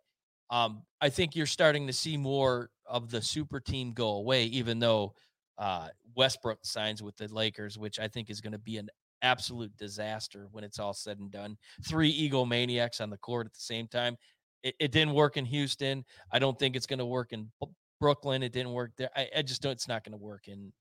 um, 0.50 0.84
I 1.02 1.10
think 1.10 1.36
you're 1.36 1.46
starting 1.46 1.88
to 1.88 1.94
see 1.94 2.18
more 2.18 2.70
of 2.86 3.10
the 3.12 3.22
super 3.22 3.60
team 3.60 3.94
go 3.94 4.10
away, 4.16 4.46
even 4.46 4.80
though 4.80 5.14
uh, 5.58 5.90
Westbrook 6.16 6.60
signs 6.64 7.04
with 7.04 7.16
the 7.18 7.28
Lakers, 7.28 7.78
which 7.78 8.00
I 8.00 8.08
think 8.08 8.30
is 8.30 8.42
going 8.42 8.54
to 8.54 8.60
be 8.60 8.78
an 8.78 8.90
absolute 9.22 9.76
disaster 9.78 10.48
when 10.52 10.64
it's 10.64 10.80
all 10.80 10.94
said 10.94 11.20
and 11.20 11.32
done. 11.32 11.58
Three 11.88 12.30
egomaniacs 12.30 13.02
on 13.02 13.10
the 13.10 13.18
court 13.18 13.46
at 13.46 13.54
the 13.54 13.60
same 13.60 13.88
time. 13.88 14.18
It, 14.64 14.76
it 14.80 14.92
didn't 14.92 15.14
work 15.14 15.38
in 15.38 15.46
Houston. 15.46 16.04
I 16.32 16.40
don't 16.40 16.58
think 16.58 16.76
it's 16.76 16.88
going 16.88 17.00
to 17.00 17.06
work 17.06 17.32
in 17.34 17.52
Brooklyn. 18.00 18.44
It 18.44 18.54
didn't 18.54 18.74
work 18.74 18.92
there. 18.98 19.10
I, 19.16 19.30
I 19.38 19.42
just 19.42 19.62
don't. 19.62 19.74
It's 19.74 19.88
not 19.88 20.04
going 20.04 20.18
to 20.18 20.24
work 20.24 20.48
in 20.48 20.72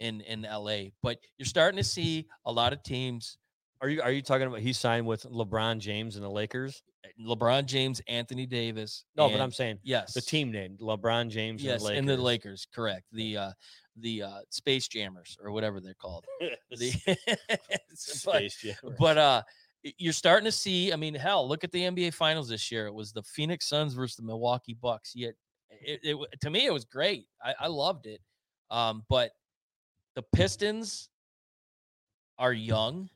in 0.00 0.20
in 0.22 0.42
LA. 0.42 0.90
But 1.02 1.18
you're 1.38 1.46
starting 1.46 1.78
to 1.78 1.84
see 1.84 2.26
a 2.46 2.52
lot 2.52 2.72
of 2.72 2.82
teams. 2.82 3.36
Are 3.80 3.88
you? 3.88 4.02
Are 4.02 4.10
you 4.10 4.22
talking 4.22 4.46
about 4.46 4.60
he 4.60 4.72
signed 4.72 5.06
with 5.06 5.24
LeBron 5.24 5.78
James 5.78 6.16
and 6.16 6.24
the 6.24 6.30
Lakers? 6.30 6.82
LeBron 7.24 7.66
James, 7.66 8.00
Anthony 8.08 8.46
Davis. 8.46 9.04
No, 9.16 9.28
but 9.28 9.40
I'm 9.40 9.52
saying 9.52 9.78
yes, 9.82 10.14
the 10.14 10.20
team 10.20 10.50
name 10.50 10.76
LeBron 10.80 11.28
James 11.30 11.62
Yes, 11.62 11.74
and 11.74 11.80
the 11.80 11.84
Lakers. 11.84 11.98
and 11.98 12.08
the 12.08 12.16
Lakers, 12.16 12.66
correct. 12.74 13.04
The 13.12 13.36
uh 13.36 13.52
the 13.96 14.22
uh 14.22 14.38
Space 14.50 14.88
Jammers 14.88 15.36
or 15.42 15.52
whatever 15.52 15.80
they're 15.80 15.94
called. 15.94 16.24
The, 16.70 16.92
but, 17.48 17.58
Space 17.96 18.56
Jam. 18.56 18.76
but 18.98 19.18
uh 19.18 19.42
you're 19.96 20.12
starting 20.12 20.44
to 20.44 20.52
see, 20.52 20.92
I 20.92 20.96
mean, 20.96 21.14
hell, 21.14 21.48
look 21.48 21.62
at 21.62 21.70
the 21.70 21.82
NBA 21.82 22.12
finals 22.12 22.48
this 22.48 22.70
year. 22.70 22.86
It 22.88 22.94
was 22.94 23.12
the 23.12 23.22
Phoenix 23.22 23.68
Suns 23.68 23.94
versus 23.94 24.16
the 24.16 24.24
Milwaukee 24.24 24.74
Bucks. 24.74 25.12
Yet 25.14 25.34
it, 25.70 26.00
it 26.02 26.10
w- 26.12 26.26
to 26.40 26.50
me 26.50 26.66
it 26.66 26.72
was 26.72 26.84
great. 26.84 27.26
I, 27.42 27.54
I 27.60 27.66
loved 27.68 28.06
it. 28.06 28.20
Um, 28.70 29.04
but 29.08 29.30
the 30.14 30.22
Pistons 30.34 31.08
are 32.38 32.52
young. 32.52 33.08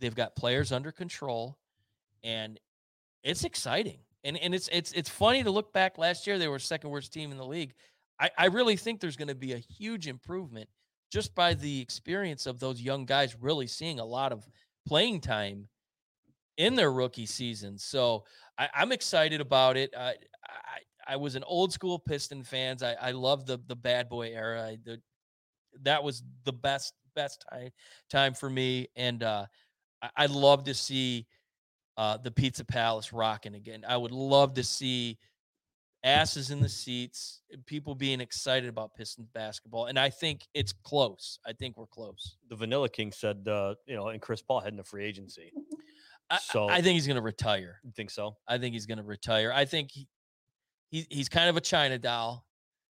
They've 0.00 0.14
got 0.14 0.36
players 0.36 0.72
under 0.72 0.92
control, 0.92 1.58
and 2.24 2.58
it's 3.22 3.44
exciting. 3.44 4.00
And 4.24 4.36
and 4.36 4.54
it's 4.54 4.68
it's 4.72 4.92
it's 4.92 5.08
funny 5.08 5.42
to 5.42 5.50
look 5.50 5.72
back 5.72 5.98
last 5.98 6.26
year. 6.26 6.38
They 6.38 6.48
were 6.48 6.58
second 6.58 6.90
worst 6.90 7.12
team 7.12 7.30
in 7.30 7.38
the 7.38 7.46
league. 7.46 7.74
I, 8.18 8.30
I 8.36 8.46
really 8.46 8.76
think 8.76 9.00
there's 9.00 9.16
going 9.16 9.28
to 9.28 9.34
be 9.34 9.52
a 9.52 9.58
huge 9.58 10.06
improvement 10.06 10.68
just 11.10 11.34
by 11.34 11.54
the 11.54 11.80
experience 11.80 12.46
of 12.46 12.60
those 12.60 12.80
young 12.80 13.04
guys 13.04 13.34
really 13.40 13.66
seeing 13.66 13.98
a 13.98 14.04
lot 14.04 14.32
of 14.32 14.46
playing 14.86 15.20
time 15.20 15.68
in 16.56 16.74
their 16.74 16.92
rookie 16.92 17.26
season. 17.26 17.78
So 17.78 18.24
I, 18.58 18.68
am 18.74 18.92
excited 18.92 19.40
about 19.40 19.76
it. 19.78 19.94
I, 19.96 20.10
I, 20.46 21.14
I 21.14 21.16
was 21.16 21.34
an 21.34 21.44
old 21.44 21.72
school 21.72 21.98
Piston 21.98 22.44
fans. 22.44 22.82
I, 22.82 22.94
I 23.00 23.10
love 23.12 23.46
the 23.46 23.58
the 23.66 23.76
bad 23.76 24.08
boy 24.08 24.28
era. 24.28 24.62
I, 24.62 24.78
the, 24.84 25.00
that 25.82 26.04
was 26.04 26.22
the 26.44 26.52
best 26.52 26.92
best 27.14 27.44
time 27.50 27.70
time 28.10 28.34
for 28.34 28.50
me, 28.50 28.88
and 28.96 29.22
uh, 29.22 29.46
I, 30.02 30.10
I 30.16 30.26
love 30.26 30.64
to 30.64 30.74
see 30.74 31.26
uh, 31.96 32.16
the 32.16 32.30
Pizza 32.30 32.64
Palace 32.64 33.12
rocking 33.12 33.54
again. 33.54 33.84
I 33.86 33.96
would 33.96 34.12
love 34.12 34.54
to 34.54 34.64
see 34.64 35.18
asses 36.02 36.50
in 36.50 36.60
the 36.60 36.68
seats, 36.68 37.42
people 37.66 37.94
being 37.94 38.20
excited 38.20 38.68
about 38.68 38.94
Pistons 38.94 39.28
basketball, 39.34 39.86
and 39.86 39.98
I 39.98 40.08
think 40.08 40.46
it's 40.54 40.72
close. 40.72 41.38
I 41.46 41.52
think 41.52 41.76
we're 41.76 41.86
close. 41.86 42.36
The 42.48 42.56
Vanilla 42.56 42.88
King 42.88 43.12
said, 43.12 43.46
uh, 43.46 43.74
you 43.86 43.96
know, 43.96 44.08
and 44.08 44.20
Chris 44.20 44.40
Paul 44.42 44.60
heading 44.60 44.78
to 44.78 44.84
free 44.84 45.04
agency. 45.04 45.52
I, 46.30 46.38
so 46.38 46.68
I 46.68 46.80
think 46.80 46.94
he's 46.94 47.06
going 47.06 47.16
to 47.16 47.22
retire. 47.22 47.80
You 47.84 47.90
think 47.90 48.10
so? 48.10 48.36
I 48.46 48.56
think 48.58 48.72
he's 48.72 48.86
going 48.86 48.98
to 48.98 49.04
retire. 49.04 49.52
I 49.52 49.64
think 49.64 49.90
he, 49.90 50.06
he 50.90 51.06
he's 51.10 51.28
kind 51.28 51.48
of 51.48 51.56
a 51.56 51.60
China 51.60 51.98
doll. 51.98 52.46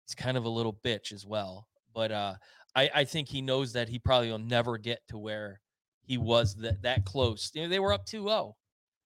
He's 0.07 0.15
kind 0.15 0.37
of 0.37 0.45
a 0.45 0.51
little 0.51 0.79
bitch 0.85 1.13
as 1.13 1.27
well. 1.27 1.67
But 1.95 2.13
uh, 2.13 2.35
I 2.77 2.91
I 2.95 3.05
think 3.05 3.29
he 3.29 3.41
knows 3.41 3.73
that 3.73 3.89
he 3.89 3.99
probably 3.99 4.31
will 4.31 4.39
never 4.39 4.77
get 4.77 5.01
to 5.09 5.19
where 5.19 5.62
he 6.05 6.19
was 6.19 6.57
that 6.57 6.83
that 6.83 7.05
close. 7.05 7.51
You 7.55 7.63
know, 7.63 7.69
they 7.69 7.79
were 7.79 7.93
up 7.93 8.07
2-0 8.07 8.55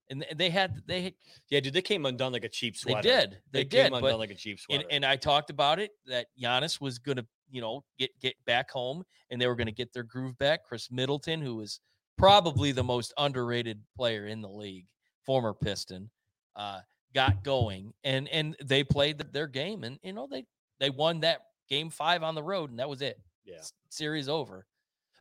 and 0.09 0.25
they 0.35 0.49
had 0.49 0.81
they 0.85 1.01
had, 1.01 1.13
yeah, 1.49 1.59
dude, 1.59 1.73
they 1.73 1.81
came 1.81 2.05
undone 2.05 2.31
like 2.31 2.43
a 2.43 2.49
cheap 2.49 2.77
sweater. 2.77 3.01
They 3.01 3.09
did, 3.09 3.31
they, 3.51 3.59
they 3.59 3.63
did, 3.63 3.83
came 3.85 3.93
undone 3.93 4.19
like 4.19 4.31
a 4.31 4.35
cheap 4.35 4.59
sweater. 4.59 4.83
And, 4.83 4.91
and, 5.03 5.05
I 5.05 5.15
talked 5.15 5.49
about 5.49 5.79
it 5.79 5.91
that 6.05 6.27
Giannis 6.41 6.79
was 6.79 6.99
going 6.99 7.17
to, 7.17 7.25
you 7.49 7.61
know, 7.61 7.83
get 7.97 8.11
get 8.19 8.35
back 8.45 8.71
home, 8.71 9.03
and 9.29 9.41
they 9.41 9.47
were 9.47 9.55
going 9.55 9.67
to 9.67 9.73
get 9.73 9.93
their 9.93 10.03
groove 10.03 10.37
back. 10.37 10.65
Khris 10.65 10.89
Middleton, 10.91 11.41
who 11.41 11.55
was 11.55 11.79
probably 12.17 12.71
the 12.71 12.83
most 12.83 13.13
underrated 13.17 13.81
player 13.95 14.27
in 14.27 14.41
the 14.41 14.49
league, 14.49 14.85
former 15.25 15.53
Piston, 15.53 16.09
uh, 16.55 16.79
got 17.13 17.43
going, 17.43 17.93
and 18.03 18.27
and 18.29 18.55
they 18.63 18.83
played 18.83 19.19
their 19.33 19.47
game, 19.47 19.83
and 19.83 19.99
you 20.03 20.13
know 20.13 20.27
they 20.29 20.45
they 20.79 20.89
won 20.89 21.21
that 21.21 21.41
game 21.69 21.89
five 21.89 22.23
on 22.23 22.35
the 22.35 22.43
road, 22.43 22.69
and 22.69 22.79
that 22.79 22.89
was 22.89 23.01
it. 23.01 23.19
Yeah, 23.43 23.61
series 23.89 24.29
over. 24.29 24.65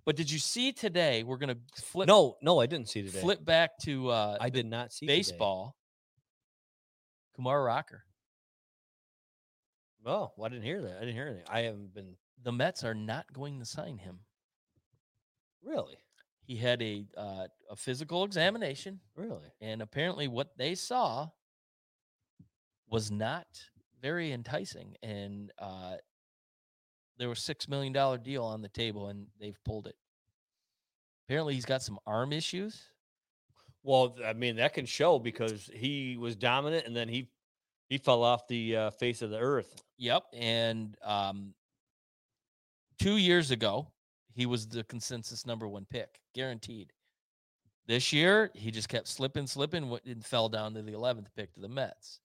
But 0.06 0.14
did 0.14 0.30
you 0.30 0.38
see 0.38 0.72
today? 0.72 1.24
We're 1.24 1.36
gonna 1.36 1.58
flip. 1.74 2.06
No, 2.06 2.36
no, 2.40 2.60
I 2.60 2.66
didn't 2.66 2.88
see 2.88 3.02
today. 3.02 3.20
Flip 3.20 3.44
back 3.44 3.76
to. 3.80 4.08
uh 4.08 4.38
I 4.40 4.48
did 4.48 4.66
not 4.66 4.92
see 4.92 5.04
baseball. 5.04 5.64
Today. 5.66 7.36
Kumar 7.36 7.62
Rocker. 7.62 8.04
Oh, 10.06 10.30
well, 10.36 10.46
I 10.46 10.48
didn't 10.48 10.62
hear 10.62 10.80
that. 10.82 10.96
I 10.98 11.00
didn't 11.00 11.14
hear 11.14 11.26
anything. 11.26 11.44
I 11.50 11.60
haven't 11.62 11.92
been. 11.92 12.14
The 12.44 12.52
Mets 12.52 12.84
are 12.84 12.94
not 12.94 13.30
going 13.32 13.58
to 13.58 13.64
sign 13.64 13.98
him. 13.98 14.20
Really? 15.64 15.96
He 16.44 16.54
had 16.54 16.80
a 16.80 17.04
uh, 17.16 17.48
a 17.68 17.74
physical 17.74 18.22
examination. 18.22 19.00
Really? 19.16 19.52
And 19.60 19.82
apparently, 19.82 20.28
what 20.28 20.56
they 20.56 20.76
saw 20.76 21.28
was 22.88 23.10
not 23.10 23.48
very 24.00 24.32
enticing, 24.32 24.94
and 25.02 25.50
uh, 25.58 25.96
there 27.18 27.28
was 27.28 27.40
six 27.40 27.68
million 27.68 27.92
dollar 27.92 28.18
deal 28.18 28.44
on 28.44 28.62
the 28.62 28.68
table 28.68 29.08
and 29.08 29.26
they've 29.40 29.58
pulled 29.64 29.86
it. 29.86 29.96
Apparently, 31.26 31.54
he's 31.54 31.64
got 31.64 31.82
some 31.82 31.98
arm 32.06 32.32
issues. 32.32 32.82
Well, 33.82 34.16
I 34.24 34.32
mean 34.32 34.56
that 34.56 34.74
can 34.74 34.86
show 34.86 35.18
because 35.18 35.70
he 35.72 36.16
was 36.16 36.36
dominant 36.36 36.86
and 36.86 36.96
then 36.96 37.08
he 37.08 37.28
he 37.88 37.98
fell 37.98 38.24
off 38.24 38.48
the 38.48 38.76
uh, 38.76 38.90
face 38.90 39.22
of 39.22 39.30
the 39.30 39.38
earth. 39.38 39.82
Yep, 39.98 40.24
and 40.32 40.96
um, 41.04 41.54
two 42.98 43.16
years 43.16 43.50
ago 43.50 43.88
he 44.32 44.44
was 44.44 44.66
the 44.66 44.84
consensus 44.84 45.46
number 45.46 45.66
one 45.68 45.86
pick, 45.88 46.20
guaranteed. 46.34 46.92
This 47.86 48.12
year 48.12 48.50
he 48.54 48.70
just 48.70 48.88
kept 48.88 49.06
slipping, 49.06 49.46
slipping, 49.46 49.96
and 50.04 50.24
fell 50.24 50.48
down 50.48 50.74
to 50.74 50.82
the 50.82 50.92
eleventh 50.92 51.28
pick 51.36 51.54
to 51.54 51.60
the 51.60 51.68
Mets. 51.68 52.20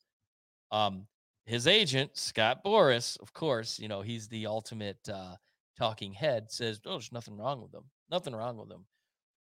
Um, 0.71 1.05
his 1.45 1.67
agent 1.67 2.11
Scott 2.17 2.63
Boras, 2.63 3.19
of 3.19 3.33
course, 3.33 3.79
you 3.79 3.87
know 3.87 4.01
he's 4.01 4.27
the 4.27 4.45
ultimate 4.47 4.99
uh, 5.09 5.35
talking 5.77 6.13
head. 6.13 6.51
Says, 6.51 6.79
"Oh, 6.85 6.91
there's 6.91 7.11
nothing 7.11 7.37
wrong 7.37 7.61
with 7.61 7.71
them. 7.71 7.85
Nothing 8.09 8.35
wrong 8.35 8.57
with 8.57 8.69
them." 8.69 8.85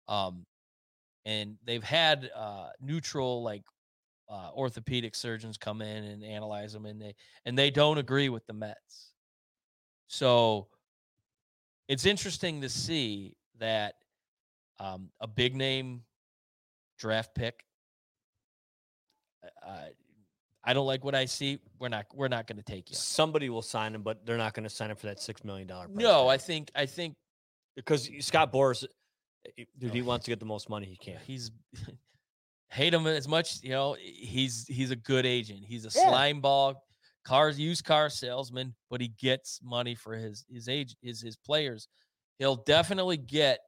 Um, 0.08 0.46
and 1.24 1.56
they've 1.64 1.84
had 1.84 2.30
uh, 2.34 2.70
neutral 2.80 3.42
like 3.42 3.62
uh, 4.28 4.50
orthopedic 4.54 5.14
surgeons 5.14 5.56
come 5.56 5.82
in 5.82 6.04
and 6.04 6.24
analyze 6.24 6.72
them, 6.72 6.86
and 6.86 7.00
they 7.00 7.14
and 7.44 7.58
they 7.58 7.70
don't 7.70 7.98
agree 7.98 8.28
with 8.28 8.46
the 8.46 8.52
Mets. 8.52 9.12
So 10.08 10.68
it's 11.88 12.06
interesting 12.06 12.60
to 12.62 12.68
see 12.68 13.36
that 13.58 13.94
um, 14.78 15.10
a 15.20 15.26
big 15.26 15.54
name 15.54 16.02
draft 16.98 17.34
pick 17.34 17.64
uh, 19.66 19.88
I 20.62 20.74
don't 20.74 20.86
like 20.86 21.04
what 21.04 21.14
I 21.14 21.24
see. 21.24 21.58
We're 21.78 21.88
not 21.88 22.06
we're 22.14 22.28
not 22.28 22.46
going 22.46 22.58
to 22.58 22.62
take 22.62 22.90
you. 22.90 22.96
Somebody 22.96 23.48
will 23.48 23.62
sign 23.62 23.94
him, 23.94 24.02
but 24.02 24.24
they're 24.26 24.36
not 24.36 24.54
going 24.54 24.64
to 24.64 24.70
sign 24.70 24.90
him 24.90 24.96
for 24.96 25.06
that 25.06 25.20
six 25.20 25.42
million 25.44 25.66
dollar. 25.66 25.88
No, 25.88 26.28
I 26.28 26.36
think 26.36 26.70
I 26.74 26.86
think 26.86 27.14
because 27.76 28.10
Scott 28.20 28.52
Boras, 28.52 28.84
eh, 29.58 29.64
dude, 29.78 29.94
he 29.94 30.02
wants 30.02 30.26
to 30.26 30.30
get 30.30 30.38
the 30.38 30.46
most 30.46 30.68
money 30.68 30.86
he 30.86 30.96
can. 30.96 31.18
He's 31.26 31.50
hate 32.68 32.92
him 32.92 33.06
as 33.06 33.26
much, 33.26 33.62
you 33.62 33.70
know. 33.70 33.96
He's 34.00 34.66
he's 34.66 34.90
a 34.90 34.96
good 34.96 35.24
agent. 35.24 35.64
He's 35.66 35.84
a 35.84 35.98
yeah. 35.98 36.08
slime 36.08 36.40
ball, 36.40 36.84
cars 37.24 37.58
used 37.58 37.84
car 37.84 38.10
salesman, 38.10 38.74
but 38.90 39.00
he 39.00 39.08
gets 39.08 39.60
money 39.62 39.94
for 39.94 40.14
his 40.14 40.44
his 40.52 40.68
age 40.68 40.94
his 41.02 41.22
his 41.22 41.36
players. 41.36 41.88
He'll 42.38 42.56
definitely 42.56 43.16
get 43.16 43.60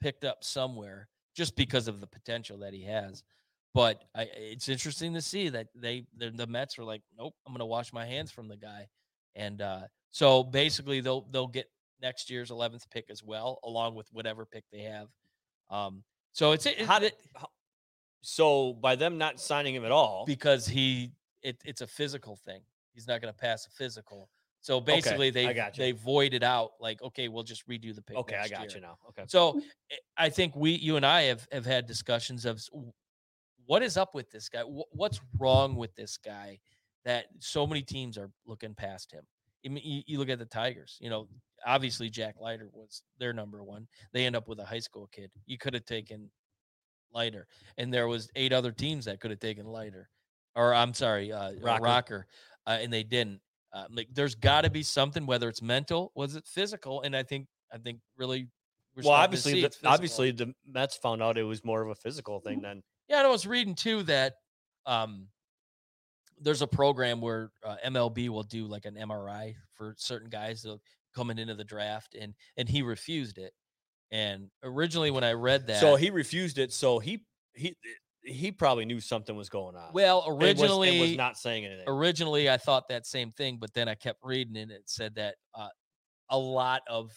picked 0.00 0.24
up 0.24 0.42
somewhere 0.42 1.08
just 1.36 1.56
because 1.56 1.88
of 1.88 2.00
the 2.00 2.06
potential 2.06 2.58
that 2.58 2.72
he 2.72 2.82
has. 2.84 3.22
But 3.74 4.04
I, 4.14 4.28
it's 4.36 4.68
interesting 4.68 5.14
to 5.14 5.20
see 5.20 5.48
that 5.48 5.66
they 5.74 6.06
the 6.16 6.46
Mets 6.46 6.78
are 6.78 6.84
like, 6.84 7.02
nope, 7.18 7.34
I'm 7.44 7.52
going 7.52 7.58
to 7.58 7.66
wash 7.66 7.92
my 7.92 8.06
hands 8.06 8.30
from 8.30 8.48
the 8.48 8.56
guy, 8.56 8.86
and 9.34 9.60
uh, 9.60 9.80
so 10.12 10.44
basically 10.44 11.00
they'll 11.00 11.26
they'll 11.32 11.48
get 11.48 11.68
next 12.00 12.30
year's 12.30 12.50
11th 12.50 12.84
pick 12.90 13.06
as 13.10 13.22
well, 13.24 13.58
along 13.64 13.96
with 13.96 14.06
whatever 14.12 14.46
pick 14.46 14.64
they 14.70 14.82
have. 14.82 15.08
Um, 15.70 16.04
so 16.32 16.52
it's 16.52 16.66
it, 16.66 16.82
how 16.82 17.00
did 17.00 17.14
how, 17.34 17.48
so 18.22 18.74
by 18.74 18.94
them 18.94 19.18
not 19.18 19.40
signing 19.40 19.74
him 19.74 19.84
at 19.84 19.90
all 19.90 20.24
because 20.24 20.66
he 20.66 21.12
it, 21.42 21.56
it's 21.64 21.80
a 21.80 21.86
physical 21.86 22.36
thing. 22.36 22.60
He's 22.92 23.08
not 23.08 23.20
going 23.20 23.32
to 23.32 23.38
pass 23.38 23.66
a 23.66 23.70
physical. 23.70 24.28
So 24.60 24.80
basically, 24.80 25.28
okay, 25.28 25.52
they 25.52 25.70
they 25.76 25.92
voided 25.92 26.42
out 26.42 26.72
like, 26.80 27.02
okay, 27.02 27.28
we'll 27.28 27.42
just 27.42 27.68
redo 27.68 27.94
the 27.94 28.00
pick. 28.00 28.16
Okay, 28.16 28.36
I 28.36 28.48
got 28.48 28.60
year. 28.60 28.70
you 28.76 28.80
now. 28.80 28.96
Okay. 29.10 29.24
So 29.26 29.60
eh, 29.90 29.96
I 30.16 30.30
think 30.30 30.56
we, 30.56 30.70
you 30.70 30.96
and 30.96 31.04
I 31.04 31.22
have 31.22 31.46
have 31.52 31.66
had 31.66 31.86
discussions 31.86 32.46
of 32.46 32.62
what 33.66 33.82
is 33.82 33.96
up 33.96 34.14
with 34.14 34.30
this 34.30 34.48
guy? 34.48 34.62
What's 34.62 35.20
wrong 35.38 35.76
with 35.76 35.94
this 35.94 36.16
guy 36.16 36.58
that 37.04 37.26
so 37.38 37.66
many 37.66 37.82
teams 37.82 38.18
are 38.18 38.30
looking 38.46 38.74
past 38.74 39.12
him? 39.12 39.24
I 39.64 39.68
mean, 39.70 39.82
you, 39.84 40.02
you 40.06 40.18
look 40.18 40.28
at 40.28 40.38
the 40.38 40.44
Tigers. 40.44 40.98
You 41.00 41.10
know, 41.10 41.28
obviously 41.66 42.10
Jack 42.10 42.36
Leiter 42.40 42.68
was 42.72 43.02
their 43.18 43.32
number 43.32 43.62
one. 43.62 43.86
They 44.12 44.26
end 44.26 44.36
up 44.36 44.48
with 44.48 44.58
a 44.58 44.64
high 44.64 44.80
school 44.80 45.08
kid. 45.12 45.30
You 45.46 45.58
could 45.58 45.74
have 45.74 45.86
taken 45.86 46.30
Leiter, 47.12 47.46
and 47.78 47.92
there 47.92 48.08
was 48.08 48.28
eight 48.36 48.52
other 48.52 48.72
teams 48.72 49.04
that 49.06 49.20
could 49.20 49.30
have 49.30 49.40
taken 49.40 49.66
Leiter, 49.66 50.08
or 50.54 50.74
I'm 50.74 50.92
sorry, 50.92 51.32
uh, 51.32 51.52
Rocker, 51.60 51.82
Rocker 51.82 52.26
uh, 52.66 52.78
and 52.80 52.92
they 52.92 53.02
didn't. 53.02 53.40
Uh, 53.72 53.84
like, 53.90 54.08
there's 54.12 54.34
got 54.34 54.62
to 54.62 54.70
be 54.70 54.82
something, 54.82 55.26
whether 55.26 55.48
it's 55.48 55.62
mental, 55.62 56.12
was 56.14 56.36
it 56.36 56.46
physical, 56.46 57.02
and 57.02 57.16
I 57.16 57.22
think 57.22 57.46
I 57.72 57.78
think 57.78 58.00
really. 58.16 58.48
well, 58.96 59.10
obviously, 59.10 59.62
the, 59.62 59.74
obviously 59.84 60.30
the 60.30 60.54
Mets 60.66 60.96
found 60.96 61.22
out 61.22 61.38
it 61.38 61.42
was 61.42 61.64
more 61.64 61.82
of 61.82 61.88
a 61.88 61.94
physical 61.94 62.40
thing 62.40 62.60
than 62.62 62.82
yeah, 63.08 63.18
and 63.18 63.26
I 63.26 63.30
was 63.30 63.46
reading 63.46 63.74
too 63.74 64.02
that 64.04 64.34
um, 64.86 65.28
there's 66.40 66.62
a 66.62 66.66
program 66.66 67.20
where 67.20 67.50
uh, 67.64 67.76
MLB 67.86 68.28
will 68.28 68.42
do 68.42 68.66
like 68.66 68.84
an 68.84 68.94
MRI 68.94 69.54
for 69.74 69.94
certain 69.98 70.30
guys 70.30 70.66
coming 71.14 71.38
into 71.38 71.54
the 71.54 71.64
draft, 71.64 72.14
and 72.18 72.34
and 72.56 72.68
he 72.68 72.82
refused 72.82 73.38
it. 73.38 73.52
And 74.10 74.50
originally, 74.62 75.10
when 75.10 75.24
I 75.24 75.32
read 75.32 75.66
that, 75.68 75.80
so 75.80 75.96
he 75.96 76.10
refused 76.10 76.58
it. 76.58 76.72
So 76.72 76.98
he 76.98 77.24
he 77.54 77.76
he 78.22 78.52
probably 78.52 78.84
knew 78.84 79.00
something 79.00 79.36
was 79.36 79.48
going 79.48 79.76
on. 79.76 79.92
Well, 79.92 80.24
originally, 80.26 81.00
was, 81.00 81.10
was, 81.10 81.16
not 81.16 81.36
saying 81.36 81.64
anything. 81.64 81.84
Originally, 81.86 82.50
I 82.50 82.56
thought 82.56 82.88
that 82.88 83.06
same 83.06 83.32
thing, 83.32 83.58
but 83.60 83.72
then 83.74 83.88
I 83.88 83.94
kept 83.94 84.20
reading, 84.22 84.56
and 84.56 84.70
it 84.70 84.82
said 84.86 85.14
that 85.16 85.36
uh, 85.54 85.68
a 86.30 86.38
lot 86.38 86.82
of 86.88 87.10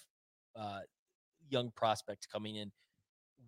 uh, 0.56 0.80
young 1.50 1.72
prospects 1.76 2.26
coming 2.26 2.56
in 2.56 2.72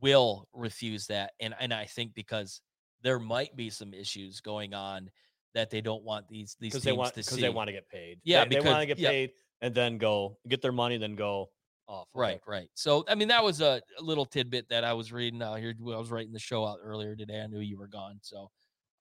will 0.02 0.48
refuse 0.54 1.08
that. 1.08 1.34
And 1.40 1.54
and 1.60 1.74
I 1.74 1.86
think 1.86 2.14
because 2.14 2.62
there 3.02 3.20
might 3.20 3.56
be 3.56 3.70
some 3.70 3.94
issues 3.94 4.42
going 4.42 4.74
on 4.74 5.10
that 5.54 5.70
they 5.70 5.82
don't 5.82 6.04
want 6.04 6.28
these 6.28 6.56
these 6.60 6.74
teams 6.74 6.84
they 6.84 6.92
want, 6.92 7.14
to 7.16 7.24
see 7.24 7.30
because 7.30 7.42
they 7.42 7.50
want 7.50 7.68
to 7.68 7.74
get 7.74 7.90
paid. 7.90 8.20
Yeah, 8.24 8.46
they, 8.46 8.56
they 8.56 8.62
want 8.62 8.82
to 8.82 8.86
get 8.86 9.00
yeah. 9.00 9.10
paid 9.10 9.32
and 9.62 9.74
then 9.74 9.98
go 9.98 10.38
get 10.48 10.62
their 10.62 10.72
money, 10.72 10.98
then 10.98 11.16
go 11.16 11.50
off. 11.88 12.08
Right, 12.14 12.40
right. 12.48 12.70
So 12.76 13.04
I 13.08 13.16
mean, 13.16 13.28
that 13.30 13.44
was 13.44 13.62
a, 13.62 13.82
a 13.98 14.02
little 14.02 14.26
tidbit 14.26 14.70
that 14.70 14.84
I 14.84 14.94
was 14.94 15.12
reading 15.12 15.42
out 15.42 15.60
here. 15.60 15.74
I 15.80 15.98
was 15.98 16.12
writing 16.12 16.34
the 16.34 16.40
show 16.40 16.66
out 16.66 16.78
earlier 16.82 17.16
today. 17.16 17.42
I 17.42 17.48
knew 17.48 17.60
you 17.60 17.78
were 17.78 17.88
gone, 17.88 18.20
so 18.22 18.52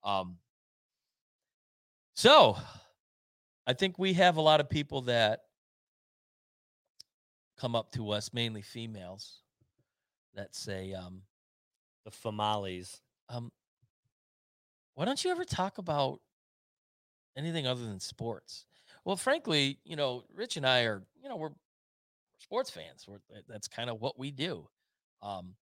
um, 0.05 0.37
so 2.15 2.57
I 3.67 3.75
think 3.75 3.99
we 3.99 4.15
have 4.15 4.39
a 4.39 4.41
lot 4.41 4.61
of 4.61 4.71
people 4.71 5.03
that 5.03 5.41
come 7.59 7.77
up 7.77 7.93
to 7.93 8.11
us, 8.11 8.33
mainly 8.33 8.63
females, 8.63 9.43
that 10.39 10.55
say, 10.55 10.93
um, 10.95 11.23
The 12.05 12.11
famales. 12.11 13.01
um, 13.29 13.51
why 14.95 15.05
don't 15.05 15.23
you 15.23 15.31
ever 15.31 15.45
talk 15.45 15.79
about 15.79 16.21
anything 17.37 17.67
other 17.67 17.85
than 17.85 18.01
sports? 18.01 18.67
Well, 19.05 19.17
frankly, 19.17 19.79
you 19.85 19.97
know, 19.97 20.25
Rich 20.35 20.57
and 20.57 20.67
I 20.67 20.83
are, 20.83 21.03
you 21.23 21.29
know, 21.29 21.37
we're 21.37 21.51
sports 22.39 22.71
fans. 22.71 23.07
We're, 23.07 23.19
that's 23.49 23.69
kind 23.69 23.91
of 23.91 24.01
what 24.01 24.19
we 24.19 24.31
do. 24.31 24.69
Um, 25.23 25.55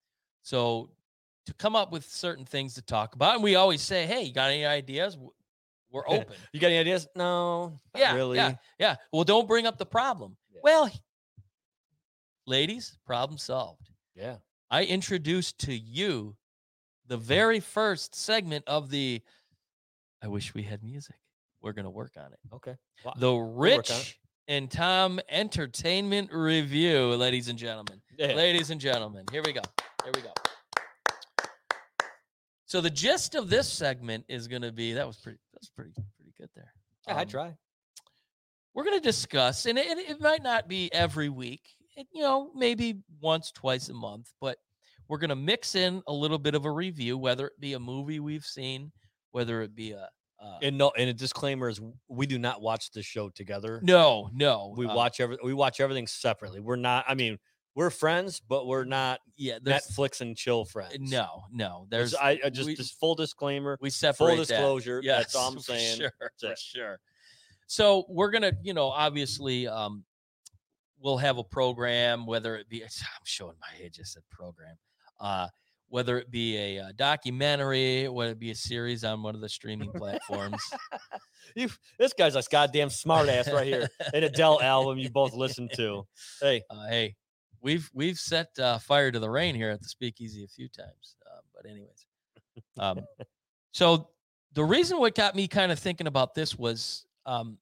so 0.42 0.90
to 1.48 1.54
come 1.54 1.76
up 1.76 1.92
with 1.92 2.06
certain 2.06 2.46
things 2.46 2.76
to 2.76 2.82
talk 2.82 3.16
about, 3.16 3.36
and 3.36 3.44
we 3.44 3.56
always 3.56 3.82
say, 3.82 4.06
"Hey, 4.06 4.24
you 4.24 4.34
got 4.34 4.52
any 4.52 4.66
ideas?" 4.66 5.18
We're 5.92 6.04
open. 6.08 6.36
You 6.54 6.60
got 6.60 6.68
any 6.68 6.80
ideas? 6.80 7.08
No, 7.16 7.80
yeah, 7.96 8.16
really. 8.16 8.38
yeah, 8.38 8.56
yeah. 8.80 8.96
Well, 9.12 9.24
don't 9.24 9.48
bring 9.48 9.66
up 9.68 9.78
the 9.78 9.86
problem. 9.86 10.38
Yeah. 10.54 10.60
Well, 10.64 10.92
ladies, 12.46 12.98
problem 13.06 13.38
solved. 13.38 13.90
Yeah. 14.16 14.38
I 14.76 14.84
introduced 14.84 15.60
to 15.60 15.74
you 15.74 16.36
the 17.08 17.16
very 17.16 17.62
first 17.62 18.14
segment 18.14 18.66
of 18.68 18.90
the 18.90 19.22
I 20.22 20.28
wish 20.28 20.54
we 20.54 20.64
had 20.64 20.84
music. 20.84 21.16
We're 21.62 21.72
going 21.72 21.86
to 21.86 21.90
work 21.92 22.12
on 22.18 22.34
it. 22.34 22.40
Okay. 22.54 22.76
Wow. 23.06 23.14
The 23.18 23.34
work 23.34 23.46
on 23.70 23.78
it. 23.78 23.90
Rich 23.90 24.20
and 24.50 24.70
Tom 24.70 25.22
Entertainment 25.30 26.30
Review, 26.34 27.16
ladies 27.16 27.48
and 27.48 27.58
gentlemen. 27.58 28.02
Yeah. 28.20 28.34
Ladies 28.34 28.70
and 28.70 28.82
gentlemen, 28.82 29.24
here 29.32 29.42
we 29.46 29.54
go. 29.54 29.62
Here 30.04 30.12
we 30.14 30.22
go. 30.22 30.34
So 32.66 32.82
the 32.82 32.90
gist 32.90 33.34
of 33.36 33.50
this 33.50 33.72
segment 33.72 34.26
is 34.28 34.50
going 34.50 34.64
to 34.64 34.74
be 34.74 34.92
that 34.92 35.08
was 35.08 35.16
pretty 35.16 35.40
that 35.54 35.62
was 35.62 35.70
pretty 35.70 35.92
pretty 36.18 36.34
good 36.38 36.50
there. 36.54 36.74
Yeah, 37.08 37.16
I 37.16 37.22
Um, 37.22 37.28
try. 37.30 37.56
we're 38.74 38.84
going 38.84 38.98
to 38.98 39.02
discuss, 39.04 39.68
and 39.68 39.78
it, 39.78 39.88
it- 39.88 40.10
it 40.10 40.20
might 40.22 40.44
not 40.44 40.68
be 40.68 40.92
every 40.92 41.30
week, 41.30 41.62
it, 41.96 42.08
you 42.12 42.24
know, 42.24 42.52
maybe 42.54 42.96
once, 43.22 43.52
twice 43.52 43.88
a 43.88 43.94
month, 43.94 44.34
but 44.42 44.58
we're 45.08 45.18
going 45.20 45.30
to 45.30 45.36
mix 45.36 45.76
in 45.76 46.02
a 46.08 46.14
little 46.14 46.40
bit 46.40 46.56
of 46.56 46.66
a 46.66 46.72
review, 46.72 47.18
whether 47.18 47.48
it 47.48 47.60
be 47.60 47.74
a 47.74 47.80
movie 47.80 48.20
we've 48.20 48.46
seen, 48.46 48.92
whether 49.32 49.62
it 49.62 49.76
be 49.76 49.92
a. 49.92 50.10
Uh, 50.42 50.58
And 50.62 50.78
no, 50.78 50.92
and 50.98 51.10
a 51.10 51.14
disclaimer 51.14 51.70
is 51.70 51.80
we 52.10 52.26
do 52.28 52.38
not 52.38 52.62
watch 52.62 52.92
the 52.92 53.02
show 53.02 53.30
together. 53.30 53.80
no, 53.84 54.30
no. 54.34 54.74
we 54.78 54.86
uh, 54.86 54.94
watch 54.94 55.20
every 55.22 55.38
we 55.44 55.54
watch 55.54 55.80
everything 55.80 56.08
separately. 56.08 56.60
We're 56.60 56.76
not. 56.76 57.06
I 57.08 57.14
mean, 57.16 57.38
we're 57.74 57.90
friends, 57.90 58.42
but 58.42 58.68
we're 58.68 58.84
not 58.84 59.20
Yeah, 59.38 59.60
Netflix 59.60 60.20
and 60.22 60.36
chill 60.36 60.66
friends. 60.66 60.96
no, 61.00 61.44
no. 61.52 61.88
There's 61.90 62.14
I, 62.16 62.40
I 62.46 62.50
just 62.50 62.68
we- 62.68 62.76
just 62.76 63.00
full 63.00 63.16
disclaimer. 63.16 63.78
we 63.82 63.90
separate 63.90 64.36
that. 64.38 64.48
disclosure, 64.48 65.02
that's 65.06 65.36
all 65.36 65.52
I'm 65.52 65.60
saying. 65.72 66.00
Sure, 66.00 66.12
for 66.40 66.52
it. 66.52 66.60
sure. 66.60 67.00
So 67.68 68.06
we're 68.10 68.30
gonna, 68.32 68.52
you 68.62 68.74
know, 68.74 68.88
obviously, 68.88 69.68
um, 69.68 70.04
we'll 71.00 71.18
have 71.18 71.38
a 71.38 71.44
program, 71.44 72.26
whether 72.26 72.56
it 72.58 72.68
be 72.70 72.84
I'm 72.84 72.90
showing 73.24 73.56
my 73.62 73.84
age. 73.84 74.00
I 74.00 74.04
said 74.04 74.24
program. 74.30 74.76
Uh, 75.20 75.48
whether 75.90 76.18
it 76.18 76.30
be 76.32 76.58
a, 76.58 76.80
uh 76.80 76.92
documentary, 76.96 78.10
whether 78.10 78.32
it 78.32 78.40
be 78.40 78.52
a 78.52 78.56
series 78.56 79.04
on 79.04 79.24
one 79.24 79.36
of 79.36 79.42
the 79.42 79.50
streaming 79.50 79.92
platforms. 79.92 80.62
You, 81.56 81.70
this 82.00 82.12
guy's 82.12 82.36
a 82.36 82.42
goddamn 82.50 82.90
smart 82.90 83.30
ass 83.30 83.52
right 83.52 83.68
here. 83.68 83.88
An 84.14 84.24
Adele 84.24 84.62
album 84.62 84.98
you 84.98 85.10
both 85.10 85.34
listen 85.34 85.70
to. 85.76 86.06
Hey, 86.42 86.64
uh, 86.70 86.88
hey, 86.88 87.16
we've 87.62 87.90
we've 87.94 88.18
set 88.18 88.48
uh, 88.60 88.80
fire 88.80 89.12
to 89.12 89.20
the 89.20 89.30
rain 89.30 89.56
here 89.56 89.70
at 89.70 89.82
the 89.82 89.88
Speakeasy 89.88 90.44
a 90.44 90.48
few 90.48 90.68
times. 90.68 91.16
Uh, 91.26 91.40
but 91.54 91.70
anyways, 91.70 92.06
um, 92.78 93.02
so 93.72 94.10
the 94.54 94.64
reason 94.64 95.00
what 95.00 95.16
got 95.16 95.36
me 95.36 95.48
kind 95.48 95.72
of 95.72 95.80
thinking 95.80 96.08
about 96.08 96.34
this 96.34 96.58
was 96.58 97.06
um, 97.26 97.58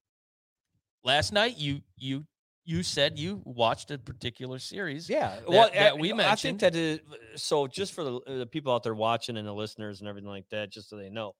last 1.03 1.33
night 1.33 1.57
you 1.57 1.81
you 1.97 2.25
you 2.65 2.81
said 2.83 3.19
you 3.19 3.41
watched 3.45 3.91
a 3.91 3.97
particular 3.97 4.57
series. 4.59 5.09
yeah. 5.09 5.35
that- 5.39 5.49
well, 5.49 5.69
that 5.73 5.93
I- 5.93 5.95
we 5.95 6.13
I 6.13 6.35
think 6.35 6.59
that 6.61 6.75
is 6.75 6.99
so. 7.35 7.67
Just 7.67 7.93
for 7.93 8.03
the, 8.03 8.15
uh, 8.21 8.37
the 8.39 8.45
people 8.45 8.73
out 8.73 8.83
there 8.83 8.95
watching 8.95 9.37
and 9.37 9.47
the 9.47 9.53
listeners 9.53 9.99
and 9.99 10.07
everything 10.07 10.29
like 10.29 10.47
that, 10.49 10.69
just 10.71 10.89
so 10.89 10.95
they 10.95 11.09
know, 11.09 11.35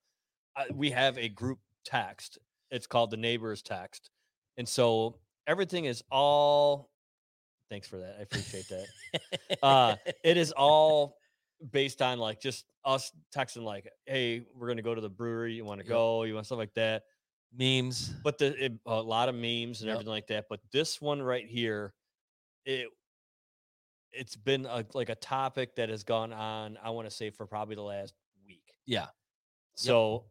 I, 0.56 0.66
we 0.74 0.92
have 0.92 1.18
a 1.18 1.30
group 1.30 1.60
text. 1.86 2.38
It's 2.72 2.88
called 2.88 3.12
the 3.12 3.18
neighbors 3.18 3.62
text, 3.62 4.10
and 4.58 4.68
so 4.68 5.20
everything 5.48 5.86
is 5.86 6.04
all. 6.12 6.90
Thanks 7.70 7.88
for 7.88 7.98
that. 8.00 8.18
I 8.20 8.24
appreciate 8.24 8.68
that. 8.70 9.58
uh, 9.64 9.96
it 10.24 10.38
is 10.38 10.52
all 10.52 11.18
based 11.72 12.02
on 12.02 12.20
like 12.20 12.42
just 12.42 12.66
us 12.84 13.12
texting 13.36 13.64
like, 13.64 13.90
"Hey, 14.06 14.46
we're 14.56 14.68
gonna 14.68 14.82
go 14.82 14.94
to 14.94 15.02
the 15.02 15.10
brewery. 15.10 15.54
You 15.54 15.64
want 15.66 15.80
to 15.82 15.88
go? 15.88 16.24
You 16.24 16.34
want 16.36 16.46
stuff 16.46 16.58
like 16.58 16.74
that." 16.74 17.04
Memes. 17.58 18.10
But 18.24 18.38
the 18.38 18.66
it, 18.66 18.74
a 18.86 19.02
lot 19.02 19.30
of 19.30 19.36
memes 19.36 19.82
and 19.82 19.88
Yep. 19.88 19.94
everything 19.96 20.12
like 20.12 20.28
that. 20.28 20.46
But 20.50 20.60
this 20.72 21.02
one 21.02 21.22
right 21.22 21.46
here, 21.48 21.94
it 22.66 22.88
it's 24.12 24.36
been 24.36 24.66
a, 24.68 24.86
like 24.94 25.10
a 25.10 25.16
topic 25.16 25.76
that 25.76 25.90
has 25.90 26.04
gone 26.04 26.32
on. 26.32 26.78
I 26.84 26.92
want 26.92 27.10
to 27.10 27.16
say 27.16 27.32
for 27.32 27.48
probably 27.48 27.76
the 27.76 27.82
last 27.82 28.14
week. 28.46 28.62
Yeah, 28.86 29.08
So 29.76 30.26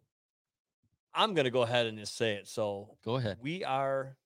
I'm 1.14 1.34
gonna 1.34 1.50
go 1.50 1.62
ahead 1.62 1.86
and 1.86 1.98
just 1.98 2.16
say 2.16 2.34
it. 2.34 2.46
So 2.48 2.96
go 3.04 3.16
ahead. 3.16 3.38
we 3.40 3.64
are 3.64 4.16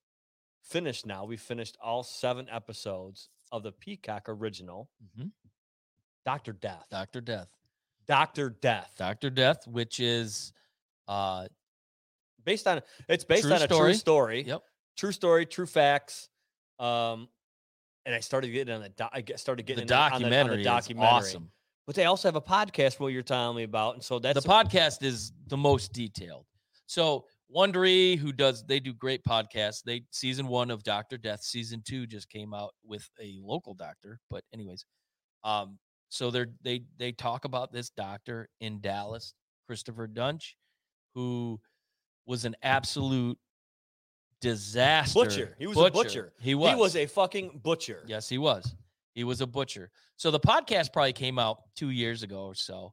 finished 0.63 1.07
now. 1.07 1.25
We 1.25 1.37
finished 1.37 1.77
all 1.83 2.03
seven 2.03 2.49
episodes 2.51 3.29
of 3.51 3.63
the 3.63 3.73
Peacock 3.73 4.29
original, 4.29 4.91
Mhm. 5.17 5.31
Doctor 6.25 6.53
Death. 6.53 6.87
Doctor 6.91 7.21
Death. 7.21 7.49
Doctor 8.07 8.51
Death. 8.51 8.93
Doctor 8.97 9.31
Death, 9.31 9.67
which 9.67 10.01
is 10.01 10.53
uh 11.09 11.49
based 12.47 12.67
on 12.67 12.81
it's 13.09 13.25
based 13.25 13.43
True 13.43 13.53
on 13.53 13.61
a 13.63 13.65
story. 13.67 13.91
true 13.93 13.99
story. 13.99 14.43
Yep. 14.45 14.63
True 14.97 15.13
story, 15.13 15.45
true 15.45 15.67
facts. 15.67 16.31
Um, 16.79 17.29
and 18.07 18.15
I 18.15 18.21
started 18.21 18.49
getting 18.49 18.75
on 18.75 18.81
the 18.83 18.89
doc- 18.89 19.11
I 19.13 19.23
started 19.37 19.67
the 19.67 19.75
getting 19.75 19.93
on- 19.93 20.13
on 20.13 20.23
the- 20.23 20.27
on 20.27 20.31
the 20.31 20.31
documentary. 20.31 20.63
documentary. 20.63 21.09
awesome. 21.11 21.53
But 21.87 21.95
they 21.97 22.05
also 22.07 22.27
have 22.29 22.37
a 22.37 22.41
podcast 22.41 22.99
what 22.99 23.09
you're 23.09 23.23
telling 23.23 23.57
me 23.57 23.63
about, 23.65 23.95
and 23.95 24.03
so 24.03 24.19
that's 24.19 24.43
the 24.43 24.49
podcast 24.49 25.03
is 25.03 25.33
the 25.49 25.57
most 25.57 25.93
detailed. 25.93 26.47
So 26.87 27.27
Wondery, 27.55 28.17
who 28.19 28.33
does 28.33 28.65
they 28.65 28.81
do 28.81 28.93
great 28.93 29.23
podcasts. 29.23 29.83
They 29.85 30.05
season 30.11 30.49
one 30.49 30.71
of 30.71 30.83
Doctor 30.83 31.17
Death, 31.17 31.43
season 31.43 31.83
two 31.87 32.07
just 32.07 32.29
came 32.29 32.53
out 32.55 32.75
with 32.85 33.09
a 33.21 33.39
local 33.41 33.73
doctor. 33.75 34.19
But 34.31 34.43
anyways, 34.53 34.85
um, 35.45 35.79
so 36.09 36.31
they're 36.33 36.49
they 36.63 36.83
they 36.97 37.13
talk 37.13 37.45
about 37.45 37.71
this 37.73 37.91
doctor 37.91 38.49
in 38.61 38.81
Dallas, 38.81 39.35
Christopher 39.69 40.09
Duntsch, 40.09 40.55
who 41.15 41.61
was 42.27 42.45
an 42.45 42.57
absolute 42.63 43.39
disaster. 44.41 45.19
butcher. 45.19 45.57
He 45.59 45.67
was 45.67 45.77
a 45.79 45.91
butcher. 45.91 46.33
He 46.41 46.55
was. 46.55 46.71
He 46.71 46.77
was 46.77 46.97
a 46.97 47.07
fucking 47.07 47.61
butcher. 47.63 48.03
Yes, 48.07 48.29
he 48.29 48.39
was. 48.39 48.75
He 49.15 49.25
was 49.25 49.41
a 49.41 49.47
butcher. 49.47 49.91
So 50.17 50.31
the 50.31 50.41
podcast 50.41 50.93
probably 50.93 51.13
came 51.13 51.39
out 51.39 51.63
two 51.75 51.91
years 51.91 52.23
ago 52.23 52.45
or 52.45 52.55
so. 52.55 52.93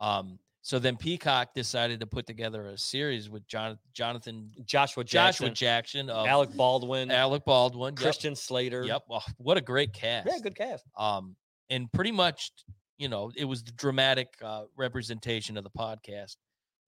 Um, 0.00 0.38
so 0.60 0.78
then 0.78 0.96
Peacock 0.96 1.54
decided 1.54 2.00
to 2.00 2.06
put 2.06 2.26
together 2.26 2.66
a 2.68 2.78
series 2.78 3.28
with 3.28 3.46
John, 3.48 3.78
Jonathan 3.92 4.52
Joshua 4.64 5.02
Jackson, 5.02 5.46
Joshua 5.46 5.54
Jackson 5.54 6.10
of 6.10 6.26
Alec 6.26 6.54
Baldwin, 6.54 7.10
Alec 7.10 7.44
Baldwin, 7.44 7.94
yep, 7.94 8.02
Christian 8.02 8.36
Slater. 8.36 8.84
Yep. 8.84 9.02
Well, 9.08 9.24
what 9.38 9.56
a 9.56 9.60
great 9.60 9.92
cast. 9.92 10.28
Yeah, 10.28 10.38
good 10.40 10.54
cast. 10.54 10.84
Um, 10.96 11.34
and 11.68 11.90
pretty 11.90 12.12
much, 12.12 12.52
you 12.96 13.08
know, 13.08 13.32
it 13.34 13.44
was 13.44 13.64
the 13.64 13.72
dramatic 13.72 14.28
uh, 14.40 14.64
representation 14.76 15.56
of 15.56 15.64
the 15.64 15.70
podcast, 15.70 16.36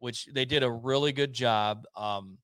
which 0.04 0.26
they 0.26 0.44
did 0.44 0.62
a 0.62 0.70
really 0.70 1.12
good 1.12 1.32
job. 1.32 1.86
Um, 1.96 2.36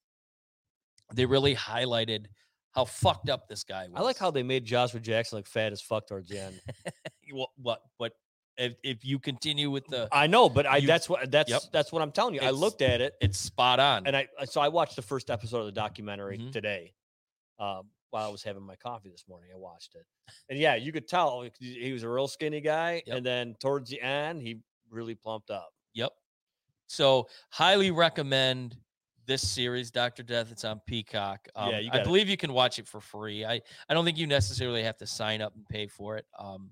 they 1.13 1.27
really 1.27 1.55
highlighted 1.55 2.27
how 2.73 2.85
fucked 2.87 3.29
up 3.29 3.49
this 3.49 3.65
guy 3.65 3.83
was. 3.89 3.93
I 3.97 4.03
like 4.03 4.17
how 4.17 4.31
they 4.31 4.43
made 4.43 4.65
Joshua 4.65 4.99
Jackson 5.01 5.37
look 5.39 5.47
fat 5.47 5.73
as 5.73 5.83
fuck 5.83 6.07
towards 6.07 6.29
the 6.29 6.41
end. 6.41 6.61
what 7.33 7.51
what 7.57 7.83
but 7.99 8.13
if, 8.57 8.75
if 8.83 9.05
you 9.05 9.19
continue 9.19 9.71
with 9.71 9.87
the 9.89 10.09
I 10.13 10.27
know, 10.27 10.49
but 10.49 10.67
I 10.67 10.79
You- 10.79 10.87
that's 10.87 11.09
what 11.09 11.31
that's 11.31 11.51
Yep. 11.51 11.63
that's 11.73 11.93
what 11.93 12.01
I'm 12.03 12.13
telling 12.13 12.35
you. 12.35 12.41
I 12.41 12.51
looked 12.51 12.81
at 12.83 13.01
it 13.01 13.15
it's 13.21 13.39
spot 13.39 13.79
on 13.79 14.07
and 14.07 14.17
I 14.17 14.29
so 14.47 14.61
I 14.61 14.69
watched 14.69 14.97
the 14.97 15.03
first 15.03 15.31
episode 15.31 15.61
of 15.61 15.67
the 15.67 15.73
documentary 15.73 16.39
Mhm. 16.39 16.53
today. 16.53 16.95
Um, 17.59 17.91
while 18.11 18.27
I 18.27 18.31
was 18.33 18.43
having 18.43 18.63
my 18.63 18.77
coffee 18.77 19.11
this 19.11 19.25
morning, 19.29 19.51
I 19.55 19.57
watched 19.59 19.95
it, 19.95 20.05
and 20.49 20.59
yeah, 20.59 20.75
you 20.77 20.93
could 20.93 21.07
tell 21.07 21.43
he 21.43 21.75
he 21.75 21.93
was 21.93 22.03
a 22.05 22.09
real 22.09 22.27
skinny 22.27 22.61
guy, 22.61 23.03
Yep. 23.07 23.17
and 23.19 23.27
then 23.27 23.55
towards 23.61 23.91
the 23.91 24.01
end, 24.01 24.41
he 24.43 24.61
really 24.89 25.15
plumped 25.15 25.51
up. 25.51 25.71
yep 25.93 26.13
so 26.91 27.28
highly 27.51 27.93
recommend 27.93 28.76
this 29.26 29.49
series 29.49 29.93
dr 29.93 30.22
death 30.24 30.51
it's 30.51 30.64
on 30.64 30.80
peacock 30.88 31.47
um, 31.55 31.70
Yeah, 31.70 31.91
i 31.93 32.01
believe 32.01 32.28
you 32.28 32.36
can 32.36 32.53
watch 32.53 32.80
it 32.80 32.88
for 32.88 33.01
free 33.01 33.45
i 33.45 33.61
i 33.88 33.95
don't 33.95 34.05
think 34.05 34.18
you 34.18 34.26
necessarily 34.26 34.82
have 34.82 34.97
to 34.97 35.07
sign 35.07 35.41
up 35.41 35.55
and 35.55 35.68
pay 35.68 35.86
for 35.86 36.16
it 36.16 36.26
um 36.38 36.70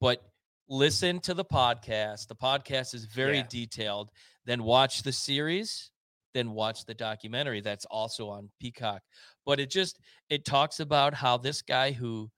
but 0.00 0.22
listen 0.68 1.20
to 1.20 1.34
the 1.34 1.44
podcast 1.44 2.26
the 2.28 2.34
podcast 2.34 2.94
is 2.94 3.04
very 3.04 3.38
Yeah. 3.38 3.46
detailed 3.50 4.10
then 4.46 4.62
watch 4.62 5.02
the 5.02 5.12
series 5.12 5.90
then 6.32 6.52
watch 6.52 6.86
the 6.86 6.94
documentary 6.94 7.60
that's 7.60 7.84
also 7.86 8.30
on 8.30 8.50
peacock 8.58 9.02
but 9.44 9.60
it 9.60 9.70
just 9.70 9.98
it 10.30 10.46
talks 10.46 10.80
about 10.80 11.12
how 11.12 11.36
this 11.36 11.60
guy 11.60 11.92
who 11.92 12.30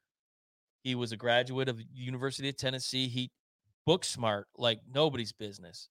he 0.82 0.96
was 0.96 1.12
a 1.12 1.16
graduate 1.16 1.68
of 1.68 1.80
university 1.92 2.48
of 2.48 2.56
tennessee 2.56 3.06
he 3.06 3.30
book 3.86 4.04
smart 4.04 4.48
like 4.56 4.80
nobody's 4.92 5.32
business 5.32 5.88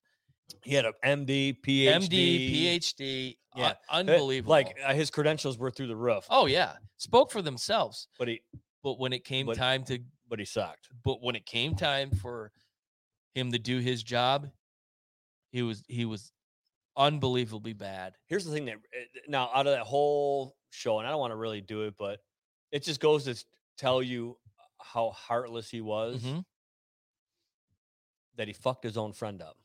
He 0.62 0.74
had 0.74 0.84
a 0.84 0.92
MD, 1.04 1.56
PhD, 1.60 1.84
MD, 1.86 2.54
PhD. 2.78 3.36
Yeah. 3.56 3.66
Uh, 3.68 3.74
unbelievable. 3.90 4.50
Like 4.50 4.76
uh, 4.84 4.94
his 4.94 5.10
credentials 5.10 5.58
were 5.58 5.70
through 5.70 5.88
the 5.88 5.96
roof. 5.96 6.24
oh 6.30 6.46
yeah, 6.46 6.74
spoke 6.98 7.30
for 7.32 7.42
themselves. 7.42 8.08
but 8.18 8.28
he 8.28 8.40
But 8.82 8.98
when 8.98 9.12
it 9.12 9.24
came 9.24 9.46
But- 9.46 9.56
time 9.56 9.84
to, 9.84 9.98
but 10.28 10.38
he 10.38 10.44
sucked. 10.44 10.88
but 11.04 11.20
when 11.22 11.34
it 11.36 11.44
came 11.46 11.74
time 11.74 12.10
for 12.10 12.52
him 13.34 13.50
to 13.52 13.58
do 13.58 13.78
his 13.78 14.02
job, 14.02 14.48
he 15.50 15.62
was 15.62 15.82
he 15.88 16.04
was 16.04 16.32
unbelievably 16.96 17.72
bad. 17.72 18.14
Here's 18.26 18.44
the 18.44 18.52
thing 18.52 18.66
that 18.66 18.74
uh, 18.76 19.20
now 19.28 19.50
out 19.54 19.66
of 19.66 19.72
that 19.72 19.82
whole 19.82 20.56
show, 20.70 20.98
and 20.98 21.06
I 21.08 21.10
don't 21.10 21.20
want 21.20 21.32
to 21.32 21.36
really 21.36 21.60
do 21.60 21.82
it, 21.82 21.94
but 21.98 22.20
it 22.70 22.82
just 22.84 23.00
goes 23.00 23.24
to 23.24 23.34
tell 23.76 24.02
you 24.02 24.36
how 24.80 25.10
heartless 25.10 25.68
he 25.70 25.80
was 25.80 26.22
Mhm. 26.22 26.44
that 28.36 28.46
he 28.46 28.54
fucked 28.54 28.84
his 28.84 28.96
own 28.96 29.12
friend 29.12 29.42
up. 29.42 29.56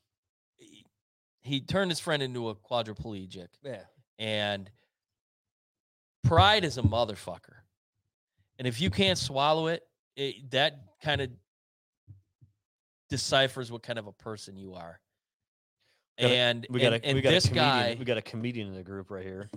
He, 1.46 1.62
turned 1.62 1.91
his 1.91 2.00
friend 2.00 2.24
into 2.24 2.50
a 2.50 2.56
quadriplegic, 2.56 3.48
Yeah. 3.64 3.84
and 4.20 4.70
pride 6.24 6.64
is 6.66 6.78
a 6.78 6.82
motherfucker. 6.82 7.54
And 8.58 8.68
if 8.68 8.82
you 8.82 8.89
can't 8.89 9.18
swallow 9.18 9.68
it, 9.68 9.84
it 10.16 10.50
that 10.52 10.80
kind 11.04 11.22
of 11.22 11.30
deciphers 13.10 13.72
what 13.72 13.84
kind 13.84 14.00
of 14.00 14.08
a 14.08 14.12
person 14.12 14.58
you 14.58 14.74
are. 14.74 15.00
A- 16.18 16.24
and 16.24 16.66
We 16.70 16.80
got 16.80 16.93
and, 16.93 17.04
a 17.04 17.08
and 17.08 17.16
we 17.16 17.22
got 17.22 17.30
this 17.32 17.46
a 17.46 17.50
comedian, 17.50 17.70
guy, 17.70 17.96
we 18.00 18.06
got 18.06 18.18
a 18.18 18.22
comedian 18.22 18.68
in 18.70 18.74
the 18.74 18.84
group 18.84 19.12
right 19.12 19.26
here. 19.26 19.50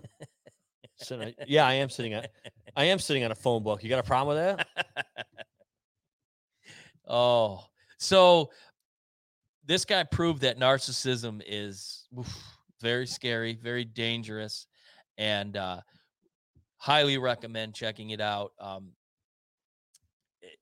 Sitting- 0.97 1.34
yeah, 1.47 1.64
I 1.66 1.74
am 1.74 1.89
sitting 1.89 2.14
on 2.14 2.24
I 2.76 2.84
am 2.84 2.99
sitting 2.99 3.24
on 3.24 3.30
a 3.30 3.36
phone 3.36 3.62
book. 3.62 3.82
You 3.82 3.89
got 3.89 4.01
a 4.01 4.03
problem 4.03 4.36
with 4.36 4.66
that? 4.97 5.07
oh, 7.09 7.64
so 7.99 8.51
this 9.68 9.84
guy 9.84 10.02
proved 10.02 10.40
that 10.42 10.58
narcissism 10.58 11.42
is 11.46 12.08
oof, 12.18 12.42
very 12.80 13.06
scary, 13.06 13.54
very 13.54 13.84
dangerous, 13.84 14.66
and 15.18 15.56
uh, 15.56 15.80
highly 16.78 17.18
recommend 17.18 17.74
checking 17.74 18.10
it 18.10 18.20
out. 18.20 18.52
Um, 18.58 18.92
it- 20.40 20.58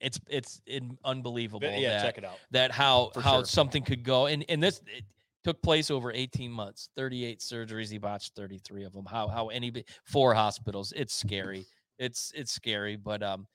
it's 0.00 0.20
it's 0.28 0.60
in, 0.66 0.98
unbelievable. 1.04 1.66
Yeah, 1.66 1.90
that, 1.96 2.02
check 2.04 2.18
it 2.18 2.24
out. 2.24 2.38
that 2.50 2.70
how 2.70 3.10
For 3.14 3.20
how 3.22 3.36
sure. 3.38 3.44
something 3.46 3.82
could 3.82 4.04
go 4.04 4.26
and 4.26 4.44
and 4.48 4.62
this 4.62 4.80
it 4.86 5.04
took 5.44 5.60
place 5.62 5.90
over 5.90 6.10
18 6.12 6.50
months 6.50 6.88
38 6.96 7.40
surgeries 7.40 7.90
he 7.90 7.98
botched 7.98 8.34
33 8.34 8.84
of 8.84 8.92
them 8.92 9.04
how 9.04 9.28
how 9.28 9.48
any 9.48 9.84
four 10.04 10.32
hospitals 10.34 10.92
it's 10.96 11.14
scary 11.14 11.64
it's 11.98 12.32
it's 12.34 12.50
scary 12.52 12.96
but 12.96 13.22
um 13.22 13.46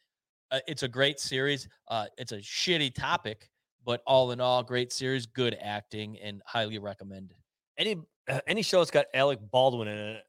uh, 0.52 0.60
it's 0.68 0.84
a 0.84 0.88
great 0.88 1.20
series 1.20 1.68
uh 1.88 2.06
it's 2.18 2.32
a 2.32 2.38
shitty 2.38 2.94
topic 2.94 3.50
but 3.86 4.02
all 4.06 4.32
in 4.32 4.40
all 4.42 4.64
great 4.64 4.92
series 4.94 5.26
good 5.26 5.58
acting 5.62 6.18
and 6.20 6.42
highly 6.46 6.78
recommend 6.80 7.34
Any 7.78 7.96
uh, 8.28 8.40
any 8.48 8.62
show 8.62 8.80
that's 8.80 8.92
got 8.92 9.06
Alec 9.14 9.40
Baldwin 9.52 9.88
in 9.88 9.98
it. 9.98 10.24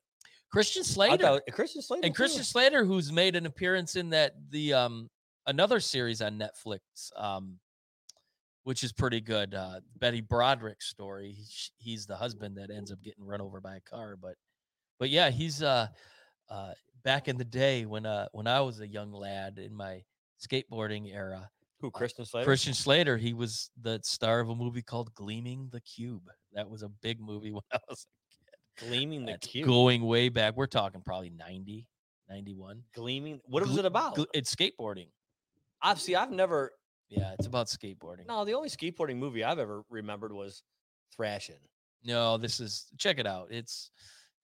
christian 0.50 0.84
slater 0.84 1.22
thought- 1.22 1.42
Christian 1.52 1.82
Slater 1.82 2.06
and 2.06 2.14
too? 2.14 2.16
Christian 2.16 2.44
Slater, 2.44 2.84
who's 2.84 3.12
made 3.12 3.36
an 3.36 3.46
appearance 3.46 3.96
in 3.96 4.10
that 4.10 4.32
the 4.50 4.72
um 4.72 5.10
another 5.46 5.80
series 5.80 6.22
on 6.22 6.38
Netflix, 6.38 6.80
um, 7.16 7.58
which 8.64 8.84
is 8.84 8.92
pretty 8.92 9.20
good. 9.20 9.54
Uh, 9.54 9.80
Betty 9.98 10.20
Broderick 10.20 10.80
story. 10.82 11.32
He's, 11.32 11.70
he's 11.78 12.06
the 12.06 12.14
husband 12.16 12.56
that 12.58 12.70
ends 12.70 12.92
up 12.92 13.02
getting 13.02 13.24
run 13.24 13.40
over 13.40 13.60
by 13.60 13.76
a 13.76 13.80
car, 13.80 14.16
but 14.20 14.34
but 14.98 15.08
yeah, 15.10 15.30
he's 15.30 15.62
uh 15.62 15.88
uh 16.50 16.72
back 17.04 17.26
in 17.28 17.36
the 17.38 17.44
day 17.44 17.86
when 17.86 18.04
uh 18.06 18.26
when 18.32 18.46
I 18.46 18.60
was 18.60 18.80
a 18.80 18.86
young 18.86 19.12
lad 19.12 19.58
in 19.58 19.74
my 19.74 20.02
skateboarding 20.46 21.12
era. 21.12 21.50
Who 21.80 21.90
Christian 21.90 22.24
Slater? 22.24 22.44
Christian 22.44 22.74
Slater, 22.74 23.16
he 23.16 23.32
was 23.32 23.70
the 23.80 24.00
star 24.02 24.40
of 24.40 24.48
a 24.48 24.54
movie 24.54 24.82
called 24.82 25.14
Gleaming 25.14 25.68
the 25.72 25.80
Cube. 25.80 26.28
That 26.52 26.68
was 26.68 26.82
a 26.82 26.88
big 26.88 27.20
movie 27.20 27.52
when 27.52 27.62
I 27.72 27.78
was 27.88 28.06
a 28.78 28.80
kid. 28.80 28.88
Gleaming 28.88 29.24
the 29.24 29.32
that's 29.32 29.46
cube. 29.46 29.66
going 29.66 30.02
way 30.04 30.28
back. 30.28 30.56
We're 30.56 30.66
talking 30.66 31.00
probably 31.00 31.30
90, 31.30 31.86
91. 32.28 32.82
Gleaming. 32.94 33.40
What 33.44 33.62
was 33.62 33.70
Gle- 33.72 33.78
it 33.80 33.84
about? 33.86 34.14
gle- 34.16 34.26
It's 34.34 34.54
skateboarding. 34.54 35.08
I've 35.82 36.00
see. 36.00 36.14
I've 36.14 36.30
never. 36.30 36.72
Yeah, 37.08 37.32
it's 37.38 37.46
about 37.46 37.66
skateboarding. 37.68 38.26
No, 38.28 38.38
No, 38.40 38.44
the 38.44 38.54
only 38.54 38.68
skateboarding 38.68 39.16
movie 39.16 39.42
I've 39.42 39.58
ever 39.58 39.82
remembered 39.90 40.32
was 40.32 40.62
Thrashing. 41.16 41.56
No, 42.04 42.36
this 42.38 42.60
is 42.60 42.86
check 42.98 43.18
it 43.18 43.26
out. 43.26 43.48
It's 43.50 43.90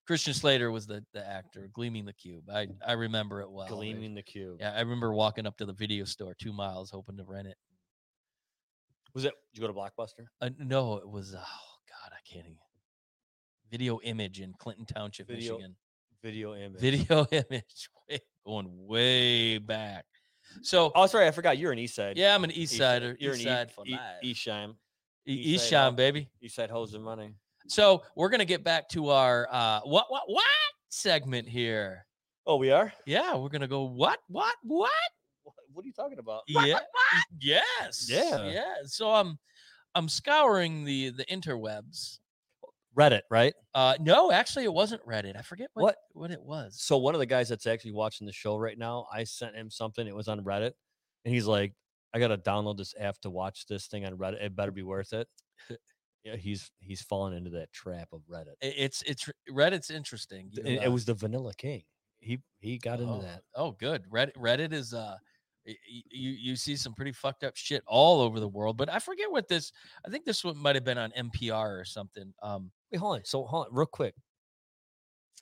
Christian 0.06 0.34
Slater 0.34 0.70
was 0.70 0.86
the 0.86 1.04
the 1.12 1.26
actor, 1.26 1.68
Gleaming 1.72 2.04
the 2.04 2.12
Cube. 2.12 2.44
I 2.52 2.68
I 2.86 2.92
remember 2.92 3.40
it 3.40 3.50
well. 3.50 3.66
Gleaming 3.66 4.14
the 4.14 4.22
cube. 4.22 4.58
Yeah, 4.60 4.72
I 4.74 4.80
remember 4.80 5.12
walking 5.12 5.46
up 5.46 5.56
to 5.58 5.66
the 5.66 5.72
video 5.72 6.04
store 6.04 6.34
two 6.38 6.52
miles 6.52 6.90
hoping 6.90 7.16
to 7.16 7.24
rent 7.24 7.48
it. 7.48 7.56
Was 9.14 9.24
it? 9.24 9.32
Did 9.52 9.60
you 9.62 9.66
go 9.66 9.72
to 9.72 9.78
Blockbuster? 9.78 10.26
Uh, 10.40 10.50
no, 10.58 10.96
it 10.96 11.08
was 11.08 11.34
oh 11.34 11.38
god, 11.38 12.12
I 12.12 12.20
can't 12.32 12.46
even. 12.46 12.58
Video 13.70 13.98
image 14.04 14.40
in 14.40 14.52
Clinton 14.58 14.86
Township, 14.86 15.26
Video 15.26 15.54
Michigan. 15.56 15.76
Video 16.22 16.54
image. 16.54 16.80
Video 16.80 17.26
image, 17.32 17.88
going 18.46 18.68
way 18.86 19.58
back. 19.58 20.04
So 20.62 20.92
Oh, 20.94 21.06
sorry, 21.06 21.26
I 21.26 21.32
forgot. 21.32 21.58
You're 21.58 21.72
an 21.72 21.78
East 21.80 21.96
Side. 21.96 22.16
yeah, 22.16 22.34
I'm 22.34 22.44
an 22.44 22.50
East 22.52 22.72
East- 22.72 22.76
Sider. 22.78 23.16
You're 23.18 23.34
East 23.34 23.46
an 23.46 23.52
Side 23.52 23.72
for 23.72 23.84
life. 23.84 24.00
East 24.22 24.40
Shine. 24.40 24.74
E- 25.26 25.32
East 25.32 25.46
East 25.48 25.64
Side 25.64 25.70
Shine, 25.70 25.90
ho- 25.90 25.96
baby. 25.96 26.28
East 26.40 26.54
Side 26.54 26.70
hoes 26.70 26.94
and 26.94 27.02
money. 27.02 27.34
So 27.68 28.02
we're 28.16 28.28
gonna 28.28 28.44
get 28.44 28.64
back 28.64 28.88
to 28.90 29.10
our 29.10 29.48
uh 29.50 29.80
what 29.84 30.06
what 30.08 30.22
what 30.26 30.44
segment 30.88 31.48
here. 31.48 32.06
Oh, 32.46 32.56
we 32.56 32.70
are. 32.70 32.92
Yeah, 33.06 33.34
we're 33.36 33.48
gonna 33.48 33.68
go 33.68 33.84
what 33.84 34.18
what 34.28 34.54
what? 34.62 34.90
What, 35.42 35.54
what 35.72 35.84
are 35.84 35.86
you 35.86 35.92
talking 35.92 36.18
about? 36.18 36.42
Yeah. 36.46 36.78
Yes. 37.40 38.06
Yeah. 38.08 38.46
Yeah. 38.48 38.74
So 38.84 39.10
I'm 39.12 39.38
I'm 39.94 40.08
scouring 40.08 40.84
the 40.84 41.10
the 41.10 41.24
interwebs. 41.26 42.18
Reddit, 42.96 43.22
right? 43.30 43.52
Uh 43.74 43.94
no, 44.00 44.32
actually 44.32 44.64
it 44.64 44.72
wasn't 44.72 45.04
Reddit. 45.06 45.36
I 45.36 45.42
forget 45.42 45.68
what 45.74 45.82
What? 45.82 45.96
what, 46.12 46.30
it 46.30 46.42
was. 46.42 46.76
So 46.80 46.96
one 46.96 47.14
of 47.14 47.18
the 47.18 47.26
guys 47.26 47.48
that's 47.48 47.66
actually 47.66 47.92
watching 47.92 48.26
the 48.26 48.32
show 48.32 48.56
right 48.56 48.78
now, 48.78 49.06
I 49.12 49.24
sent 49.24 49.54
him 49.54 49.70
something. 49.70 50.06
It 50.06 50.14
was 50.14 50.28
on 50.28 50.40
Reddit, 50.40 50.72
and 51.24 51.34
he's 51.34 51.46
like, 51.46 51.74
"I 52.14 52.18
gotta 52.20 52.38
download 52.38 52.78
this 52.78 52.94
app 52.98 53.18
to 53.20 53.30
watch 53.30 53.66
this 53.66 53.86
thing 53.86 54.06
on 54.06 54.16
Reddit. 54.16 54.42
It 54.42 54.56
better 54.56 54.70
be 54.72 54.82
worth 54.82 55.12
it." 55.12 55.28
yeah, 56.26 56.36
he's 56.36 56.70
he's 56.80 57.02
fallen 57.02 57.32
into 57.32 57.50
that 57.50 57.72
trap 57.72 58.08
of 58.12 58.20
Reddit. 58.28 58.54
It's 58.60 59.02
it's 59.02 59.30
Reddit's 59.48 59.90
interesting. 59.90 60.48
You, 60.50 60.62
and 60.64 60.78
uh, 60.80 60.82
it 60.82 60.88
was 60.88 61.04
the 61.04 61.14
Vanilla 61.14 61.52
King. 61.56 61.84
He 62.18 62.40
he 62.58 62.78
got 62.78 62.98
into 62.98 63.12
oh, 63.12 63.22
that. 63.22 63.42
Oh, 63.54 63.70
good. 63.72 64.02
Reddit 64.10 64.34
Reddit 64.34 64.72
is 64.72 64.92
uh 64.92 65.16
you 65.64 66.30
you 66.32 66.56
see 66.56 66.74
some 66.74 66.94
pretty 66.94 67.12
fucked 67.12 67.44
up 67.44 67.54
shit 67.54 67.82
all 67.86 68.20
over 68.20 68.40
the 68.40 68.48
world, 68.48 68.76
but 68.76 68.92
I 68.92 68.98
forget 68.98 69.30
what 69.30 69.46
this 69.46 69.70
I 70.04 70.10
think 70.10 70.24
this 70.24 70.42
one 70.44 70.58
might 70.58 70.74
have 70.74 70.84
been 70.84 70.98
on 70.98 71.12
NPR 71.12 71.80
or 71.80 71.84
something. 71.84 72.32
Um 72.42 72.72
Wait, 72.90 72.98
hold 72.98 73.16
on. 73.18 73.24
So 73.24 73.44
hold 73.44 73.66
on, 73.66 73.74
real 73.74 73.86
quick. 73.86 74.14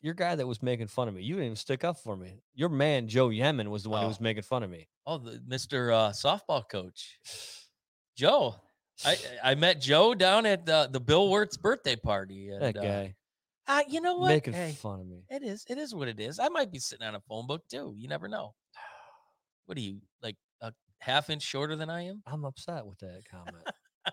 Your 0.03 0.15
guy 0.15 0.35
that 0.35 0.47
was 0.47 0.63
making 0.63 0.89
fun 0.89 1.09
of 1.09 1.15
me, 1.15 1.23
you 1.23 1.35
didn't 1.35 1.47
even 1.47 1.57
stick 1.57 1.83
up 1.83 1.99
for 1.99 2.15
me. 2.15 2.43
Your 2.55 2.69
man 2.69 3.09
Joe 3.09 3.31
Yemen 3.31 3.71
was 3.71 3.83
the 3.85 3.89
one 3.89 4.03
who 4.03 4.09
was 4.09 4.19
Oh. 4.21 4.23
making 4.25 4.43
fun 4.43 4.63
of 4.63 4.69
me. 4.69 4.87
oh 5.07 5.17
the 5.17 5.41
Mr. 5.49 5.95
Uh, 5.95 6.11
softball 6.11 6.63
coach. 6.69 7.19
Joe. 8.17 8.57
I 9.05 9.17
I 9.43 9.55
met 9.55 9.81
Joe 9.81 10.15
down 10.15 10.47
at 10.47 10.67
the 10.67 10.89
the 10.91 11.01
Bill 11.01 11.31
Wirtz 11.31 11.57
birthday 11.57 11.97
party. 11.97 12.51
And, 12.51 12.63
that 12.63 12.77
uh, 12.77 12.83
guy 12.83 13.15
uh, 13.67 13.83
you 13.89 14.01
know 14.01 14.17
what? 14.17 14.29
making 14.29 14.53
Hey, 14.53 14.73
fun 14.73 15.01
of 15.01 15.07
me. 15.07 15.23
it 15.31 15.43
is 15.43 15.65
it 15.69 15.79
is 15.79 15.95
what 15.95 16.09
it 16.09 16.21
is. 16.21 16.39
I 16.39 16.49
might 16.49 16.71
be 16.71 16.79
sitting 16.79 17.07
on 17.07 17.15
a 17.15 17.21
phone 17.21 17.47
book 17.47 17.63
too. 17.71 17.95
You 17.97 18.09
never 18.09 18.29
know. 18.29 18.55
What 19.67 19.79
are 19.79 19.81
you 19.81 20.03
like 20.23 20.37
a 20.61 20.75
half 20.99 21.31
inch 21.31 21.41
shorter 21.41 21.75
than 21.75 21.89
I 21.89 22.03
am? 22.03 22.23
I'm 22.27 22.45
upset 22.45 22.85
with 22.85 22.99
that 22.99 23.23
comment. 23.31 23.65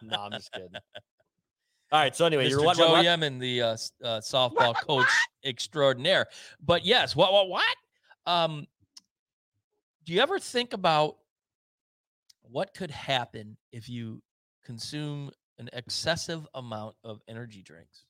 no, 0.02 0.18
I'm 0.18 0.32
just 0.32 0.50
kidding. 0.54 0.70
All 1.92 2.00
right. 2.00 2.16
So 2.16 2.26
anyway, 2.26 2.48
Mr. 2.48 2.52
you're 2.52 2.64
what, 2.64 2.78
Joe 2.78 2.86
what, 2.86 2.92
what? 2.92 3.04
Yemen, 3.04 3.38
the 3.38 3.62
uh, 3.62 3.66
uh, 3.66 3.76
softball 4.22 4.74
coach 4.76 5.10
extraordinaire. 5.44 6.28
But 6.64 6.86
yes, 6.86 7.18
what, 7.18 7.34
what, 7.34 7.50
what? 7.50 7.76
Um, 8.26 8.66
do 10.06 10.14
you 10.14 10.22
ever 10.22 10.40
think 10.40 10.72
about 10.72 11.18
what 12.44 12.74
could 12.74 12.92
happen 12.92 13.58
if 13.74 13.90
you 13.90 14.22
consume 14.64 15.32
an 15.58 15.70
excessive 15.74 16.48
amount 16.54 16.96
of 17.04 17.22
energy 17.28 17.62
drinks? 17.62 18.06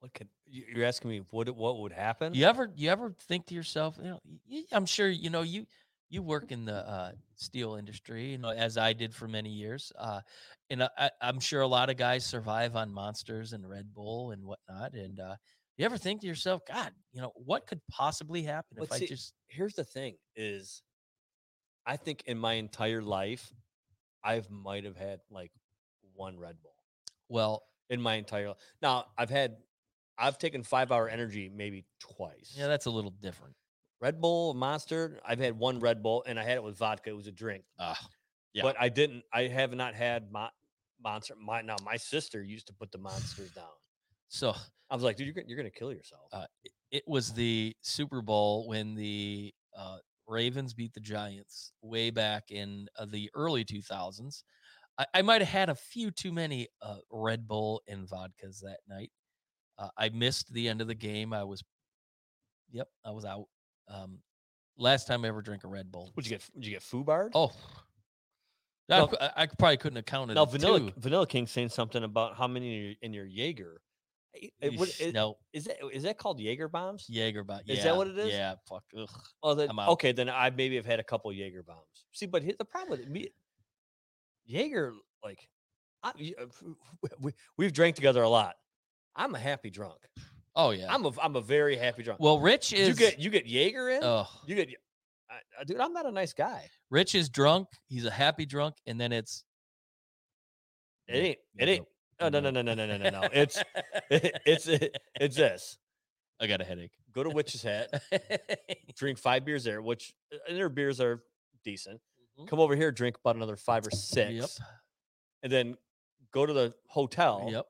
What 0.00 0.14
could 0.14 0.28
you- 0.46 0.64
you're 0.66 0.86
asking 0.86 1.10
me? 1.10 1.18
What 1.30 1.50
what 1.50 1.78
would 1.80 1.92
happen? 1.92 2.34
You 2.34 2.44
ever, 2.46 2.70
you 2.76 2.88
ever 2.90 3.10
think 3.12 3.46
to 3.46 3.54
yourself, 3.54 3.98
you 3.98 4.04
know, 4.04 4.20
I'm 4.70 4.86
sure 4.86 5.08
you 5.08 5.30
know 5.30 5.42
you 5.42 5.66
you 6.10 6.22
work 6.22 6.52
in 6.52 6.64
the 6.64 6.88
uh, 6.88 7.12
steel 7.34 7.74
industry, 7.74 8.30
you 8.30 8.38
know, 8.38 8.48
as 8.48 8.78
I 8.78 8.94
did 8.94 9.14
for 9.14 9.28
many 9.28 9.50
years, 9.50 9.92
uh, 9.98 10.22
and 10.70 10.82
I, 10.84 11.10
I'm 11.20 11.38
sure 11.38 11.60
a 11.60 11.66
lot 11.66 11.90
of 11.90 11.96
guys 11.98 12.24
survive 12.24 12.76
on 12.76 12.90
monsters 12.94 13.52
and 13.52 13.68
Red 13.68 13.92
Bull 13.92 14.30
and 14.30 14.42
whatnot. 14.44 14.94
And 14.94 15.20
uh, 15.20 15.36
you 15.76 15.84
ever 15.84 15.98
think 15.98 16.22
to 16.22 16.26
yourself, 16.26 16.62
God, 16.66 16.94
you 17.12 17.20
know, 17.20 17.32
what 17.34 17.66
could 17.66 17.80
possibly 17.90 18.42
happen 18.42 18.78
if 18.78 18.88
But 18.88 19.02
I 19.02 19.06
just 19.06 19.34
Here's 19.48 19.74
the 19.74 19.84
thing: 19.84 20.16
is 20.36 20.82
I 21.84 21.96
think 21.96 22.22
in 22.26 22.38
my 22.38 22.54
entire 22.54 23.02
life, 23.02 23.52
I've 24.28 24.50
might 24.50 24.84
have 24.84 24.96
had 24.96 25.20
like 25.30 25.50
one 26.14 26.38
Red 26.38 26.56
Bull 26.62 26.74
well, 27.28 27.62
in 27.90 28.00
my 28.00 28.14
entire. 28.14 28.48
life. 28.48 28.56
Now 28.82 29.06
I've 29.16 29.30
had, 29.30 29.56
I've 30.18 30.38
taken 30.38 30.62
five 30.62 30.90
hour 30.92 31.08
energy 31.08 31.50
maybe 31.54 31.84
twice. 32.00 32.54
yeah, 32.56 32.66
that's 32.66 32.86
a 32.86 32.90
little 32.90 33.10
different. 33.22 33.54
Red 34.00 34.20
Bull, 34.20 34.54
Monster. 34.54 35.18
I've 35.26 35.38
had 35.40 35.58
one 35.58 35.80
Red 35.80 36.02
Bull, 36.02 36.22
and 36.26 36.38
I 36.38 36.44
had 36.44 36.56
it 36.56 36.62
with 36.62 36.76
vodka. 36.78 37.10
It 37.10 37.16
was 37.16 37.26
a 37.26 37.32
drink, 37.32 37.64
Uh, 37.78 37.94
Yeah. 38.52 38.62
but 38.62 38.76
I 38.80 38.88
didn't. 38.88 39.24
I 39.32 39.42
have 39.48 39.74
not 39.74 39.94
had 39.94 40.30
my 40.30 40.50
monster. 41.02 41.34
My 41.36 41.62
now 41.62 41.76
my 41.84 41.96
sister 41.96 42.42
used 42.42 42.66
to 42.68 42.72
put 42.72 42.92
the 42.92 42.98
monsters 42.98 43.50
down. 43.62 43.76
So 44.28 44.54
I 44.90 44.94
was 44.94 45.02
like, 45.02 45.16
dude, 45.16 45.26
you're 45.26 45.34
gonna, 45.34 45.46
you're 45.48 45.56
gonna 45.56 45.70
kill 45.70 45.92
yourself. 45.92 46.28
Uh, 46.32 46.46
it 46.90 47.02
was 47.06 47.32
the 47.32 47.74
Super 47.82 48.22
Bowl 48.22 48.66
when 48.68 48.94
the 48.94 49.52
uh, 49.76 49.98
Ravens 50.28 50.74
beat 50.74 50.92
the 50.94 51.00
Giants 51.00 51.72
way 51.82 52.10
back 52.10 52.50
in 52.50 52.86
uh, 52.98 53.06
the 53.06 53.30
early 53.34 53.64
2000s. 53.64 54.42
I, 54.98 55.06
I 55.14 55.22
might 55.22 55.40
have 55.40 55.48
had 55.48 55.68
a 55.70 55.74
few 55.74 56.10
too 56.10 56.32
many 56.32 56.68
uh, 56.82 56.96
Red 57.10 57.48
Bull 57.48 57.82
and 57.88 58.06
vodkas 58.06 58.60
that 58.60 58.80
night. 58.88 59.10
Uh, 59.78 59.88
I 59.96 60.08
missed 60.10 60.52
the 60.52 60.68
end 60.68 60.80
of 60.80 60.86
the 60.88 60.94
game. 60.94 61.32
I 61.32 61.44
was, 61.44 61.62
yep, 62.70 62.88
I 63.04 63.10
was 63.12 63.24
out. 63.24 63.46
Um, 63.88 64.18
last 64.76 65.06
time 65.06 65.24
I 65.24 65.28
ever 65.28 65.40
drank 65.40 65.64
a 65.64 65.68
Red 65.68 65.90
Bull. 65.90 66.12
Would 66.16 66.26
you 66.26 66.30
get? 66.30 66.42
Would 66.54 66.66
you 66.66 66.72
get 66.72 66.82
foo? 66.82 67.04
Oh, 67.34 67.52
Now- 68.88 69.08
I, 69.20 69.30
I 69.36 69.46
probably 69.46 69.76
couldn't 69.76 69.96
have 69.96 70.06
counted. 70.06 70.34
now 70.34 70.44
Vanilla 70.44 70.80
two. 70.80 70.92
Vanilla 70.96 71.26
King 71.26 71.46
saying 71.46 71.70
something 71.70 72.02
about 72.04 72.36
how 72.36 72.46
many 72.46 72.74
in 72.76 72.82
your, 72.82 72.94
in 73.02 73.12
your 73.12 73.26
Jaeger. 73.26 73.80
What- 74.76 74.88
Yeesh, 74.88 75.12
no, 75.12 75.36
is 75.52 75.64
that 75.64 75.76
is 75.92 76.02
that 76.04 76.18
called 76.18 76.40
Jaeger 76.40 76.68
bombs? 76.68 77.06
Jaeger 77.08 77.44
bomb. 77.44 77.60
Is 77.66 77.82
that 77.84 77.96
what 77.96 78.06
it 78.08 78.18
is? 78.18 78.32
Yeah, 78.32 78.54
fuck. 78.68 78.84
Ugh. 78.96 79.08
Oh, 79.42 79.54
that, 79.54 79.70
okay. 79.92 80.12
Then 80.12 80.28
I 80.28 80.50
maybe 80.50 80.76
have 80.76 80.86
had 80.86 81.00
a 81.00 81.04
couple 81.04 81.32
Jaeger 81.32 81.62
bombs. 81.62 82.06
See, 82.12 82.26
but 82.26 82.42
the 82.58 82.64
problem 82.64 82.98
with 82.98 83.08
me, 83.08 83.28
Jaeger, 84.46 84.94
like, 85.24 85.48
I, 86.02 86.10
uh, 86.10 86.44
we, 87.20 87.32
we've 87.56 87.72
drank 87.72 87.96
together 87.96 88.22
a 88.22 88.28
lot. 88.28 88.54
I'm 89.16 89.34
a 89.34 89.38
happy 89.38 89.70
drunk. 89.70 89.98
Oh 90.54 90.70
yeah. 90.70 90.92
I'm 90.92 91.04
a 91.04 91.12
I'm 91.20 91.36
a 91.36 91.40
very 91.40 91.76
happy 91.76 92.02
drunk. 92.02 92.20
well, 92.20 92.38
Rich 92.38 92.72
is. 92.72 92.88
you 92.88 92.94
get 92.94 93.18
you 93.18 93.30
get 93.30 93.46
Jaeger 93.46 93.90
in. 93.90 94.02
Oh, 94.02 94.26
You 94.46 94.54
get, 94.56 94.68
I- 95.30 95.64
dude. 95.64 95.78
I'm 95.80 95.92
not 95.92 96.06
a 96.06 96.10
nice 96.12 96.32
guy. 96.32 96.68
Rich 96.90 97.14
is 97.14 97.28
drunk. 97.28 97.68
He's 97.88 98.04
a 98.04 98.10
happy 98.10 98.46
drunk, 98.46 98.76
and 98.86 99.00
then 99.00 99.12
it's 99.12 99.44
It 101.06 101.16
ain't. 101.16 101.38
It 101.58 101.68
ain't. 101.68 101.86
Oh, 102.20 102.28
no, 102.28 102.40
no, 102.40 102.50
no, 102.50 102.62
no, 102.62 102.74
no, 102.74 102.86
no, 102.86 102.96
no, 102.96 103.10
no. 103.10 103.28
It's 103.32 103.62
it, 104.10 104.40
it's 104.44 104.66
it, 104.66 104.96
it's 105.20 105.36
this. 105.36 105.78
I 106.40 106.46
got 106.46 106.60
a 106.60 106.64
headache. 106.64 106.92
Go 107.12 107.24
to 107.24 107.30
Witch's 107.30 107.62
Hat, 107.62 108.02
drink 108.96 109.18
five 109.18 109.44
beers 109.44 109.64
there, 109.64 109.82
which 109.82 110.14
uh, 110.32 110.52
their 110.52 110.68
beers 110.68 111.00
are 111.00 111.22
decent. 111.64 112.00
Mm-hmm. 112.38 112.46
Come 112.46 112.60
over 112.60 112.76
here, 112.76 112.92
drink 112.92 113.16
about 113.16 113.36
another 113.36 113.56
five 113.56 113.86
or 113.86 113.90
six, 113.90 114.32
yep. 114.32 114.48
and 115.42 115.52
then 115.52 115.76
go 116.32 116.46
to 116.46 116.52
the 116.52 116.74
hotel. 116.86 117.48
Yep. 117.50 117.66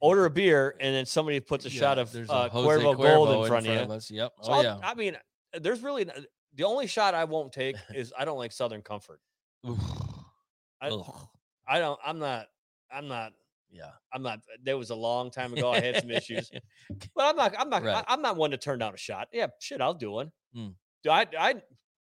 Order 0.00 0.26
a 0.26 0.30
beer, 0.30 0.76
and 0.78 0.94
then 0.94 1.06
somebody 1.06 1.40
puts 1.40 1.66
a 1.66 1.70
yeah, 1.70 1.80
shot 1.80 1.98
of 1.98 2.14
uh, 2.14 2.48
Cuervo, 2.52 2.94
Cuervo, 2.94 2.96
Gold 2.96 3.28
in 3.30 3.48
front, 3.48 3.66
in 3.66 3.74
front 3.74 3.90
of, 3.90 3.96
of 3.96 4.10
you. 4.10 4.16
Yep. 4.18 4.32
Oh, 4.44 4.52
I'll, 4.52 4.62
yeah. 4.62 4.78
I 4.80 4.94
mean, 4.94 5.16
there's 5.60 5.80
really 5.80 6.06
the 6.54 6.64
only 6.64 6.86
shot 6.86 7.14
I 7.14 7.24
won't 7.24 7.52
take 7.52 7.74
is 7.94 8.12
I 8.16 8.24
don't 8.24 8.38
like 8.38 8.52
Southern 8.52 8.82
Comfort. 8.82 9.20
I, 9.64 10.90
I 11.66 11.78
don't. 11.80 11.98
I'm 12.04 12.20
not. 12.20 12.46
I'm 12.90 13.08
not. 13.08 13.32
Yeah. 13.70 13.90
I'm 14.12 14.22
not. 14.22 14.40
There 14.62 14.78
was 14.78 14.90
a 14.90 14.94
long 14.94 15.30
time 15.30 15.52
ago. 15.52 15.70
I 15.70 15.80
had 15.80 16.00
some 16.00 16.10
issues, 16.10 16.50
but 17.14 17.24
I'm 17.24 17.36
not. 17.36 17.54
I'm 17.58 17.68
not. 17.68 17.82
Right. 17.82 18.04
I, 18.06 18.14
am 18.14 18.22
not 18.22 18.36
one 18.36 18.50
to 18.52 18.56
turn 18.56 18.78
down 18.78 18.94
a 18.94 18.96
shot. 18.96 19.28
Yeah, 19.32 19.48
shit, 19.60 19.80
I'll 19.80 19.94
do 19.94 20.10
one. 20.10 20.32
Mm. 20.56 20.74
Do 21.04 21.10
I? 21.10 21.26
I. 21.38 21.54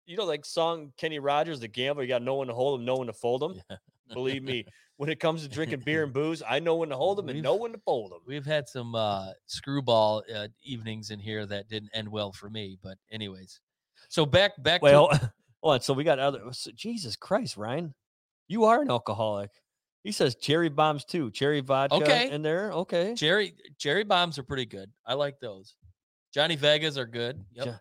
You 0.06 0.18
know, 0.18 0.26
like 0.26 0.44
song 0.46 0.92
Kenny 0.98 1.20
Rogers, 1.20 1.60
the 1.60 1.68
gambler. 1.68 2.04
You 2.04 2.10
got 2.10 2.24
no 2.24 2.36
one 2.36 2.48
to 2.48 2.54
hold 2.54 2.80
him, 2.80 2.86
no 2.86 2.96
one 2.96 3.08
to 3.08 3.14
fold 3.14 3.44
him. 3.44 3.62
Yeah. 3.70 3.78
Believe 4.12 4.44
me, 4.44 4.66
when 4.98 5.10
it 5.10 5.20
comes 5.20 5.44
to 5.44 5.48
drinking 5.50 5.82
beer 5.86 6.04
and 6.04 6.12
booze, 6.12 6.42
I 6.48 6.60
know 6.60 6.76
when 6.78 6.90
to 6.90 6.96
hold 6.96 7.18
them 7.18 7.30
and 7.30 7.42
know 7.42 7.56
when 7.56 7.72
to 7.74 7.78
fold 7.78 8.12
them. 8.12 8.20
We've 8.26 8.46
had 8.46 8.68
some 8.68 8.96
uh, 8.96 9.32
screwball 9.46 10.24
uh, 10.34 10.48
evenings 10.64 11.12
in 11.12 11.20
here 11.20 11.46
that 11.46 11.70
didn't 11.70 11.92
end 11.94 12.10
well 12.10 12.32
for 12.32 12.50
me. 12.50 12.78
But 12.82 12.98
anyways, 13.12 13.62
so 14.10 14.26
back 14.26 14.62
back 14.64 14.82
Well, 14.82 15.10
to 15.10 15.32
well, 15.62 15.80
so 15.82 15.94
we 15.94 16.04
got 16.04 16.20
other. 16.20 16.42
so- 16.52 16.72
Jesus 16.76 17.16
Christ, 17.16 17.56
Ryan, 17.56 17.94
you 18.48 18.66
are 18.66 18.82
an 18.82 18.90
alcoholic. 18.90 19.52
He 20.04 20.12
says 20.12 20.36
cherry 20.36 20.70
bombs 20.70 21.04
too, 21.06 21.30
cherry 21.32 21.60
vodka 21.60 21.96
Okay. 21.96 22.32
in 22.32 22.42
there. 22.42 22.72
Okay, 22.72 23.14
Jerry 23.16 23.54
cherry 23.78 24.04
bombs 24.04 24.38
are 24.40 24.44
pretty 24.44 24.66
good. 24.66 24.92
I 25.06 25.14
like 25.16 25.40
those. 25.40 25.76
Johnny 26.34 26.56
Vegas 26.56 26.98
are 26.98 27.06
good. 27.06 27.44
Yep. 27.54 27.66
Ja- 27.66 27.78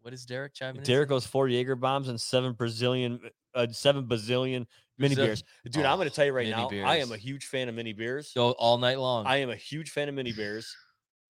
What 0.00 0.14
is 0.14 0.24
Derek 0.24 0.54
chiming 0.54 0.78
in? 0.78 0.82
Derek 0.84 1.08
goes 1.08 1.26
four 1.26 1.48
Jaeger 1.48 1.76
bombs 1.76 2.08
and 2.08 2.18
seven 2.20 2.52
Brazilian, 2.54 3.20
uh, 3.54 3.66
seven 3.70 4.06
bazillion 4.06 4.66
mini 4.96 5.14
Brazil- 5.14 5.26
beers. 5.26 5.44
Dude, 5.66 5.84
I'm 5.84 5.98
going 5.98 6.06
Oh, 6.06 6.10
to 6.10 6.14
tell 6.14 6.24
you 6.24 6.32
right 6.32 6.48
now, 6.48 6.68
I 6.70 6.96
am 6.98 7.12
a 7.12 7.16
huge 7.18 7.46
fan 7.46 7.68
of 7.68 7.74
mini 7.74 7.92
beers. 7.92 8.30
So 8.32 8.52
all 8.52 8.78
night 8.78 8.98
long. 8.98 9.26
I 9.26 9.38
am 9.38 9.50
a 9.50 9.56
huge 9.56 9.90
fan 9.90 10.08
of 10.08 10.14
mini 10.14 10.32
beers. 10.32 10.74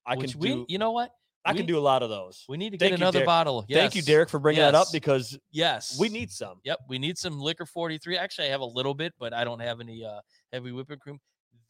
I 0.06 0.14
Which 0.16 0.32
can 0.32 0.40
we, 0.40 0.48
do. 0.50 0.66
you 0.68 0.78
know 0.78 0.92
what? 0.92 1.12
I 1.44 1.54
can 1.54 1.66
do 1.66 1.78
a 1.78 1.80
lot 1.80 2.02
of 2.02 2.10
those. 2.10 2.44
We 2.48 2.56
need 2.56 2.70
to 2.70 2.78
Thank 2.78 2.90
get 2.90 3.00
another 3.00 3.20
Derek. 3.20 3.26
bottle. 3.26 3.64
Thank 3.70 3.94
you, 3.94 4.02
Derek, 4.02 4.28
for 4.28 4.38
bringing 4.38 4.60
that 4.60 4.74
up 4.74 4.88
because 4.92 5.38
Yes, 5.50 5.98
we 5.98 6.08
need 6.08 6.30
some. 6.30 6.60
Yep, 6.64 6.80
we 6.88 6.98
need 6.98 7.16
some 7.16 7.40
Licor 7.40 7.66
43. 7.66 8.18
Actually, 8.18 8.48
I 8.48 8.50
have 8.50 8.60
a 8.60 8.66
little 8.66 8.94
bit, 8.94 9.14
but 9.18 9.32
I 9.32 9.44
don't 9.44 9.60
have 9.60 9.80
any 9.80 10.04
uh 10.04 10.20
heavy 10.52 10.72
whipping 10.72 10.98
cream. 10.98 11.18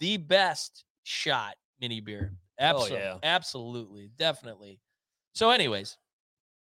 The 0.00 0.16
best 0.16 0.84
shot 1.04 1.54
mini 1.80 2.00
beer. 2.00 2.32
Absolutely. 2.58 2.98
yeah. 2.98 3.16
Absolutely. 3.22 4.10
Definitely. 4.18 4.80
So, 5.34 5.50
anyways. 5.50 5.96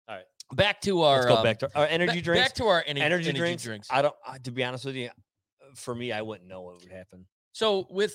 All 0.09 0.16
right. 0.16 0.24
Back 0.55 0.80
to 0.82 1.03
our 1.03 1.30
um, 1.30 1.42
back 1.42 1.59
to 1.61 1.70
our 1.74 1.86
energy 1.86 2.20
drinks. 2.20 2.48
Back 2.48 2.55
to 2.57 2.66
our 2.66 2.84
energy, 2.86 3.05
energy, 3.05 3.28
energy 3.30 3.57
drinks. 3.57 3.88
I 3.90 4.03
don't. 4.03 4.14
Uh, 4.26 4.36
to 4.42 4.50
be 4.50 4.64
honest 4.64 4.84
with 4.84 4.96
you, 4.96 5.11
for 5.74 5.94
me, 5.94 6.12
I 6.12 6.22
wouldn't 6.22 6.48
know 6.48 6.62
what 6.62 6.82
would 6.82 6.92
happen. 6.92 7.26
So 7.53 7.86
with 7.90 8.14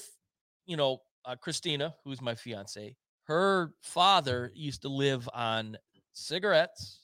you 0.65 0.77
know 0.77 0.99
uh, 1.25 1.35
Christina, 1.35 1.95
who's 2.03 2.21
my 2.21 2.35
fiance, 2.35 2.95
her 3.27 3.73
father 3.81 4.51
used 4.55 4.81
to 4.83 4.89
live 4.89 5.27
on 5.33 5.77
cigarettes 6.13 6.99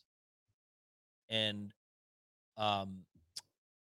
and 1.29 1.71
um 2.57 2.99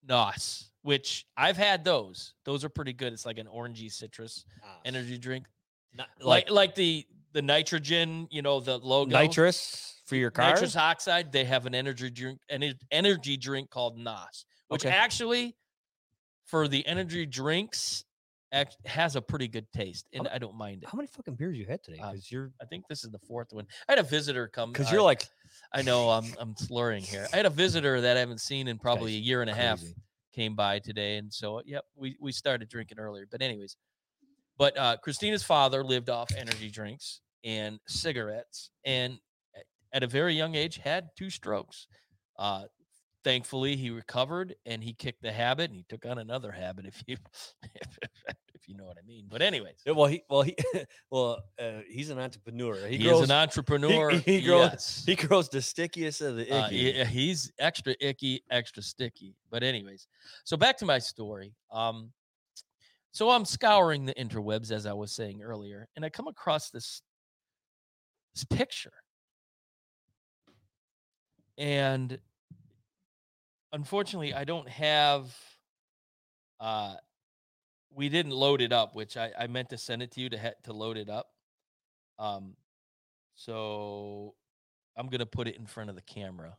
nos, 0.08 0.70
which 0.84 1.26
I've 1.36 1.58
had 1.58 1.84
those. 1.84 2.34
Those 2.44 2.64
are 2.64 2.70
pretty 2.70 2.94
good. 2.94 3.12
It's 3.14 3.26
like 3.26 3.40
an 3.40 3.48
orangey 3.48 3.92
citrus 3.92 4.46
Ah, 4.64 4.80
energy 4.86 5.18
drink, 5.18 5.46
not- 5.94 6.10
like 6.22 6.50
like 6.50 6.76
the 6.76 7.06
the 7.32 7.42
nitrogen, 7.42 8.28
you 8.32 8.42
know, 8.42 8.60
the 8.60 8.78
logo 8.78 9.12
nitrous 9.12 10.02
for 10.06 10.16
your 10.16 10.32
car. 10.32 10.52
nitrous 10.54 10.76
oxide. 10.76 11.32
They 11.32 11.44
have 11.46 11.66
an 11.66 11.74
energy 11.76 12.10
drink, 12.10 12.40
an 12.50 12.74
energy 12.92 13.36
drink 13.38 13.70
called 13.70 13.98
Nos, 13.98 14.46
which 14.68 14.86
Okay. 14.86 14.96
actually, 14.96 15.56
for 16.46 16.68
the 16.68 16.86
energy 16.88 17.26
drinks, 17.26 18.06
act, 18.52 18.78
has 18.86 19.16
a 19.16 19.22
pretty 19.22 19.48
good 19.48 19.66
taste, 19.74 20.08
and 20.14 20.28
I 20.28 20.38
don't 20.38 20.56
mind 20.56 20.84
it. 20.84 20.90
How 20.90 20.96
many 20.96 21.08
fucking 21.08 21.36
beers 21.36 21.58
you 21.58 21.66
had 21.66 21.84
today? 21.84 22.00
Uh, 22.00 22.12
Because 22.12 22.32
you're 22.32 22.52
I 22.62 22.66
think 22.66 22.88
this 22.88 23.04
is 23.04 23.12
the 23.12 23.20
fourth 23.20 23.52
one. 23.52 23.68
I 23.88 23.94
had 23.94 24.00
a 24.00 24.04
visitor 24.04 24.48
come 24.48 24.72
because 24.72 24.88
uh, 24.88 24.94
you're 24.94 25.02
like 25.02 25.28
I 25.74 25.82
know 25.82 26.10
I'm 26.10 26.26
I'm 26.40 26.56
slurring 26.58 27.04
here. 27.04 27.28
I 27.34 27.38
had 27.38 27.46
a 27.46 27.50
visitor 27.52 28.02
that 28.02 28.18
I 28.18 28.20
haven't 28.20 28.42
seen 28.42 28.68
in 28.68 28.78
probably 28.78 29.14
a 29.16 29.18
guy's 29.20 29.28
year 29.28 29.42
and 29.42 29.50
a 29.50 29.56
half 29.56 29.80
crazy. 29.80 29.96
came 30.34 30.56
by 30.56 30.80
today, 30.80 31.18
and 31.18 31.34
so 31.34 31.62
yep, 31.66 31.86
we 31.96 32.16
we 32.20 32.32
started 32.32 32.70
drinking 32.70 33.00
earlier. 33.00 33.28
But 33.30 33.42
anyways, 33.42 33.78
but 34.58 34.78
uh, 34.78 34.98
Christina's 34.98 35.44
father 35.44 35.84
lived 35.84 36.10
off 36.10 36.30
energy 36.38 36.70
drinks 36.70 37.22
and 37.44 37.80
cigarettes, 37.88 38.72
and 38.86 39.20
at 39.94 40.04
a 40.04 40.08
very 40.08 40.36
young 40.36 40.56
age 40.56 40.78
had 40.78 41.10
two 41.18 41.30
strokes. 41.30 41.88
Uh, 42.38 42.64
thankfully, 43.26 43.76
he 43.76 43.90
recovered 43.90 44.56
and 44.66 44.82
he 44.82 44.94
kicked 44.94 45.22
the 45.22 45.32
habit, 45.34 45.70
and 45.70 45.76
he 45.76 45.84
took 45.90 46.06
on 46.06 46.20
another 46.20 46.52
habit, 46.54 46.86
if 46.86 47.04
you 47.06 47.18
if 48.56 48.70
you 48.70 48.76
know 48.78 48.86
what 48.86 48.98
I 48.98 49.06
mean. 49.06 49.26
But 49.30 49.42
anyways, 49.42 49.82
Yeah, 49.86 49.92
well, 49.94 50.06
he 50.06 50.24
well 50.30 50.44
he 50.44 50.56
well 51.12 51.44
uh, 51.60 51.82
he's 51.90 52.10
an 52.10 52.20
entrepreneur. 52.20 52.76
He, 52.88 52.98
he, 52.98 53.04
grows 53.04 53.24
is 53.24 53.30
an 53.30 53.36
entrepreneur. 53.36 54.12
he 54.12 54.42
grows- 54.42 54.72
yes. 54.72 55.04
he 55.06 55.16
grows 55.16 55.50
the 55.50 55.62
stickiest 55.62 56.22
of 56.22 56.38
the 56.38 56.50
Uh, 56.50 56.68
icky. 56.68 56.94
he- 56.94 57.06
he's 57.06 57.52
extra 57.60 57.94
icky, 58.00 58.44
extra 58.50 58.82
sticky. 58.82 59.36
But 59.50 59.64
anyways, 59.64 60.08
so 60.46 60.56
back 60.56 60.78
to 60.78 60.86
my 60.86 61.00
story. 61.00 61.54
Um, 61.72 62.12
so 63.12 63.30
I'm 63.32 63.46
scouring 63.46 64.06
the 64.06 64.14
interwebs 64.16 64.72
as 64.72 64.86
I 64.86 64.94
was 64.94 65.12
saying 65.12 65.42
earlier, 65.42 65.88
and 65.96 66.06
I 66.06 66.10
come 66.10 66.28
across 66.28 66.70
this 66.70 67.02
this 68.34 68.44
picture, 68.44 68.92
and 71.58 72.20
unfortunately, 73.76 74.34
I 74.34 74.46
don't 74.46 74.68
have. 74.70 75.36
Uh, 76.60 76.96
we 77.94 78.10
didn't 78.10 78.32
load 78.32 78.62
it 78.62 78.72
up, 78.72 78.96
which 78.96 79.18
I, 79.18 79.32
I 79.38 79.48
meant 79.48 79.70
to 79.70 79.78
send 79.78 80.02
it 80.02 80.12
to 80.12 80.22
you 80.22 80.30
to 80.30 80.40
ha- 80.40 80.60
to 80.64 80.74
load 80.74 80.98
it 80.98 81.10
up. 81.10 81.28
Um, 82.18 82.56
so 83.36 84.34
I'm 84.98 85.08
gonna 85.08 85.26
put 85.26 85.48
it 85.48 85.58
in 85.58 85.66
front 85.68 85.90
of 85.90 85.96
the 85.96 86.02
camera. 86.02 86.56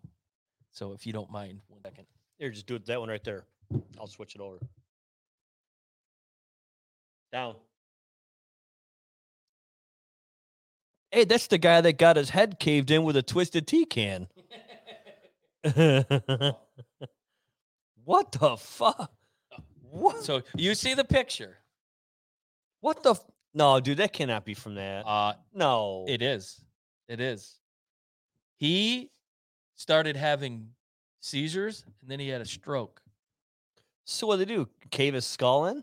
So 0.70 0.92
if 0.92 1.06
you 1.06 1.12
don't 1.12 1.30
mind, 1.30 1.60
one 1.68 1.80
second. 1.82 2.06
Here, 2.38 2.50
just 2.50 2.66
do 2.66 2.74
it 2.74 2.84
that 2.86 3.00
one 3.00 3.08
right 3.08 3.24
there. 3.24 3.44
I'll 3.98 4.06
switch 4.06 4.34
it 4.34 4.40
over. 4.42 4.58
Down. 7.32 7.56
Hey, 11.10 11.24
that's 11.24 11.46
the 11.46 11.56
guy 11.56 11.80
that 11.80 11.96
got 11.96 12.16
his 12.16 12.30
head 12.30 12.58
caved 12.60 12.90
in 12.90 13.02
with 13.02 13.16
a 13.16 13.22
twisted 13.22 13.66
tea 13.66 13.86
can. 13.86 14.28
what 18.04 18.32
the 18.32 18.56
fuck? 18.56 19.12
What? 19.90 20.22
so 20.22 20.42
you 20.56 20.74
see 20.74 20.94
the 20.94 21.04
picture. 21.04 21.56
What 22.80 23.02
the? 23.02 23.10
F- 23.10 23.24
no, 23.54 23.80
dude, 23.80 23.98
that 23.98 24.12
cannot 24.12 24.44
be 24.44 24.54
from 24.54 24.74
that. 24.74 25.06
Uh 25.06 25.34
no. 25.54 26.04
it 26.08 26.22
is. 26.22 26.60
It 27.08 27.20
is. 27.20 27.56
He 28.58 29.10
started 29.76 30.16
having 30.16 30.68
seizures 31.20 31.84
and 32.00 32.10
then 32.10 32.20
he 32.20 32.28
had 32.28 32.40
a 32.40 32.46
stroke. 32.46 33.00
So 34.04 34.28
what 34.28 34.38
did 34.38 34.48
they 34.48 34.54
do? 34.54 34.68
Cave 34.90 35.14
his 35.14 35.26
skull 35.26 35.66
in? 35.66 35.82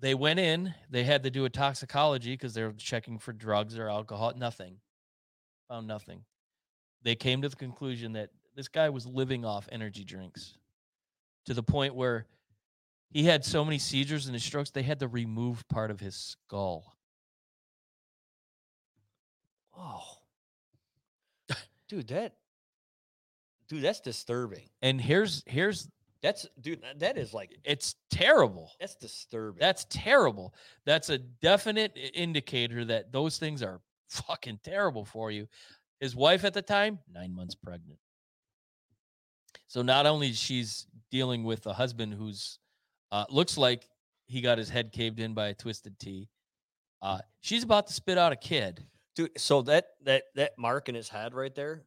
They 0.00 0.14
went 0.14 0.40
in. 0.40 0.74
They 0.90 1.04
had 1.04 1.22
to 1.22 1.30
do 1.30 1.44
a 1.44 1.50
toxicology 1.50 2.32
because 2.32 2.54
they 2.54 2.64
were 2.64 2.72
checking 2.72 3.18
for 3.18 3.32
drugs 3.32 3.78
or 3.78 3.88
alcohol. 3.88 4.32
Nothing. 4.36 4.78
Found 5.68 5.86
nothing. 5.86 6.24
They 7.04 7.14
came 7.14 7.42
to 7.42 7.48
the 7.48 7.56
conclusion 7.56 8.12
that 8.14 8.30
this 8.54 8.68
guy 8.68 8.88
was 8.90 9.06
living 9.06 9.44
off 9.44 9.68
energy 9.72 10.04
drinks 10.04 10.58
to 11.46 11.54
the 11.54 11.62
point 11.62 11.94
where 11.94 12.26
he 13.10 13.24
had 13.24 13.44
so 13.44 13.64
many 13.64 13.78
seizures 13.78 14.26
and 14.26 14.34
his 14.34 14.44
strokes 14.44 14.70
they 14.70 14.82
had 14.82 15.00
to 15.00 15.08
remove 15.08 15.66
part 15.68 15.90
of 15.90 16.00
his 16.00 16.16
skull. 16.16 16.96
Oh, 19.76 20.18
dude, 21.88 22.08
that 22.08 22.34
dude, 23.68 23.82
that's 23.82 24.00
disturbing. 24.00 24.68
And 24.82 25.00
here's 25.00 25.42
here's 25.46 25.88
That's 26.22 26.46
dude, 26.60 26.82
that 26.98 27.18
is 27.18 27.34
like 27.34 27.56
it's 27.64 27.96
terrible. 28.10 28.70
that's 28.80 28.94
disturbing. 28.96 29.58
That's 29.60 29.86
terrible. 29.90 30.54
That's 30.84 31.08
a 31.10 31.18
definite 31.18 31.98
indicator 32.14 32.84
that 32.86 33.12
those 33.12 33.38
things 33.38 33.62
are 33.62 33.80
fucking 34.08 34.60
terrible 34.64 35.04
for 35.04 35.30
you. 35.30 35.48
His 36.00 36.14
wife 36.16 36.44
at 36.44 36.54
the 36.54 36.62
time, 36.62 36.98
nine 37.12 37.34
months 37.34 37.54
pregnant. 37.54 37.98
So 39.72 39.80
not 39.80 40.04
only 40.04 40.34
she's 40.34 40.86
dealing 41.10 41.44
with 41.44 41.64
a 41.64 41.72
husband 41.72 42.12
who's 42.12 42.58
uh, 43.10 43.24
looks 43.30 43.56
like 43.56 43.88
he 44.26 44.42
got 44.42 44.58
his 44.58 44.68
head 44.68 44.92
caved 44.92 45.18
in 45.18 45.32
by 45.32 45.46
a 45.48 45.54
twisted 45.54 45.98
T. 45.98 46.28
Uh, 47.00 47.20
she's 47.40 47.62
about 47.62 47.86
to 47.86 47.94
spit 47.94 48.18
out 48.18 48.32
a 48.32 48.36
kid. 48.36 48.84
dude. 49.16 49.30
So 49.38 49.62
that 49.62 49.86
that 50.04 50.24
that 50.34 50.52
mark 50.58 50.90
in 50.90 50.94
his 50.94 51.08
head 51.08 51.32
right 51.32 51.54
there, 51.54 51.84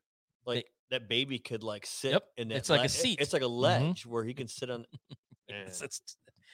like 0.47 0.65
that 0.89 1.07
baby 1.07 1.37
could 1.37 1.61
like 1.61 1.85
sit 1.85 2.13
Yep, 2.13 2.23
in 2.37 2.47
that. 2.47 2.55
it's 2.57 2.71
like 2.71 2.79
a 2.79 2.81
le- 2.81 2.85
it- 2.85 2.89
seat. 2.89 3.19
It's 3.21 3.33
like 3.33 3.43
a 3.43 3.47
ledge 3.47 4.03
where 4.03 4.23
he 4.23 4.33
can 4.33 4.47
sit 4.47 4.71
on. 4.71 4.85
It's, 5.47 5.79
Yeah. 5.79 5.85
it's, 5.85 6.01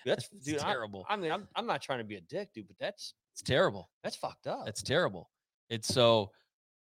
That's 0.05 0.29
it's 0.35 0.45
dude. 0.45 0.59
I- 0.59 0.73
terrible. 0.73 1.05
I, 1.07 1.15
mean, 1.15 1.31
I'm 1.31 1.47
I'm 1.55 1.65
not 1.65 1.81
trying 1.81 1.99
to 1.99 2.03
be 2.03 2.15
a 2.17 2.21
dick, 2.21 2.49
dude, 2.53 2.67
but 2.67 2.75
that's 2.77 3.13
it's 3.33 3.41
terrible. 3.41 3.89
that's 4.03 4.17
fucked 4.17 4.47
up. 4.47 4.65
That's 4.65 4.83
terrible. 4.83 5.29
It's 5.69 5.87
so 5.87 6.31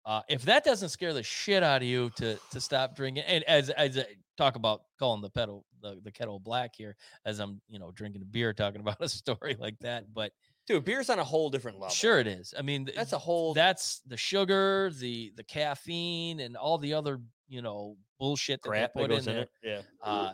uh, 0.04 0.22
if 0.28 0.42
that 0.42 0.64
doesn't 0.64 0.88
scare 0.88 1.14
the 1.14 1.22
shit 1.22 1.62
out 1.62 1.82
of 1.82 1.88
you 1.88 2.10
to 2.16 2.38
to 2.50 2.60
stop 2.60 2.96
drinking, 2.96 3.24
and 3.24 3.44
as 3.44 3.70
as 3.70 3.98
I 3.98 4.06
talk 4.36 4.56
about 4.56 4.82
calling 4.98 5.22
the 5.22 5.30
pedal 5.30 5.64
the, 5.80 6.00
the 6.02 6.10
kettle 6.10 6.40
black 6.40 6.74
here, 6.76 6.96
as 7.24 7.38
I'm 7.38 7.60
you 7.68 7.78
know 7.78 7.92
drinking 7.92 8.22
a 8.22 8.24
beer, 8.24 8.52
talking 8.52 8.80
about 8.82 8.96
a 9.00 9.08
story 9.08 9.56
like 9.58 9.78
that, 9.80 10.12
but 10.12 10.32
dude. 10.66 10.84
Beer's 10.84 11.10
on 11.10 11.18
a 11.18 11.24
whole 11.24 11.50
different 11.50 11.78
level. 11.78 11.94
sure 11.94 12.18
it 12.18 12.26
is. 12.26 12.52
I 12.58 12.62
mean, 12.62 12.88
that's 12.96 13.12
a 13.12 13.18
whole. 13.18 13.54
that's 13.54 14.00
the 14.06 14.16
sugar, 14.16 14.90
the 14.98 15.32
the 15.36 15.44
caffeine, 15.44 16.40
and 16.40 16.56
all 16.56 16.78
the 16.78 16.94
other 16.94 17.20
you 17.48 17.62
know 17.62 17.96
bullshit 18.18 18.62
that 18.62 18.68
crap 18.68 18.94
they 18.94 19.02
that 19.02 19.08
put 19.08 19.14
goes 19.14 19.26
in 19.26 19.34
there. 19.34 19.42
it. 19.42 19.50
Yeah. 19.62 19.80
Uh? 20.02 20.32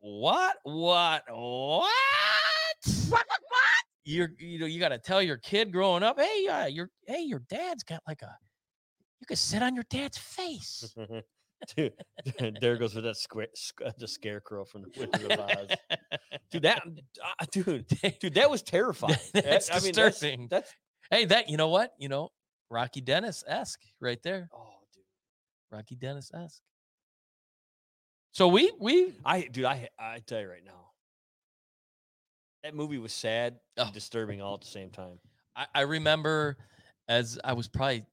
What? 0.00 0.56
What? 0.64 1.22
What? 1.30 1.90
What? 3.08 3.26
You're, 4.04 4.30
you 4.38 4.58
know, 4.58 4.66
you 4.66 4.78
got 4.80 4.90
to 4.90 4.98
tell 4.98 5.22
your 5.22 5.38
kid 5.38 5.72
growing 5.72 6.02
up, 6.02 6.20
hey, 6.20 6.46
uh, 6.46 6.66
your, 6.66 6.90
hey, 7.06 7.22
your 7.22 7.40
dad's 7.48 7.82
got 7.82 8.02
like 8.06 8.22
a, 8.22 8.36
you 9.20 9.26
could 9.26 9.38
sit 9.38 9.62
on 9.62 9.74
your 9.74 9.84
dad's 9.88 10.18
face. 10.18 10.94
dude, 11.76 11.92
there 12.60 12.76
goes 12.76 12.94
with 12.94 13.04
that 13.04 13.16
square, 13.16 13.46
the 13.98 14.06
scarecrow 14.06 14.64
from 14.66 14.82
the 14.82 14.88
Wizard 14.98 15.32
of 15.32 15.40
Oz. 15.40 15.68
Dude, 16.50 16.62
that, 16.62 16.82
uh, 17.40 17.46
dude, 17.50 17.86
dude, 18.20 18.34
that 18.34 18.50
was 18.50 18.62
terrifying. 18.62 19.16
That- 19.32 19.44
That's 19.44 19.70
I 19.70 19.80
mean, 19.80 19.94
disturbing. 19.94 20.48
That's, 20.50 20.68
that's 20.68 20.74
hey, 21.10 21.24
that, 21.26 21.48
you 21.48 21.56
know 21.56 21.68
what? 21.70 21.92
You 21.98 22.08
know, 22.10 22.28
Rocky 22.70 23.00
Dennis 23.00 23.42
esque 23.46 23.80
right 24.00 24.22
there. 24.22 24.50
oh, 24.54 24.66
dude. 24.92 25.02
Rocky 25.70 25.94
Dennis 25.96 26.30
esque. 26.34 26.60
So 28.32 28.48
we, 28.48 28.72
we, 28.80 29.14
I, 29.24 29.42
dude, 29.42 29.64
I, 29.64 29.88
I 29.98 30.18
tell 30.26 30.40
you 30.40 30.48
right 30.48 30.64
now, 30.64 30.90
that 32.64 32.74
movie 32.74 32.98
was 32.98 33.12
sad 33.12 33.60
and 33.76 33.88
Oh. 33.88 33.92
disturbing 33.92 34.40
all 34.40 34.54
at 34.54 34.62
the 34.62 34.66
same 34.66 34.90
time. 34.90 35.20
I, 35.54 35.66
I 35.74 35.80
remember 35.82 36.56
as 37.08 37.38
I 37.44 37.52
was 37.52 37.68
probably, 37.68 38.04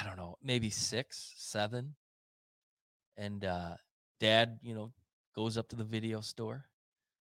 I 0.00 0.06
don't 0.06 0.16
know, 0.16 0.38
maybe 0.42 0.70
six, 0.70 1.32
seven. 1.36 1.94
And 3.18 3.44
uh 3.44 3.76
dad, 4.20 4.58
you 4.62 4.74
know, 4.74 4.92
goes 5.34 5.58
up 5.58 5.68
to 5.68 5.76
the 5.76 5.84
video 5.84 6.20
store, 6.20 6.64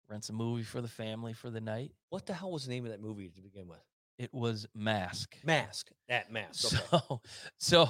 rents 0.08 0.28
a 0.30 0.32
movie 0.32 0.64
for 0.64 0.80
the 0.80 0.88
family 0.88 1.34
for 1.34 1.50
the 1.50 1.60
night. 1.60 1.92
What 2.08 2.26
the 2.26 2.32
hell 2.34 2.50
was 2.50 2.64
the 2.64 2.70
name 2.70 2.84
of 2.84 2.90
that 2.90 3.00
movie 3.00 3.28
to 3.28 3.42
begin 3.42 3.68
with? 3.68 3.84
It 4.18 4.32
was 4.34 4.66
Mask. 4.74 5.36
Mask. 5.44 5.90
That 6.08 6.32
mask. 6.32 6.74
Okay. 6.92 6.98
So, 7.08 7.20
so, 7.58 7.88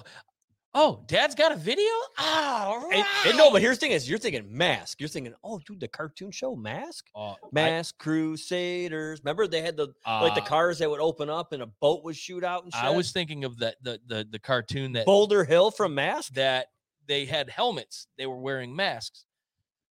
oh, 0.74 1.04
dad's 1.06 1.34
got 1.34 1.52
a 1.52 1.56
video? 1.56 1.90
Ah, 2.18 2.66
all 2.66 2.90
And, 2.92 3.04
and 3.26 3.36
no, 3.36 3.50
but 3.50 3.60
here's 3.62 3.76
the 3.78 3.80
thing: 3.80 3.92
is 3.92 4.08
you're 4.08 4.18
thinking 4.18 4.46
Mask. 4.56 5.00
You're 5.00 5.08
thinking, 5.08 5.34
oh, 5.44 5.60
dude, 5.66 5.80
the 5.80 5.88
cartoon 5.88 6.30
show 6.30 6.54
Mask. 6.56 7.06
Oh, 7.14 7.30
I- 7.30 7.36
Mask 7.52 7.98
Crusaders. 7.98 9.20
Remember 9.24 9.46
they 9.46 9.62
had 9.62 9.76
the 9.76 9.88
like 10.06 10.34
the 10.34 10.42
uh, 10.42 10.46
cars 10.46 10.78
that 10.78 10.88
would 10.90 11.00
open 11.00 11.30
up 11.30 11.52
and 11.52 11.62
a 11.62 11.66
boat 11.66 12.04
would 12.04 12.16
shoot 12.16 12.44
out 12.44 12.64
and 12.64 12.72
shit. 12.72 12.82
I 12.82 12.90
was 12.90 13.12
thinking 13.12 13.44
of 13.44 13.58
that 13.58 13.76
the 13.82 14.00
the 14.06 14.26
the 14.30 14.38
cartoon 14.38 14.92
that 14.92 15.06
Boulder 15.06 15.44
Hill 15.44 15.70
from 15.70 15.94
Mask. 15.94 16.32
that 16.34 16.66
they 17.06 17.24
had 17.24 17.48
helmets. 17.50 18.06
They 18.18 18.26
were 18.26 18.38
wearing 18.38 18.76
masks. 18.76 19.24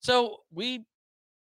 So 0.01 0.37
we, 0.53 0.85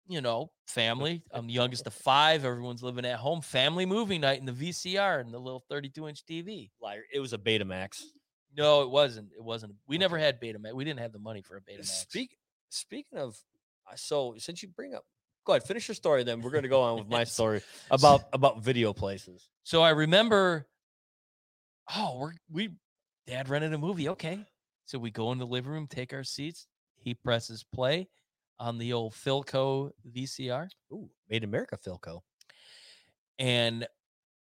you 0.09 0.20
know, 0.20 0.51
family. 0.66 1.22
I'm 1.33 1.47
the 1.47 1.53
youngest 1.53 1.87
of 1.87 1.95
five. 1.95 2.45
Everyone's 2.45 2.83
living 2.83 3.05
at 3.05 3.18
home. 3.18 3.41
Family 3.41 3.87
movie 3.87 4.18
night 4.18 4.41
in 4.41 4.47
the 4.47 4.53
VCR 4.53 5.20
and 5.20 5.33
the 5.33 5.39
little 5.39 5.64
32 5.70 6.09
inch 6.09 6.26
TV. 6.26 6.70
Liar. 6.83 7.03
It 7.14 7.20
was 7.20 7.33
a 7.33 7.39
Betamax. 7.39 8.03
No, 8.57 8.83
it 8.83 8.91
wasn't. 8.91 9.31
It 9.37 9.43
wasn't. 9.43 9.75
We 9.87 9.99
never 9.99 10.19
had 10.19 10.41
Betamax. 10.41 10.75
We 10.75 10.85
didn't 10.85 11.01
have 11.01 11.13
the 11.13 11.19
money 11.19 11.43
for 11.43 11.57
a 11.57 11.61
Betamax. 11.61 11.87
Speak. 11.87 12.37
Speaking 12.69 13.19
of, 13.19 13.37
so 13.97 14.35
since 14.39 14.63
you 14.63 14.69
bring 14.69 14.95
up, 14.95 15.05
go 15.45 15.53
ahead, 15.53 15.65
finish 15.65 15.89
your 15.89 15.95
story. 15.95 16.25
Then 16.25 16.41
we're 16.41 16.51
going 16.51 16.63
to 16.63 16.69
go 16.69 16.83
on 16.83 16.99
with 16.99 17.09
my 17.09 17.25
story 17.25 17.63
about 17.91 18.23
about 18.33 18.63
video 18.63 18.93
places. 18.93 19.49
So 19.63 19.83
I 19.83 19.91
remember, 19.91 20.67
oh, 21.97 22.19
we're 22.19 22.33
we 22.51 22.71
dad 23.27 23.49
rented 23.49 23.73
a 23.73 23.79
movie. 23.79 24.09
Okay. 24.11 24.45
So 24.85 24.99
we 24.99 25.11
go 25.11 25.31
in 25.33 25.39
the 25.39 25.47
living 25.47 25.71
room, 25.71 25.87
take 25.87 26.13
our 26.13 26.25
seats. 26.25 26.67
He 26.97 27.15
presses 27.15 27.65
play 27.73 28.09
on 28.59 28.77
the 28.77 28.93
old 28.93 29.15
Philco 29.15 29.91
VCR. 30.13 30.69
Ooh, 30.93 31.09
Made 31.29 31.45
in 31.45 31.49
America, 31.49 31.79
Philco. 31.79 32.21
And 33.39 33.87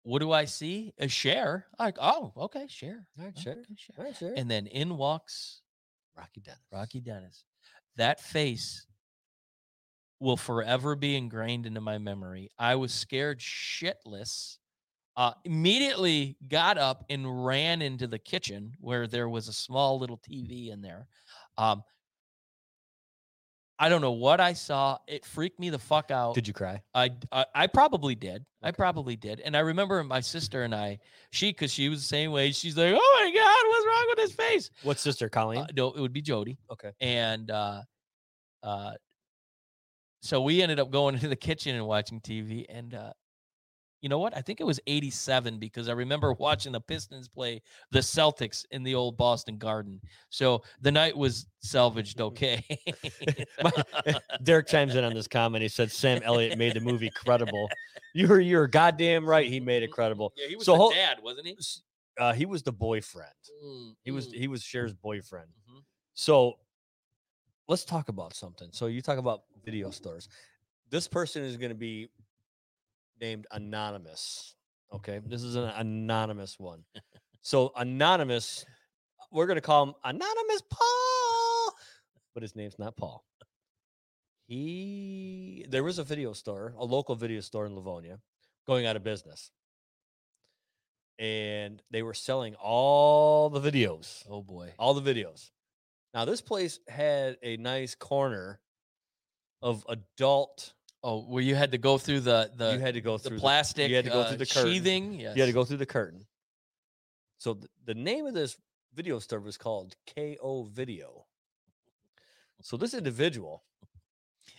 what 0.03 0.19
do 0.19 0.31
I 0.31 0.45
see? 0.45 0.93
A 0.97 1.07
Cher. 1.07 1.65
Like, 1.77 1.97
oh, 1.99 2.33
okay, 2.37 2.65
Cher. 2.67 3.05
All 3.17 3.25
right, 3.25 3.37
Cher. 3.37 3.53
okay, 3.53 3.75
Cher. 3.75 3.95
All 3.97 4.05
right, 4.05 4.15
sure. 4.15 4.33
And 4.35 4.49
then 4.49 4.67
in 4.67 4.97
walks 4.97 5.61
Rocky 6.19 6.41
Dennis. 6.41 6.59
Rocky 6.71 6.99
Dennis. 6.99 7.45
That 7.95 8.19
face 8.19 8.85
will 10.19 10.37
forever 10.37 10.95
be 10.95 11.15
ingrained 11.15 11.65
into 11.65 11.81
my 11.81 11.97
memory. 11.97 12.49
I 12.59 12.75
was 12.75 12.93
scared 12.93 13.39
shitless. 13.39 14.57
Uh, 15.15 15.33
immediately 15.43 16.37
got 16.47 16.77
up 16.77 17.03
and 17.09 17.45
ran 17.45 17.81
into 17.81 18.07
the 18.07 18.19
kitchen 18.19 18.73
where 18.79 19.07
there 19.07 19.27
was 19.27 19.47
a 19.47 19.53
small 19.53 19.99
little 19.99 20.17
TV 20.17 20.71
in 20.71 20.81
there. 20.81 21.07
Um, 21.57 21.83
I 23.81 23.87
don't 23.87 24.01
know 24.01 24.11
what 24.11 24.41
I 24.41 24.53
saw. 24.53 24.97
It 25.07 25.23
freaked 25.25 25.57
me 25.57 25.69
the 25.69 25.79
fuck 25.79 26.11
out. 26.11 26.35
Did 26.35 26.47
you 26.47 26.53
cry? 26.53 26.81
I, 26.93 27.11
I 27.31 27.45
I 27.55 27.67
probably 27.67 28.13
did. 28.13 28.45
I 28.61 28.71
probably 28.71 29.15
did. 29.15 29.39
And 29.39 29.55
I 29.55 29.61
remember 29.61 30.03
my 30.03 30.19
sister 30.19 30.63
and 30.63 30.75
I, 30.75 30.99
she 31.31 31.51
because 31.51 31.71
she 31.71 31.87
was 31.87 32.01
the 32.01 32.07
same 32.07 32.31
way. 32.31 32.51
She's 32.51 32.75
like, 32.77 32.93
"Oh 32.93 33.19
my 33.23 33.31
god, 33.33 33.69
what's 33.69 33.87
wrong 33.87 34.05
with 34.09 34.19
his 34.19 34.33
face?" 34.33 34.69
What 34.83 34.99
sister, 34.99 35.29
Colleen? 35.29 35.61
Uh, 35.61 35.67
no, 35.75 35.93
it 35.93 36.01
would 36.01 36.11
be 36.11 36.21
Jody. 36.21 36.57
okay. 36.69 36.91
And 36.99 37.49
uh, 37.49 37.83
uh, 38.61 38.91
so 40.21 40.41
we 40.41 40.61
ended 40.61 40.79
up 40.79 40.91
going 40.91 41.15
into 41.15 41.29
the 41.29 41.37
kitchen 41.37 41.75
and 41.75 41.87
watching 41.87 42.19
TV. 42.19 42.65
And 42.67 42.93
uh, 42.93 43.13
you 44.01 44.09
know 44.09 44.19
what? 44.19 44.35
I 44.35 44.41
think 44.41 44.59
it 44.61 44.65
was 44.65 44.79
'87 44.87 45.59
because 45.59 45.89
I 45.89 45.93
remember 45.93 46.33
watching 46.39 46.71
the 46.71 46.79
Pistons 46.81 47.27
play 47.27 47.61
the 47.91 47.99
Celtics 47.99 48.65
in 48.71 48.83
the 48.83 48.95
old 48.95 49.17
Boston 49.17 49.57
Garden. 49.57 49.99
So 50.29 50.63
the 50.81 50.91
night 50.91 51.15
was 51.17 51.47
salvaged 51.61 52.21
okay. 52.29 52.63
Derek 54.43 54.67
chimes 54.67 54.95
in 54.95 55.03
on 55.03 55.13
this 55.13 55.27
comment. 55.27 55.61
He 55.61 55.67
said 55.67 55.91
Sam 55.91 56.21
Elliott 56.23 56.57
made 56.57 56.75
the 56.75 56.79
movie 56.79 57.09
credible. 57.09 57.69
You're 58.13 58.39
you're 58.39 58.67
goddamn 58.67 59.25
right. 59.25 59.47
He 59.49 59.59
made 59.59 59.83
it 59.83 59.91
credible. 59.91 60.33
Yeah, 60.37 60.47
he 60.47 60.55
was 60.55 60.65
So 60.65 60.77
the 60.89 60.95
dad, 60.95 61.17
wasn't 61.21 61.47
he? 61.47 61.57
Uh, 62.19 62.33
he 62.33 62.45
was 62.45 62.63
the 62.63 62.71
boyfriend. 62.71 63.31
Mm, 63.63 63.95
He 64.03 64.11
was 64.11 64.27
mm, 64.27 64.33
he 64.33 64.47
was 64.47 64.63
Cher's 64.63 64.93
boyfriend. 64.93 65.47
mhm. 65.69 65.81
So 66.13 66.57
let's 67.67 67.85
talk 67.85 68.09
about 68.09 68.33
something. 68.33 68.69
So 68.71 68.87
you 68.87 69.01
talk 69.01 69.17
about 69.17 69.43
video 69.63 69.89
stores. 69.91 70.27
This 70.89 71.07
person 71.07 71.43
is 71.43 71.55
going 71.55 71.69
to 71.69 71.75
be 71.75 72.09
named 73.21 73.47
anonymous. 73.51 74.55
Okay, 74.93 75.17
mm-hmm. 75.17 75.29
this 75.29 75.43
is 75.43 75.55
an 75.55 75.71
anonymous 75.75 76.59
one. 76.59 76.83
so 77.41 77.71
anonymous, 77.75 78.65
uh, 79.19 79.25
we're 79.31 79.47
going 79.47 79.57
to 79.57 79.61
call 79.61 79.83
him 79.83 79.93
anonymous 80.03 80.63
Paul, 80.69 81.75
but 82.33 82.43
his 82.43 82.55
name's 82.55 82.79
not 82.79 82.95
Paul. 82.95 83.23
He 84.47 85.65
there 85.69 85.83
was 85.83 85.99
a 85.99 86.03
video 86.03 86.33
store, 86.33 86.73
a 86.77 86.83
local 86.83 87.15
video 87.15 87.39
store 87.39 87.67
in 87.67 87.75
Livonia, 87.75 88.19
going 88.65 88.87
out 88.87 88.95
of 88.95 89.03
business. 89.03 89.51
And 91.19 91.81
they 91.91 92.01
were 92.01 92.13
selling 92.13 92.55
all 92.55 93.49
the 93.49 93.59
videos 93.59 94.23
Oh 94.29 94.41
boy. 94.41 94.73
all 94.79 94.93
the 94.93 95.13
videos. 95.13 95.51
Now 96.13 96.25
this 96.25 96.41
place 96.41 96.79
had 96.87 97.37
a 97.43 97.57
nice 97.57 97.93
corner 97.93 98.59
of 99.61 99.85
adult. 99.87 100.73
Oh, 101.01 101.21
where 101.23 101.41
you 101.41 101.55
had 101.55 101.71
to 101.71 101.77
go 101.77 101.97
through 101.97 102.19
the 102.21 102.51
the 102.55 102.73
you 102.73 102.79
had 102.79 102.93
to 102.95 103.01
go 103.01 103.17
the 103.17 103.29
through 103.29 103.37
the- 103.37 103.41
plastic 103.41 103.89
you 103.89 103.95
had 103.95 104.05
to 104.05 104.11
go 104.11 104.21
uh, 104.21 104.27
through 104.29 104.37
the 104.37 104.45
curtain. 104.45 104.71
sheathing. 104.71 105.13
Yes. 105.19 105.35
You 105.35 105.41
had 105.43 105.47
to 105.47 105.53
go 105.53 105.63
through 105.65 105.77
the 105.77 105.85
curtain. 105.85 106.25
So 107.37 107.53
th- 107.53 107.67
the 107.85 107.93
name 107.95 108.25
of 108.25 108.33
this 108.33 108.57
video 108.93 109.19
store 109.19 109.39
was 109.39 109.55
called 109.57 109.95
KO 110.13 110.63
Video. 110.69 111.25
So 112.61 112.75
this 112.75 112.93
individual 112.93 113.63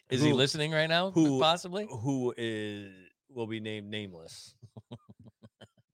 Is 0.09 0.23
he 0.23 0.33
listening 0.33 0.73
right 0.73 0.89
now? 0.89 1.11
who- 1.11 1.41
possibly? 1.41 1.87
who 1.91 2.33
is 2.39 2.91
will 3.29 3.47
be 3.47 3.61
named 3.61 3.89
nameless 3.91 4.55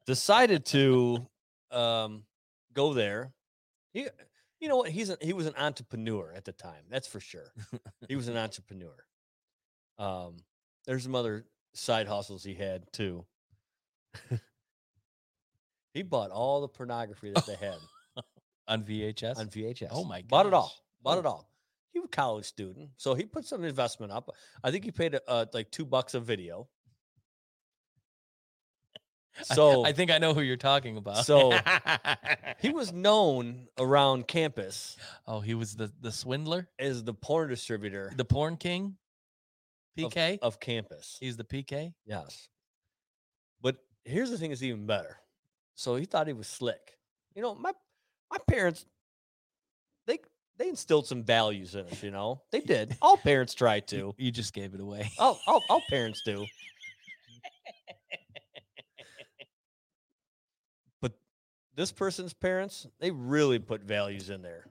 decided 0.07 0.65
to 0.65 1.27
um 1.71 2.25
go 2.73 2.95
there 2.95 3.33
he 3.93 4.07
you 4.61 4.69
know 4.69 4.77
what 4.77 4.91
he's 4.91 5.11
a, 5.11 5.19
he 5.21 5.33
was 5.33 5.47
an 5.47 5.55
entrepreneur 5.59 6.33
at 6.35 6.45
the 6.45 6.53
time 6.53 6.85
that's 6.89 7.09
for 7.09 7.21
sure 7.21 7.53
he 8.09 8.17
was 8.17 8.29
an 8.29 8.37
entrepreneur 8.37 8.95
um 9.99 10.37
there's 10.87 11.03
some 11.03 11.15
other 11.15 11.47
side 11.75 12.07
hustles 12.09 12.43
he 12.45 12.55
had 12.55 12.91
too. 12.93 13.25
He 15.93 16.03
bought 16.03 16.31
all 16.31 16.61
the 16.61 16.69
pornography 16.69 17.31
that 17.31 17.47
they 17.47 17.55
had. 17.57 17.79
On 18.69 18.83
VHS. 18.83 19.39
on 19.39 19.47
vhs 19.49 19.87
Oh 19.91 20.05
my 20.05 20.21
god. 20.21 20.29
bought 20.29 20.47
it 20.47 20.53
all. 20.53 20.73
bought 21.03 21.17
Oh. 21.17 21.21
it 21.21 21.27
all. 21.27 21.49
He 21.93 22.01
was 22.01 22.09
a 22.09 22.11
college 22.11 22.45
student 22.45 22.91
so 22.99 23.15
he 23.15 23.25
put 23.25 23.47
some 23.47 23.65
investment 23.65 24.13
up. 24.13 24.29
I 24.63 24.71
think 24.71 24.85
he 24.85 24.91
paid 24.91 25.19
uh, 25.27 25.47
like 25.55 25.71
two 25.71 25.87
bucks 25.87 26.13
a 26.15 26.21
video. 26.21 26.69
So 29.43 29.85
I, 29.85 29.93
think 29.93 30.11
I 30.11 30.17
know 30.19 30.33
who 30.33 30.41
you're 30.41 30.57
talking 30.57 30.97
about. 30.97 31.27
So, 31.27 31.53
he 32.59 32.71
was 32.71 32.91
known 32.93 33.69
around 33.79 34.27
campus 34.27 34.97
oh, 35.27 35.41
he 35.41 35.53
was 35.55 35.77
the 35.77 35.93
the 36.01 36.11
swindler, 36.11 36.69
is 36.79 37.05
the 37.05 37.13
porn 37.13 37.51
distributor. 37.51 38.13
The 38.17 38.25
porn 38.25 38.57
king, 38.57 38.97
PK. 39.97 40.39
of, 40.43 40.61
campus. 40.61 41.17
He's 41.21 41.37
the 41.37 41.45
PK. 41.45 41.93
Yes. 42.05 42.49
But 43.63 43.77
here's 44.05 44.31
the 44.31 44.39
thing 44.39 44.51
that's 44.51 44.63
even 44.63 44.87
better. 44.87 45.17
So 45.75 45.97
he 45.97 46.05
thought 46.05 46.27
he 46.27 46.33
was 46.33 46.49
slick. 46.49 46.99
You 47.35 47.43
know, 47.43 47.55
my 47.55 47.73
my 48.31 48.39
parents 48.49 48.87
they 50.07 50.19
they 50.59 50.69
instilled 50.69 51.07
some 51.07 51.23
values 51.23 51.75
in 51.75 51.87
us, 51.87 52.03
you 52.03 52.11
know. 52.11 52.41
They 52.51 52.61
did. 52.61 52.97
All 53.03 53.17
parents 53.17 53.55
try 53.55 53.81
to. 53.81 54.15
You 54.17 54.31
just 54.31 54.55
gave 54.55 54.75
it 54.75 54.81
away. 54.81 55.11
All, 55.19 55.39
all, 55.47 55.63
all 55.69 55.83
parents 55.91 56.23
do. 56.25 56.47
But 61.03 61.13
this 61.75 61.93
person's 61.93 62.33
parents, 62.33 62.87
they 63.01 63.11
really 63.11 63.59
put 63.59 63.83
values 63.83 64.31
in 64.31 64.41
there. 64.41 64.67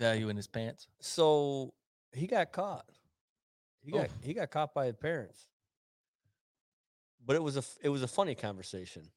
Value 0.00 0.28
in 0.28 0.36
his 0.36 0.48
pants. 0.48 0.88
so 1.00 1.72
he 2.14 2.26
got 2.26 2.52
caught. 2.52 2.88
He 3.82 3.92
Oh. 3.92 3.98
got 3.98 4.10
he 4.22 4.34
got 4.34 4.50
caught 4.50 4.74
by 4.74 4.86
his 4.86 4.96
parents. 4.96 5.48
But 7.24 7.36
it 7.36 7.42
was 7.42 7.56
a 7.56 7.64
it 7.82 7.88
was 7.88 8.02
a 8.02 8.08
funny 8.08 8.34
conversation. 8.34 9.10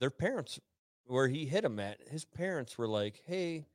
Their 0.00 0.10
parents, 0.10 0.58
where 1.06 1.28
he 1.28 1.46
hit 1.46 1.64
him 1.64 1.78
at, 1.78 2.00
his 2.08 2.24
parents 2.24 2.76
were 2.76 2.88
like, 2.88 3.22
"Hey, 3.26 3.66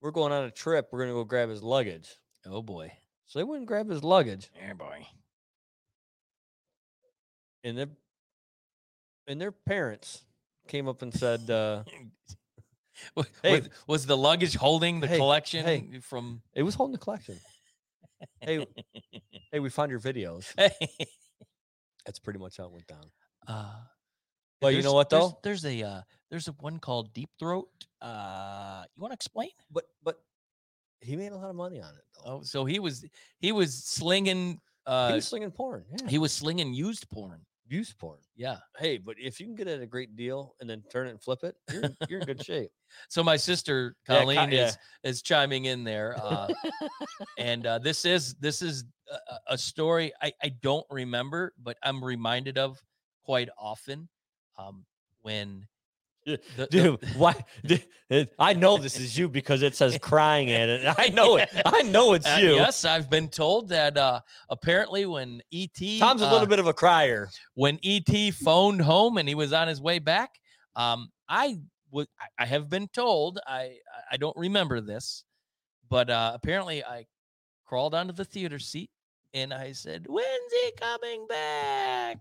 we're 0.00 0.10
going 0.10 0.32
on 0.32 0.44
a 0.44 0.50
trip. 0.50 0.88
We're 0.92 1.00
gonna 1.00 1.12
go 1.12 1.24
grab 1.24 1.48
his 1.48 1.62
luggage." 1.62 2.16
Oh 2.44 2.62
boy. 2.62 2.92
So 3.26 3.38
they 3.38 3.44
went 3.44 3.58
and 3.60 3.66
grabbed 3.68 3.90
his 3.90 4.04
luggage, 4.04 4.50
Yeah, 4.54 4.74
boy. 4.74 5.04
and 7.64 7.76
their 7.76 7.88
and 9.26 9.40
their 9.40 9.50
parents 9.50 10.22
came 10.68 10.86
up 10.86 11.02
and 11.02 11.12
said, 11.12 11.50
uh, 11.50 11.82
Wa- 13.14 13.24
Hey. 13.42 13.60
was, 13.60 13.68
was 13.86 14.06
the 14.06 14.16
luggage 14.16 14.54
holding 14.56 15.00
the 15.00 15.06
Hey, 15.06 15.16
collection 15.18 15.64
hey. 15.64 16.00
from? 16.00 16.42
"It 16.54 16.62
was 16.62 16.74
holding 16.74 16.92
the 16.92 16.98
collection." 16.98 17.38
hey, 18.40 18.66
hey, 19.52 19.60
we 19.60 19.68
found 19.70 19.90
your 19.90 20.00
videos. 20.00 20.46
That's 22.04 22.18
pretty 22.18 22.38
much 22.38 22.56
how 22.58 22.64
it 22.64 22.72
went 22.72 22.86
down. 22.86 23.10
uh, 23.48 23.74
Well, 24.62 24.70
you 24.70 24.82
know 24.82 24.92
what 24.94 25.10
there's- 25.10 25.30
though? 25.30 25.38
There's 25.42 25.64
a 25.64 25.82
uh, 25.82 26.02
there's 26.30 26.48
a 26.48 26.52
one 26.52 26.78
called 26.78 27.12
Deep 27.12 27.30
Throat. 27.38 27.68
Uh, 28.00 28.84
you 28.94 29.00
want 29.02 29.12
to 29.12 29.14
explain? 29.16 29.50
But 29.70 29.84
but 30.02 30.20
he 31.00 31.16
made 31.16 31.32
a 31.32 31.36
lot 31.36 31.50
of 31.50 31.56
money 31.56 31.80
on 31.80 31.90
it. 31.94 32.04
Though. 32.24 32.30
Oh, 32.38 32.42
so 32.42 32.64
he 32.64 32.78
was 32.78 33.04
he 33.38 33.52
was 33.52 33.74
slinging. 33.74 34.60
Uh, 34.86 35.08
he 35.08 35.14
was 35.16 35.26
slinging 35.28 35.50
porn. 35.50 35.84
Yeah. 35.90 36.08
he 36.08 36.18
was 36.18 36.32
slinging 36.32 36.72
used 36.72 37.08
porn. 37.10 37.44
Use 37.68 37.92
porn. 37.92 38.18
Yeah. 38.36 38.58
Hey, 38.78 38.98
but 38.98 39.16
if 39.18 39.40
you 39.40 39.46
can 39.46 39.54
get 39.54 39.66
it 39.68 39.76
at 39.76 39.82
a 39.82 39.86
great 39.86 40.14
deal 40.16 40.54
and 40.60 40.68
then 40.68 40.82
turn 40.90 41.06
it 41.06 41.10
and 41.10 41.22
flip 41.22 41.42
it, 41.42 41.56
you're 41.72 41.82
in- 41.84 41.96
you're 42.08 42.20
in 42.20 42.26
good 42.26 42.42
shape. 42.44 42.70
So 43.08 43.22
my 43.24 43.36
sister 43.36 43.96
Yeah, 44.08 44.20
Colleen 44.20 44.50
co- 44.50 44.54
yeah. 44.56 44.66
is 44.68 44.78
is 45.02 45.22
chiming 45.22 45.64
in 45.66 45.82
there, 45.84 46.16
uh, 46.18 46.48
and 47.36 47.66
uh, 47.66 47.78
this 47.78 48.04
is 48.04 48.34
this 48.36 48.62
is 48.62 48.84
a, 49.10 49.14
a- 49.34 49.40
a 49.54 49.58
story 49.58 50.12
I, 50.22 50.32
I 50.42 50.48
don't 50.62 50.86
remember, 50.90 51.52
but 51.62 51.76
I'm 51.82 52.02
reminded 52.02 52.58
of 52.58 52.80
quite 53.24 53.48
often 53.58 54.08
um, 54.56 54.86
when 55.22 55.66
The- 56.26 56.40
the- 56.56 56.66
Dude, 56.70 57.00
why? 57.16 57.34
d- 57.64 57.82
I 58.38 58.52
know 58.52 58.76
this 58.78 58.98
is 59.00 59.16
you 59.16 59.28
because 59.28 59.62
it 59.62 59.74
says 59.76 59.96
crying 60.02 60.50
at 60.50 60.68
it. 60.68 60.94
I 60.98 61.08
know 61.08 61.36
it. 61.36 61.48
I 61.64 61.82
know 61.82 62.12
it's 62.14 62.26
Uh, 62.26 62.38
you. 62.40 62.54
yes, 62.56 62.84
I've 62.84 63.08
been 63.08 63.28
told 63.28 63.68
that 63.70 63.96
uh, 63.96 64.20
apparently 64.50 65.06
when 65.06 65.40
ET 65.52 65.70
Tom's 65.98 66.22
a 66.22 66.26
uh, 66.26 66.32
little 66.32 66.46
bit 66.48 66.58
of 66.58 66.66
a 66.66 66.74
crier. 66.74 67.30
when 67.54 67.78
ET 67.84 68.34
phoned 68.34 68.82
home 68.82 69.16
and 69.18 69.28
he 69.28 69.34
was 69.34 69.52
on 69.52 69.68
his 69.68 69.80
way 69.80 69.98
back, 70.00 70.30
um, 70.74 71.10
I 71.28 71.58
would 71.92 72.08
I 72.38 72.44
have 72.46 72.68
been 72.68 72.88
told 72.88 73.38
I 73.46 73.58
I- 73.60 73.78
I 74.12 74.16
don't 74.18 74.36
remember 74.36 74.80
this, 74.80 75.24
but 75.88 76.10
uh, 76.10 76.32
apparently 76.34 76.84
I 76.84 77.06
crawled 77.64 77.94
onto 77.94 78.12
the 78.12 78.24
theater 78.24 78.58
seat 78.58 78.90
and 79.34 79.52
I 79.54 79.72
said, 79.72 80.06
"When's 80.08 80.52
he 80.52 80.72
coming 80.78 81.26
back?" 81.28 82.18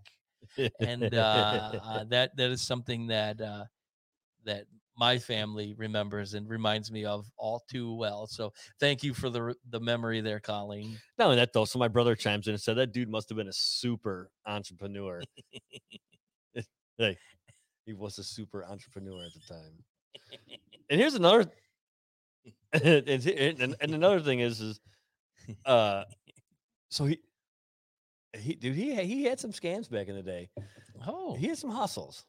And 0.80 1.14
uh, 1.14 1.80
uh, 1.84 2.04
that 2.06 2.36
that 2.38 2.50
is 2.52 2.62
something 2.62 3.08
that 3.08 3.40
uh, 3.42 3.66
that 4.46 4.66
my 4.98 5.18
family 5.20 5.74
remembers 5.78 6.34
and 6.36 6.48
reminds 6.50 6.92
me 6.92 7.04
of 7.06 7.26
all 7.38 7.64
too 7.70 7.94
well. 7.96 8.28
So 8.28 8.54
thank 8.80 9.04
you 9.04 9.14
for 9.14 9.30
the 9.30 9.56
the 9.70 9.80
memory 9.80 10.22
there, 10.22 10.40
Colleen. 10.40 10.98
Not 11.18 11.26
only 11.26 11.38
that 11.38 11.54
though, 11.54 11.66
so 11.66 11.80
my 11.80 11.88
brother 11.90 12.16
chimes 12.16 12.48
in 12.48 12.54
and 12.54 12.62
said 12.62 12.76
that 12.78 12.94
dude 12.94 13.10
must 13.10 13.30
have 13.30 13.38
been 13.38 13.48
a 13.50 13.54
super 13.54 14.30
entrepreneur. 14.46 15.22
hey, 16.98 17.18
he 17.86 17.94
was 17.94 18.18
a 18.20 18.24
super 18.24 18.64
entrepreneur 18.66 19.26
at 19.26 19.34
the 19.34 19.54
time. 19.54 19.84
And 20.90 21.00
here's 21.00 21.16
another, 21.16 21.46
and, 22.74 23.08
and, 23.08 23.76
and 23.82 23.94
another 23.94 24.20
thing 24.20 24.40
is, 24.40 24.62
is, 24.62 24.80
uh, 25.66 26.04
so 26.90 27.06
he, 27.06 27.20
he, 28.38 28.56
dude, 28.56 28.76
he 28.76 28.96
he 29.04 29.24
had 29.24 29.40
some 29.40 29.52
scams 29.52 29.90
back 29.90 30.08
in 30.08 30.16
the 30.16 30.22
day. 30.22 30.50
Oh, 31.08 31.36
He 31.36 31.48
had 31.48 31.58
some 31.58 31.72
hustles. 31.72 32.26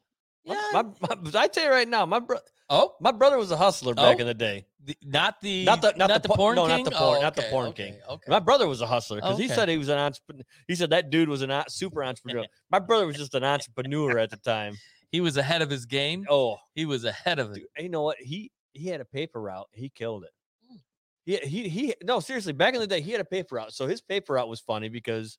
My- 0.47 0.53
yeah. 0.55 0.61
My, 0.73 0.83
my, 1.21 1.41
I 1.41 1.47
tell 1.47 1.65
you 1.65 1.69
right 1.71 1.87
now, 1.87 2.05
my 2.05 2.19
bro, 2.19 2.37
oh, 2.69 2.95
my 3.01 3.11
brother 3.11 3.37
was 3.37 3.51
a 3.51 3.57
hustler 3.57 3.93
back 3.93 4.17
Oh, 4.17 4.21
in 4.21 4.27
the 4.27 4.33
day. 4.33 4.65
the, 4.83 4.95
not 5.03 5.41
the 5.41 5.65
Not 5.65 5.81
the- 5.81 5.93
not 5.97 6.21
the 6.23 6.29
po- 6.29 6.35
porn 6.35 6.55
no, 6.55 6.67
not 6.67 6.75
king? 6.77 6.85
the 6.85 6.91
porn- 6.91 7.17
Oh, 7.17 7.21
not 7.21 7.35
the 7.35 7.45
oh, 7.47 7.49
porn 7.49 7.67
okay, 7.67 7.91
king. 7.91 7.99
Okay. 8.09 8.29
My 8.31 8.39
brother 8.39 8.67
was 8.67 8.81
a 8.81 8.87
hustler 8.87 9.17
because 9.17 9.37
he 9.37 9.47
said 9.47 9.67
he 9.69 9.77
was 9.77 9.89
an 9.89 9.97
entrepreneur. 9.99 10.43
He 10.67 10.75
said 10.75 10.89
that 10.91 11.09
dude 11.09 11.29
was 11.29 11.41
a 11.41 11.65
super 11.67 12.03
entrepreneur. 12.03 12.45
My 12.71 12.79
brother 12.79 13.05
was 13.07 13.17
just 13.17 13.35
an 13.35 13.43
entrepreneur 13.43 14.17
at 14.17 14.29
the 14.29 14.37
time. 14.37 14.77
He 15.11 15.21
was 15.21 15.37
ahead 15.37 15.61
of 15.61 15.69
his 15.69 15.85
game. 15.85 16.25
Oh, 16.29 16.57
He 16.75 16.85
was 16.85 17.05
ahead 17.05 17.39
of 17.39 17.51
it. 17.51 17.55
dude, 17.55 17.65
you 17.79 17.89
know 17.89 18.03
what? 18.03 18.17
He 18.19 18.51
he 18.73 18.87
had 18.89 19.01
a 19.01 19.05
paper 19.05 19.41
route. 19.41 19.67
He 19.73 19.89
killed 19.89 20.23
it. 20.25 20.31
Hmm. 20.69 20.75
Yeah, 21.25 21.39
he 21.45 21.67
he 21.69 21.93
no 22.03 22.19
seriously. 22.19 22.53
Back 22.53 22.73
in 22.73 22.79
the 22.79 22.87
day, 22.87 23.01
he 23.01 23.11
had 23.11 23.21
a 23.21 23.25
paper 23.25 23.55
route. 23.55 23.73
So 23.73 23.87
his 23.87 24.01
paper 24.01 24.33
route 24.33 24.47
was 24.49 24.59
funny 24.59 24.89
because 24.89 25.37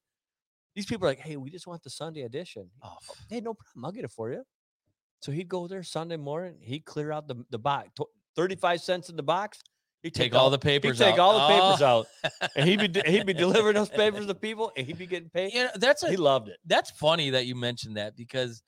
these 0.74 0.86
people 0.86 1.06
are 1.06 1.11
like, 1.11 1.18
"Hey, 1.20 1.36
we 1.36 1.50
just 1.50 1.66
want 1.66 1.82
the 1.82 1.90
Sunday 1.90 2.22
edition." 2.22 2.70
Oh, 2.82 2.96
oh 3.11 3.14
Hey, 3.28 3.40
no 3.40 3.54
problem. 3.54 3.84
I'll 3.84 3.92
get 3.92 4.04
it 4.04 4.11
for 4.11 4.30
you. 4.30 4.42
So 5.21 5.33
he'd 5.33 5.49
go 5.49 5.66
there 5.66 5.83
Sunday 5.83 6.16
morning. 6.16 6.57
He'd 6.61 6.85
clear 6.85 7.12
out 7.12 7.27
the 7.29 7.45
the 7.51 7.59
box, 7.59 7.91
thirty 8.37 8.57
five 8.57 8.81
cents 8.81 9.09
in 9.11 9.16
the 9.16 9.23
box. 9.23 9.61
He'd 10.03 10.14
take 10.14 10.33
all 10.35 10.49
the 10.49 10.59
papers. 10.59 10.99
He'd 10.99 11.05
take 11.07 11.14
out. 11.14 11.19
all 11.21 11.35
the 11.49 11.55
oh. 11.55 11.59
papers 11.73 11.83
Oh, 11.83 11.87
out, 12.41 12.51
and 12.55 12.69
he'd 12.69 12.93
be 12.93 13.01
he'd 13.11 13.27
be 13.27 13.33
delivering 13.35 13.75
those 13.75 13.89
papers 13.89 14.27
to 14.27 14.35
people, 14.47 14.71
and 14.77 14.87
he'd 14.87 14.97
be 14.99 15.07
getting 15.07 15.29
paid. 15.29 15.53
You 15.53 15.64
know, 15.64 15.71
that's 15.75 16.05
a 16.05 16.11
He 16.11 16.16
loved 16.16 16.49
it. 16.49 16.57
that's 16.66 16.91
funny 16.93 17.31
that 17.31 17.47
you 17.47 17.57
mentioned 17.57 17.97
that 17.97 18.16
because 18.16 18.62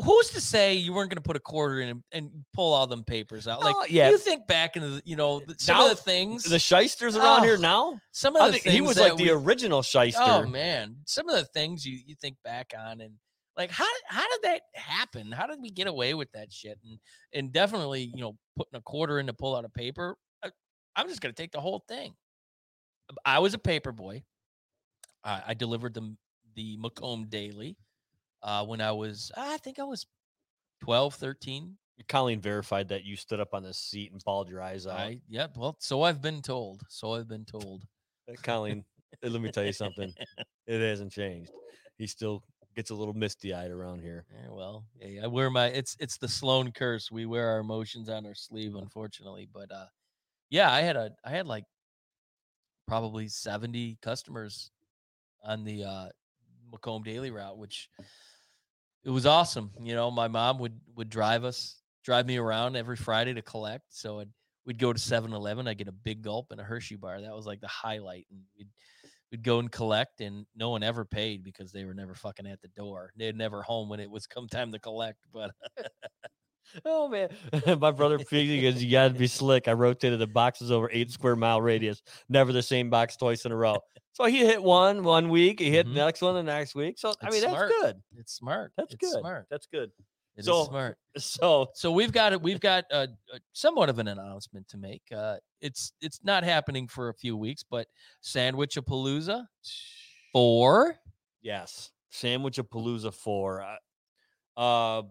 who's 0.00 0.30
to 0.30 0.40
say 0.40 0.74
you 0.74 0.92
weren't 0.92 1.10
going 1.10 1.16
to 1.16 1.22
put 1.22 1.36
a 1.36 1.40
quarter 1.40 1.80
in 1.80 1.88
and, 1.88 2.02
and 2.12 2.30
pull 2.54 2.72
all 2.72 2.86
them 2.86 3.02
papers 3.02 3.48
out? 3.48 3.60
Like, 3.60 3.74
Oh, 3.76 3.86
yeah. 3.88 4.10
you 4.10 4.18
think 4.18 4.46
back 4.46 4.76
into 4.76 4.88
the, 4.90 5.02
you 5.04 5.16
know, 5.16 5.40
the- 5.40 5.56
some 5.58 5.76
Now, 5.76 5.90
of 5.90 5.96
the 5.96 6.02
things, 6.02 6.44
The 6.44 6.58
shysters 6.58 7.16
around 7.16 7.42
here 7.42 7.56
Oh, 7.58 7.62
now. 7.62 8.00
some 8.12 8.36
of 8.36 8.52
the 8.52 8.58
he 8.58 8.80
was 8.80 8.98
like 8.98 9.16
the 9.16 9.30
original 9.30 9.78
oh, 9.78 9.82
shyster. 9.82 10.20
Oh 10.22 10.46
man, 10.46 10.98
some 11.06 11.28
of 11.28 11.34
the 11.36 11.46
things 11.46 11.84
you 11.84 11.98
you 12.06 12.14
think 12.20 12.36
back 12.44 12.72
on 12.78 13.00
and 13.00 13.14
like 13.58 13.70
how 13.70 13.84
did- 13.84 14.02
how 14.06 14.22
did 14.28 14.42
that 14.42 14.62
happen? 14.74 15.32
How 15.32 15.46
did 15.46 15.60
we 15.60 15.70
get 15.70 15.86
away 15.88 16.14
with 16.14 16.30
that 16.32 16.52
shit? 16.52 16.78
And 16.84 16.98
and 17.34 17.52
definitely 17.52 18.04
you 18.14 18.20
know 18.20 18.38
putting 18.56 18.78
a 18.78 18.82
quarter 18.82 19.18
in 19.18 19.26
to 19.26 19.34
pull 19.34 19.54
out 19.54 19.64
a 19.64 19.68
paper. 19.68 20.16
I, 20.42 20.50
I'm 20.96 21.08
just 21.08 21.20
gonna 21.20 21.34
take 21.34 21.52
the 21.52 21.60
whole 21.60 21.84
thing. 21.88 22.14
I 23.24 23.40
was 23.40 23.54
a 23.54 23.58
paper 23.58 23.92
boy. 23.92 24.22
I, 25.24 25.42
I 25.48 25.54
delivered 25.54 25.92
the 25.94 26.16
the 26.54 26.76
Macomb 26.78 27.26
Daily 27.28 27.76
uh, 28.42 28.64
when 28.64 28.80
I 28.80 28.92
was 28.92 29.30
I 29.36 29.58
think 29.58 29.78
I 29.78 29.84
was 29.84 30.06
12, 30.84 31.14
13 31.14 31.76
Colleen 32.06 32.40
verified 32.40 32.88
that 32.88 33.04
you 33.04 33.16
stood 33.16 33.40
up 33.40 33.54
on 33.54 33.64
the 33.64 33.74
seat 33.74 34.12
and 34.12 34.22
balled 34.24 34.48
your 34.48 34.62
eyes 34.62 34.86
out. 34.86 34.98
I 34.98 35.18
yep. 35.28 35.56
Well, 35.56 35.76
so 35.80 36.02
I've 36.02 36.22
been 36.22 36.42
told. 36.42 36.82
So 36.88 37.14
I've 37.14 37.28
been 37.28 37.44
told. 37.44 37.82
Uh, 38.30 38.34
Colleen, 38.42 38.84
uh, 39.24 39.28
let 39.28 39.42
me 39.42 39.50
tell 39.50 39.64
you 39.64 39.72
something. 39.72 40.12
It 40.68 40.82
hasn't 40.82 41.10
changed. 41.12 41.50
He 41.96 42.06
still 42.06 42.44
gets 42.76 42.90
a 42.90 42.94
little 42.94 43.14
misty 43.14 43.52
eyed 43.52 43.70
around 43.70 44.00
here. 44.00 44.24
Yeah, 44.32 44.50
well, 44.50 44.84
yeah, 45.00 45.24
I 45.24 45.26
wear 45.26 45.50
my 45.50 45.66
it's 45.66 45.96
it's 45.98 46.18
the 46.18 46.28
Sloan 46.28 46.72
curse. 46.72 47.10
We 47.10 47.26
wear 47.26 47.48
our 47.48 47.58
emotions 47.58 48.08
on 48.08 48.26
our 48.26 48.34
sleeve, 48.34 48.74
unfortunately. 48.74 49.48
But 49.52 49.72
uh 49.72 49.86
yeah, 50.50 50.72
I 50.72 50.80
had 50.80 50.96
a 50.96 51.12
I 51.24 51.30
had 51.30 51.46
like 51.46 51.64
probably 52.86 53.28
70 53.28 53.98
customers 54.00 54.70
on 55.42 55.64
the 55.64 55.84
uh 55.84 56.08
Macomb 56.70 57.02
Daily 57.02 57.30
route, 57.30 57.58
which 57.58 57.88
it 59.04 59.10
was 59.10 59.26
awesome. 59.26 59.70
You 59.80 59.94
know, 59.94 60.10
my 60.10 60.28
mom 60.28 60.58
would 60.58 60.78
would 60.94 61.10
drive 61.10 61.44
us, 61.44 61.80
drive 62.04 62.26
me 62.26 62.36
around 62.36 62.76
every 62.76 62.96
Friday 62.96 63.34
to 63.34 63.42
collect. 63.42 63.84
So 63.88 64.20
I'd, 64.20 64.28
we'd 64.66 64.78
go 64.78 64.92
to 64.92 64.98
7-Eleven, 64.98 65.66
I'd 65.66 65.78
get 65.78 65.88
a 65.88 65.92
big 65.92 66.22
gulp 66.22 66.48
and 66.50 66.60
a 66.60 66.64
Hershey 66.64 66.96
bar. 66.96 67.20
That 67.20 67.34
was 67.34 67.46
like 67.46 67.60
the 67.60 67.68
highlight. 67.68 68.26
And 68.30 68.40
we'd 68.56 68.68
we'd 69.30 69.42
go 69.42 69.58
and 69.58 69.70
collect 69.70 70.20
and 70.20 70.46
no 70.56 70.70
one 70.70 70.82
ever 70.82 71.04
paid 71.04 71.42
because 71.44 71.72
they 71.72 71.84
were 71.84 71.94
never 71.94 72.14
fucking 72.14 72.46
at 72.46 72.60
the 72.62 72.68
door. 72.68 73.12
They're 73.16 73.32
never 73.32 73.62
home 73.62 73.88
when 73.88 74.00
it 74.00 74.10
was 74.10 74.26
come 74.26 74.48
time 74.48 74.72
to 74.72 74.78
collect. 74.78 75.18
But 75.32 75.52
Oh 76.84 77.08
man, 77.08 77.30
my 77.80 77.90
brother 77.90 78.18
Piggy 78.18 78.60
goes, 78.60 78.82
"You 78.82 78.90
got 78.90 79.08
to 79.08 79.14
be 79.14 79.26
slick." 79.26 79.68
I 79.68 79.72
rotated 79.72 80.18
the 80.18 80.26
boxes 80.26 80.70
over 80.70 80.90
eight 80.92 81.10
square 81.10 81.34
mile 81.34 81.62
radius, 81.62 82.02
never 82.28 82.52
the 82.52 82.62
same 82.62 82.90
box 82.90 83.16
twice 83.16 83.46
in 83.46 83.52
a 83.52 83.56
row. 83.56 83.78
So 84.12 84.24
he 84.24 84.40
hit 84.44 84.62
one 84.62 85.02
one 85.02 85.30
week, 85.30 85.60
he 85.60 85.70
hit 85.70 85.86
Mhm. 85.86 85.94
the 85.94 86.00
next 86.04 86.20
one 86.20 86.34
the 86.34 86.42
next 86.42 86.74
week. 86.74 86.98
So 86.98 87.14
I 87.22 87.28
It's 87.28 87.40
mean, 87.40 87.50
that's 87.50 87.72
good. 87.72 88.02
it's 88.18 88.32
smart. 88.34 88.72
That's 88.76 88.92
It's 88.92 89.10
good. 89.12 89.20
Smart. 89.20 89.46
That's 89.50 89.66
good. 89.66 89.92
It 90.38 90.44
So- 90.44 90.64
smart. 90.66 90.96
So 91.18 91.68
So 91.74 91.90
we've 91.92 92.12
got 92.12 92.32
it. 92.32 92.40
We've 92.40 92.60
got 92.60 92.84
a, 92.92 93.08
a 93.34 93.40
somewhat 93.52 93.88
of 93.88 93.98
an 93.98 94.06
announcement 94.08 94.68
to 94.68 94.78
make. 94.78 95.02
Uh, 95.14 95.36
it's 95.60 95.92
it's 96.00 96.20
not 96.22 96.44
happening 96.44 96.86
for 96.88 97.08
a 97.08 97.14
few 97.14 97.36
weeks, 97.36 97.64
but 97.68 97.88
Sandwich 98.20 98.76
of 98.76 98.84
Palooza 98.86 99.46
four. 100.32 100.96
yes, 101.42 101.90
sandwich 102.10 102.58
of 102.58 102.68
Palooza 102.70 103.12
four. 103.12 103.62
Uh, 104.56 104.60
uh, 104.60 105.02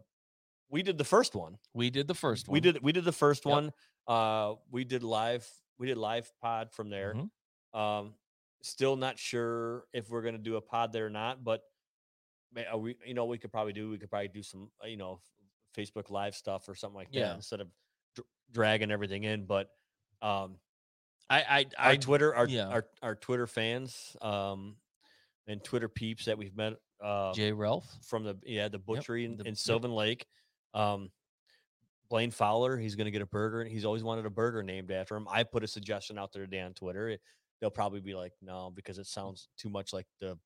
we 0.70 0.82
did 0.84 0.98
the 0.98 1.04
first 1.04 1.36
one. 1.36 1.58
We 1.74 1.90
did 1.90 2.08
the 2.08 2.14
first 2.16 2.48
one. 2.48 2.54
We 2.54 2.60
did 2.62 2.82
we 2.82 2.92
did 2.92 3.06
the 3.06 3.12
first 3.12 3.46
Yep. 3.46 3.52
one. 3.52 3.72
Uh, 4.08 4.56
we 4.72 4.84
did 4.86 5.04
live. 5.04 5.48
We 5.78 5.88
did 5.88 5.98
live 5.98 6.32
pod 6.42 6.72
from 6.72 6.90
there. 6.90 7.14
Mhm. 7.14 7.78
Um, 7.80 8.16
still 8.62 8.96
not 8.96 9.20
sure 9.20 9.86
if 9.94 10.10
we're 10.10 10.22
gonna 10.22 10.38
do 10.38 10.56
a 10.56 10.62
pod 10.62 10.92
there 10.94 11.06
or 11.06 11.10
not, 11.10 11.44
but 11.44 11.62
we, 12.78 12.96
you 13.06 13.14
know, 13.14 13.26
we 13.26 13.38
could 13.38 13.52
probably 13.52 13.74
do. 13.74 13.90
We 13.90 13.98
could 13.98 14.10
probably 14.10 14.28
do 14.30 14.44
some, 14.44 14.70
uh, 14.84 14.88
you 14.88 14.98
know, 14.98 15.20
Facebook 15.76 16.10
Live 16.10 16.36
stuff 16.36 16.68
or 16.68 16.76
something 16.76 16.96
like 16.98 17.12
that 17.12 17.18
Yeah. 17.20 17.36
instead 17.36 17.62
of 17.62 17.68
dr- 18.16 18.28
dragging 18.52 18.92
everything 18.92 19.24
in. 19.24 19.46
But 19.46 19.70
um, 20.22 20.56
I 21.30 21.42
I 21.42 21.66
our 21.78 21.92
I 21.92 21.98
Twitter, 21.98 22.34
our, 22.36 22.48
yeah. 22.48 22.68
our 22.68 22.86
our 23.02 23.16
Twitter 23.16 23.48
fans, 23.48 24.16
um, 24.22 24.76
and 25.48 25.64
Twitter 25.64 25.88
peeps 25.90 26.26
that 26.26 26.38
we've 26.38 26.56
met, 26.56 26.74
uh, 27.04 27.34
Jay 27.34 27.52
Ralph. 27.52 27.88
from 28.06 28.24
the 28.24 28.38
yeah 28.44 28.68
the 28.70 28.80
butchery 28.80 29.26
in, 29.26 29.38
the- 29.38 29.44
in 29.44 29.52
yep. 29.52 29.58
Sylvan 29.58 29.92
Lake. 29.92 30.26
Um, 30.74 31.12
Blaine 32.10 32.32
Fowler, 32.32 32.78
he's 32.78 32.96
going 32.96 33.06
to 33.06 33.12
get 33.12 33.22
a 33.22 33.26
burger. 33.26 33.60
and 33.62 33.70
He's 33.70 33.84
always 33.84 34.02
wanted 34.02 34.26
a 34.26 34.30
burger 34.30 34.64
named 34.64 34.92
after 34.92 35.16
him. 35.18 35.28
I 35.30 35.44
put 35.44 35.64
a 35.66 35.68
suggestion 35.68 36.18
out 36.18 36.32
there 36.32 36.44
today 36.46 36.62
on 36.62 36.74
Twitter. 36.74 37.10
It- 37.10 37.22
they'll 37.60 37.70
probably 37.72 38.00
be 38.00 38.14
like, 38.14 38.32
no, 38.42 38.72
because 38.76 38.98
it 39.00 39.08
sounds 39.08 39.50
too 39.58 39.68
much 39.68 39.92
like 39.92 40.06
the 40.22 40.38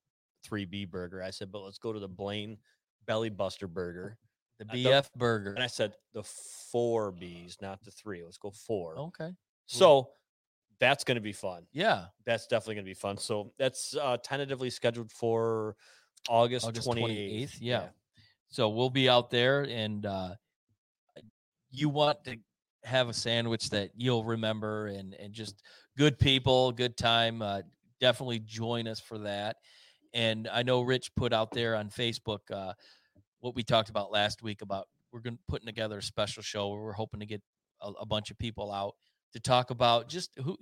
3B 0.48 0.90
burger. 0.90 1.22
I 1.22 1.30
said, 1.30 1.52
but 1.52 1.60
let's 1.60 1.78
go 1.78 1.92
to 1.92 1.98
the 1.98 2.08
Blaine 2.08 2.58
Belly 3.06 3.30
Buster 3.30 3.66
burger. 3.66 4.16
The 4.58 4.66
I 4.70 4.76
BF 4.76 5.12
burger. 5.16 5.52
And 5.54 5.62
I 5.62 5.66
said 5.66 5.94
the 6.14 6.22
four 6.22 7.10
B's, 7.12 7.58
not 7.60 7.82
the 7.84 7.90
three. 7.90 8.22
Let's 8.22 8.38
go 8.38 8.50
four. 8.50 8.98
Okay. 8.98 9.30
So 9.66 10.10
that's 10.78 11.04
going 11.04 11.16
to 11.16 11.22
be 11.22 11.32
fun. 11.32 11.66
Yeah. 11.72 12.06
That's 12.26 12.46
definitely 12.46 12.76
going 12.76 12.84
to 12.84 12.90
be 12.90 12.94
fun. 12.94 13.16
So 13.16 13.52
that's 13.58 13.96
uh, 13.96 14.18
tentatively 14.22 14.70
scheduled 14.70 15.10
for 15.10 15.76
August, 16.28 16.66
August 16.66 16.88
28th. 16.88 17.42
28th, 17.42 17.56
yeah. 17.60 17.84
So 18.48 18.68
we'll 18.68 18.90
be 18.90 19.08
out 19.08 19.30
there 19.30 19.62
and 19.62 20.04
uh 20.04 20.34
you 21.70 21.88
want 21.88 22.22
to 22.24 22.36
have 22.84 23.08
a 23.08 23.14
sandwich 23.14 23.70
that 23.70 23.90
you'll 23.96 24.24
remember 24.24 24.88
and 24.88 25.14
and 25.14 25.32
just 25.32 25.62
good 25.96 26.18
people, 26.18 26.70
good 26.72 26.96
time. 26.96 27.42
Uh 27.42 27.62
definitely 28.00 28.40
join 28.40 28.86
us 28.86 29.00
for 29.00 29.18
that. 29.18 29.56
And 30.14 30.48
I 30.52 30.62
know 30.62 30.82
Rich 30.82 31.14
put 31.16 31.32
out 31.32 31.50
there 31.52 31.74
on 31.76 31.88
Facebook 31.90 32.40
uh 32.52 32.72
what 33.40 33.54
we 33.54 33.62
talked 33.62 33.88
about 33.90 34.12
last 34.12 34.42
week 34.42 34.62
about 34.62 34.86
we're 35.12 35.20
going 35.20 35.38
putting 35.48 35.66
together 35.66 35.98
a 35.98 36.02
special 36.02 36.42
show 36.42 36.68
where 36.68 36.80
we're 36.80 36.92
hoping 36.92 37.20
to 37.20 37.26
get 37.26 37.42
a, 37.80 37.90
a 38.00 38.06
bunch 38.06 38.30
of 38.30 38.38
people 38.38 38.72
out 38.72 38.94
to 39.32 39.40
talk 39.40 39.70
about 39.70 40.08
just 40.08 40.30
who 40.42 40.56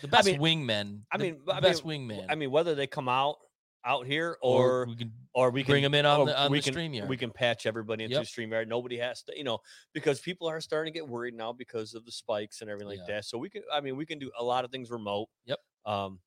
the 0.00 0.08
best 0.08 0.26
mean- 0.26 0.40
wingmen. 0.40 1.00
I 1.12 1.18
mean, 1.18 1.38
the 1.44 1.52
I 1.52 1.56
mean, 1.56 1.62
best 1.62 1.82
w- 1.82 2.08
wingman. 2.08 2.26
I 2.30 2.34
mean, 2.34 2.50
whether 2.50 2.74
they 2.74 2.86
come 2.86 3.08
out 3.08 3.36
out 3.84 4.06
here 4.06 4.38
or 4.40 4.84
or 4.84 4.86
we 4.86 4.96
can 4.96 5.12
or 5.34 5.50
we 5.50 5.62
can 5.64 5.72
bring 5.72 5.82
them 5.82 5.92
in 5.94 6.06
on 6.06 6.20
or 6.20 6.26
the 6.26 6.40
on 6.40 6.50
we 6.52 6.60
the 6.60 6.70
can 6.70 7.08
we 7.08 7.16
can 7.16 7.30
patch 7.32 7.66
everybody 7.66 8.04
into 8.04 8.14
Yep. 8.16 8.24
StreamYard. 8.26 8.68
Nobody 8.68 8.96
has 8.98 9.22
to, 9.24 9.36
you 9.36 9.42
know, 9.44 9.58
because 9.92 10.20
people 10.20 10.48
are 10.48 10.60
starting 10.60 10.92
to 10.92 10.96
get 10.98 11.06
worried 11.08 11.34
now 11.34 11.52
because 11.52 11.92
of 11.94 12.04
the 12.04 12.12
spikes 12.12 12.60
and 12.60 12.70
everything 12.70 12.88
like 12.88 13.00
Yeah. 13.08 13.16
that. 13.16 13.24
So 13.24 13.38
we 13.38 13.50
can, 13.50 13.62
I 13.72 13.80
mean, 13.80 13.96
we 13.96 14.06
can 14.06 14.18
do 14.20 14.30
a 14.38 14.44
lot 14.44 14.64
of 14.64 14.70
things 14.70 14.88
remote. 14.90 15.28
Yep. 15.46 15.58
Um, 15.84 16.20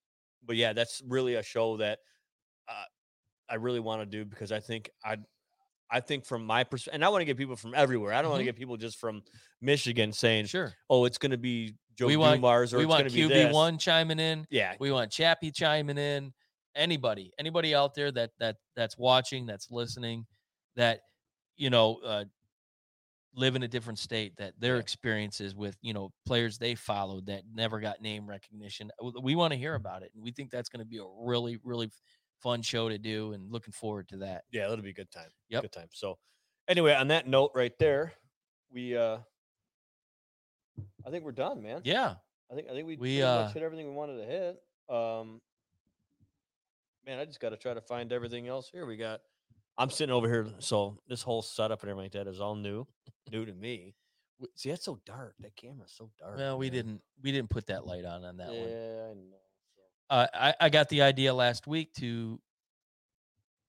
but 0.45 0.57
yeah, 0.57 0.73
that's 0.73 1.01
really 1.07 1.35
a 1.35 1.43
show 1.43 1.77
that 1.77 1.99
I 3.49 3.55
really 3.55 3.79
want 3.79 4.01
to 4.01 4.05
do 4.05 4.25
because 4.25 4.51
I 4.51 4.59
think 4.59 4.89
I, 5.03 5.17
I 5.91 5.99
think 5.99 6.25
from 6.25 6.45
my 6.45 6.63
perspective, 6.63 6.95
and 6.95 7.05
I 7.05 7.09
want 7.09 7.21
to 7.21 7.25
get 7.25 7.37
people 7.37 7.55
from 7.55 7.73
everywhere. 7.75 8.13
I 8.13 8.21
don't 8.21 8.31
want 8.31 8.39
to 8.41 8.45
get 8.45 8.55
people 8.55 8.75
just 8.77 8.97
from 8.99 9.21
Michigan 9.61 10.11
saying, 10.11 10.45
Sure. 10.47 10.73
"Oh, 10.89 11.05
it's 11.05 11.17
going 11.19 11.31
to 11.31 11.37
be 11.37 11.75
Joe 11.95 12.07
We 12.07 12.17
want- 12.17 12.37
Dumars 12.37 12.73
or 12.73 12.77
we 12.77 12.83
it's 12.83 12.89
want 12.89 12.99
going 13.01 13.09
to 13.11 13.15
be 13.15 13.21
QB 13.23 13.29
this." 13.29 13.53
one 13.53 13.77
chiming 13.77 14.19
in. 14.19 14.47
Yeah, 14.49 14.73
We 14.79 14.91
want 14.91 15.11
Chappie 15.11 15.51
chiming 15.51 15.97
in. 15.97 16.33
Anybody, 16.75 17.31
anybody 17.39 17.73
out 17.75 17.93
there 17.93 18.11
that 18.11 18.31
that 18.39 18.57
that's 18.75 18.97
watching, 18.97 19.45
that's 19.45 19.69
listening, 19.71 20.25
that 20.75 21.01
you 21.55 21.69
know 21.69 21.99
uh, 22.03 22.25
live 23.35 23.55
in 23.55 23.63
a 23.63 23.67
different 23.67 23.99
state, 23.99 24.33
that 24.37 24.53
their 24.59 24.75
Yeah. 24.75 24.81
experiences 24.81 25.55
with 25.55 25.77
you 25.81 25.93
know 25.93 26.11
players 26.25 26.57
they 26.57 26.75
followed 26.75 27.27
that 27.27 27.43
never 27.53 27.79
got 27.79 28.01
name 28.01 28.27
recognition. 28.27 28.91
We 29.21 29.35
want 29.35 29.53
to 29.53 29.57
hear 29.59 29.75
about 29.75 30.03
it, 30.03 30.11
and 30.15 30.23
we 30.23 30.31
think 30.31 30.51
that's 30.51 30.67
going 30.67 30.79
to 30.79 30.85
be 30.85 30.97
a 30.97 31.05
really 31.21 31.59
really 31.63 31.89
fun 32.45 32.61
show 32.61 32.89
to 32.89 32.99
do, 32.99 33.33
and 33.33 33.51
looking 33.51 33.73
forward 33.73 34.07
to 34.07 34.17
that. 34.17 34.43
yeah, 34.51 34.65
it'll 34.65 34.83
be 34.83 34.91
a 34.91 34.93
good 34.93 35.09
time. 35.09 35.29
Yep. 35.49 35.63
good 35.63 35.71
time. 35.71 35.87
So, 35.93 36.19
anyway, 36.67 36.93
on 36.93 37.07
that 37.07 37.27
note, 37.27 37.51
right 37.55 37.73
there, 37.79 38.13
we 38.71 38.95
uh, 38.95 39.17
I 41.05 41.09
think 41.09 41.23
we're 41.23 41.31
done, 41.31 41.63
man. 41.63 41.81
Yeah, 41.83 42.13
I 42.51 42.55
think 42.55 42.67
I 42.69 42.73
think 42.73 42.87
we, 42.87 42.97
We, 42.97 43.23
uh, 43.23 43.47
hit 43.49 43.63
everything 43.63 43.87
we 43.87 43.93
wanted 43.93 44.17
to 44.17 44.25
hit. 44.25 44.61
Um, 44.95 45.41
man, 47.07 47.17
I 47.17 47.25
just 47.25 47.39
got 47.39 47.49
to 47.49 47.57
try 47.57 47.73
to 47.73 47.81
find 47.81 48.13
everything 48.13 48.47
else 48.47 48.69
here. 48.71 48.85
We 48.85 48.95
got. 48.95 49.21
I'm 49.75 49.89
sitting 49.89 50.13
over 50.13 50.29
here, 50.29 50.47
so 50.59 50.99
this 51.09 51.23
whole 51.23 51.41
setup 51.41 51.81
and 51.81 51.89
everything 51.89 52.05
like 52.05 52.25
that 52.25 52.29
is 52.29 52.39
all 52.39 52.55
new, 52.55 52.85
new 53.31 53.43
to 53.43 53.53
me. 53.53 53.95
See, 54.53 54.69
that's 54.69 54.85
so 54.85 54.99
dark. 55.03 55.33
That 55.39 55.55
camera's 55.55 55.93
so 55.97 56.11
dark. 56.19 56.37
well, 56.37 56.59
we 56.59 56.67
man. 56.67 56.73
didn't 56.73 57.01
we 57.23 57.31
didn't 57.31 57.49
put 57.49 57.65
that 57.67 57.87
light 57.87 58.05
on 58.05 58.23
on 58.23 58.37
that 58.37 58.53
yeah, 58.53 58.59
one. 58.59 58.69
Yeah, 58.69 59.07
I 59.09 59.13
know. 59.15 59.44
Uh, 60.09 60.27
I, 60.33 60.53
I 60.61 60.69
got 60.69 60.89
the 60.89 61.01
idea 61.01 61.33
last 61.33 61.67
week 61.67 61.93
to 61.95 62.39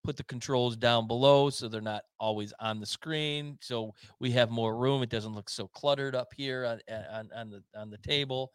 put 0.05 0.17
the 0.17 0.25
controls 0.25 0.77
down 0.77 1.09
below 1.09 1.51
so 1.51 1.67
they're 1.67 1.81
not 1.81 2.05
always 2.21 2.53
on 2.61 2.79
the 2.79 2.87
screen 2.87 3.59
so 3.61 3.93
we 4.21 4.31
have 4.31 4.51
more 4.51 4.77
room 4.77 5.03
it 5.03 5.11
doesn't 5.11 5.35
look 5.35 5.51
so 5.51 5.67
cluttered 5.67 6.15
up 6.15 6.29
here 6.37 6.65
on 6.65 6.81
on, 7.11 7.29
on 7.35 7.51
the 7.51 7.63
on 7.75 7.91
the 7.91 7.99
table 7.99 8.53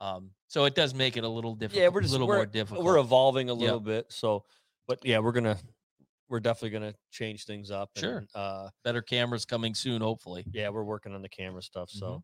um, 0.00 0.30
so 0.46 0.64
it 0.64 0.74
does 0.74 0.94
make 0.94 1.16
it 1.16 1.24
a 1.24 1.28
little 1.28 1.54
difficult 1.54 1.82
Yeah, 1.82 1.88
we're 1.88 2.00
just 2.00 2.12
a 2.12 2.14
little 2.14 2.28
we're, 2.28 2.36
more 2.36 2.46
difficult 2.46 2.84
We're 2.84 2.98
evolving 2.98 3.50
a 3.50 3.54
little 3.54 3.80
bit. 3.80 4.06
So, 4.10 4.44
but 4.86 5.00
yeah, 5.04 5.18
we're 5.18 5.32
gonna 5.32 5.58
we're 6.28 6.40
definitely 6.40 6.70
gonna 6.70 6.94
change 7.10 7.44
things 7.44 7.70
up. 7.70 7.90
Sure. 7.96 8.18
And, 8.18 8.28
uh, 8.34 8.68
better 8.84 9.02
cameras 9.02 9.44
coming 9.44 9.74
soon 9.74 10.00
hopefully 10.00 10.44
yeah, 10.52 10.68
we're 10.68 10.84
working 10.84 11.14
on 11.14 11.22
the 11.22 11.28
camera 11.28 11.62
stuff. 11.62 11.90
So. 11.90 12.06
Mhm. 12.06 12.22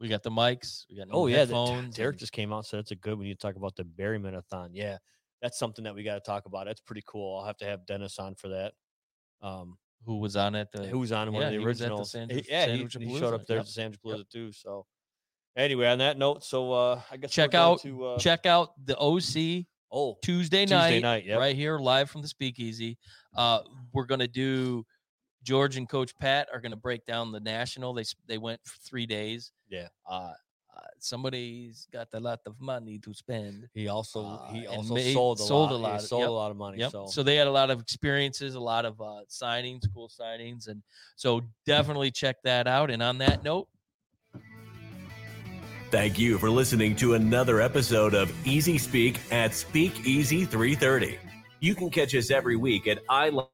We 0.00 0.08
got 0.08 0.22
the 0.22 0.30
mics 0.30 0.84
we 0.90 0.96
got 0.96 1.06
Oh 1.12 1.26
yeah, 1.26 1.44
the, 1.44 1.88
Derek 1.94 2.18
just 2.18 2.32
came 2.32 2.52
out 2.52 2.66
said 2.66 2.80
it's 2.80 2.90
a 2.90 2.96
good. 2.96 3.18
We 3.18 3.26
need 3.26 3.38
to 3.40 3.46
talk 3.46 3.56
about 3.56 3.76
the 3.76 3.84
Berry 3.84 4.18
Marathon. 4.18 4.70
Yeah, 4.72 4.98
that's 5.40 5.58
something 5.58 5.84
that 5.84 5.94
we 5.94 6.02
got 6.02 6.14
to 6.14 6.20
talk 6.20 6.46
about. 6.46 6.66
That's 6.66 6.80
pretty 6.80 7.02
cool. 7.06 7.38
I'll 7.38 7.46
have 7.46 7.56
to 7.58 7.64
have 7.64 7.86
Dennis 7.86 8.18
on 8.18 8.34
for 8.34 8.48
that. 8.48 8.72
Um, 9.42 9.76
who 10.04 10.18
was 10.18 10.36
on 10.36 10.54
it 10.54 10.68
the, 10.72 10.84
who 10.86 10.98
was 10.98 11.12
on 11.12 11.32
one 11.32 11.42
yeah, 11.42 11.48
of 11.48 11.52
the 11.54 11.58
he 11.60 11.64
was 11.64 11.80
at 11.80 11.84
the 11.88 11.92
originals? 11.94 12.10
Sandwich- 12.12 12.46
He- 12.46 12.52
yeah, 12.52 12.66
he, 12.66 12.72
Sandwich 12.72 12.96
he 13.00 13.18
showed 13.18 13.34
up 13.34 13.42
Palooza, 13.42 13.46
there 13.46 13.56
yep. 13.58 13.66
to 13.66 13.72
Sandwich 13.72 14.00
Yep. 14.04 14.20
Too. 14.30 14.52
So, 14.52 14.86
anyway, 15.56 15.86
on 15.86 15.98
that 15.98 16.18
note, 16.18 16.44
so 16.44 16.72
uh, 16.72 17.00
I 17.10 17.16
guess 17.16 17.30
Check 17.30 17.54
out- 17.54 17.80
to, 17.82 18.04
uh, 18.06 18.18
check 18.18 18.46
out 18.46 18.70
the 18.84 18.96
oc 18.98 19.64
Oh, 19.96 20.16
Tuesday 20.22 20.66
night, 20.66 20.88
Tuesday 20.88 21.00
night, 21.00 21.02
night, 21.02 21.24
yep. 21.26 21.38
right 21.38 21.54
here 21.54 21.78
live 21.78 22.10
from 22.10 22.20
the 22.20 22.26
Speakeasy. 22.26 22.98
Uh, 23.36 23.60
we're 23.92 24.06
gonna 24.06 24.26
do. 24.26 24.84
George 25.44 25.76
and 25.76 25.88
Coach 25.88 26.16
Pat 26.18 26.48
are 26.52 26.60
gonna 26.60 26.74
break 26.76 27.04
down 27.06 27.30
the 27.30 27.38
national. 27.40 27.92
They 27.94 28.04
they 28.26 28.38
went 28.38 28.60
for 28.64 28.76
three 28.80 29.06
days. 29.06 29.52
Yeah. 29.68 29.88
Uh, 30.08 30.32
uh, 30.76 30.80
somebody's 30.98 31.86
got 31.92 32.08
a 32.14 32.18
lot 32.18 32.40
of 32.46 32.60
money 32.60 32.98
to 32.98 33.14
spend. 33.14 33.68
He 33.74 33.86
also 33.86 34.24
Uh, 34.24 34.52
he 34.52 34.66
also 34.66 34.94
made- 34.94 35.12
sold 35.12 35.38
a 35.38 35.42
sold 35.44 35.70
lot. 35.70 35.76
a 35.76 35.78
lot 35.78 35.90
He 35.90 35.94
of- 35.96 36.08
sold 36.08 36.20
yep, 36.22 36.28
a 36.28 36.32
lot 36.32 36.50
of 36.50 36.56
money. 36.56 36.78
Yep. 36.78 36.90
So, 36.90 37.06
So 37.06 37.22
they 37.22 37.36
had 37.36 37.46
a 37.46 37.52
lot 37.52 37.70
of 37.70 37.80
experiences, 37.80 38.56
a 38.56 38.60
lot 38.60 38.84
of 38.84 39.00
uh, 39.00 39.22
signings, 39.28 39.84
cool 39.94 40.08
signings, 40.08 40.66
and 40.66 40.82
so 41.14 41.42
definitely 41.64 42.10
check 42.10 42.42
that 42.42 42.66
out. 42.66 42.90
And 42.90 43.02
on 43.04 43.18
that 43.18 43.44
note, 43.44 43.68
Thank 45.90 46.18
you 46.18 46.38
for 46.38 46.50
listening 46.50 46.96
to 46.96 47.14
another 47.14 47.60
episode 47.60 48.14
of 48.14 48.32
Easy 48.44 48.78
Speak 48.78 49.20
at 49.32 49.54
Speak 49.54 50.04
Easy 50.04 50.44
330. 50.44 51.18
You 51.60 51.76
can 51.76 51.88
catch 51.88 52.16
us 52.16 52.32
every 52.32 52.56
week 52.56 52.88
at 52.88 52.98
I 53.08 53.28
Love 53.28 53.48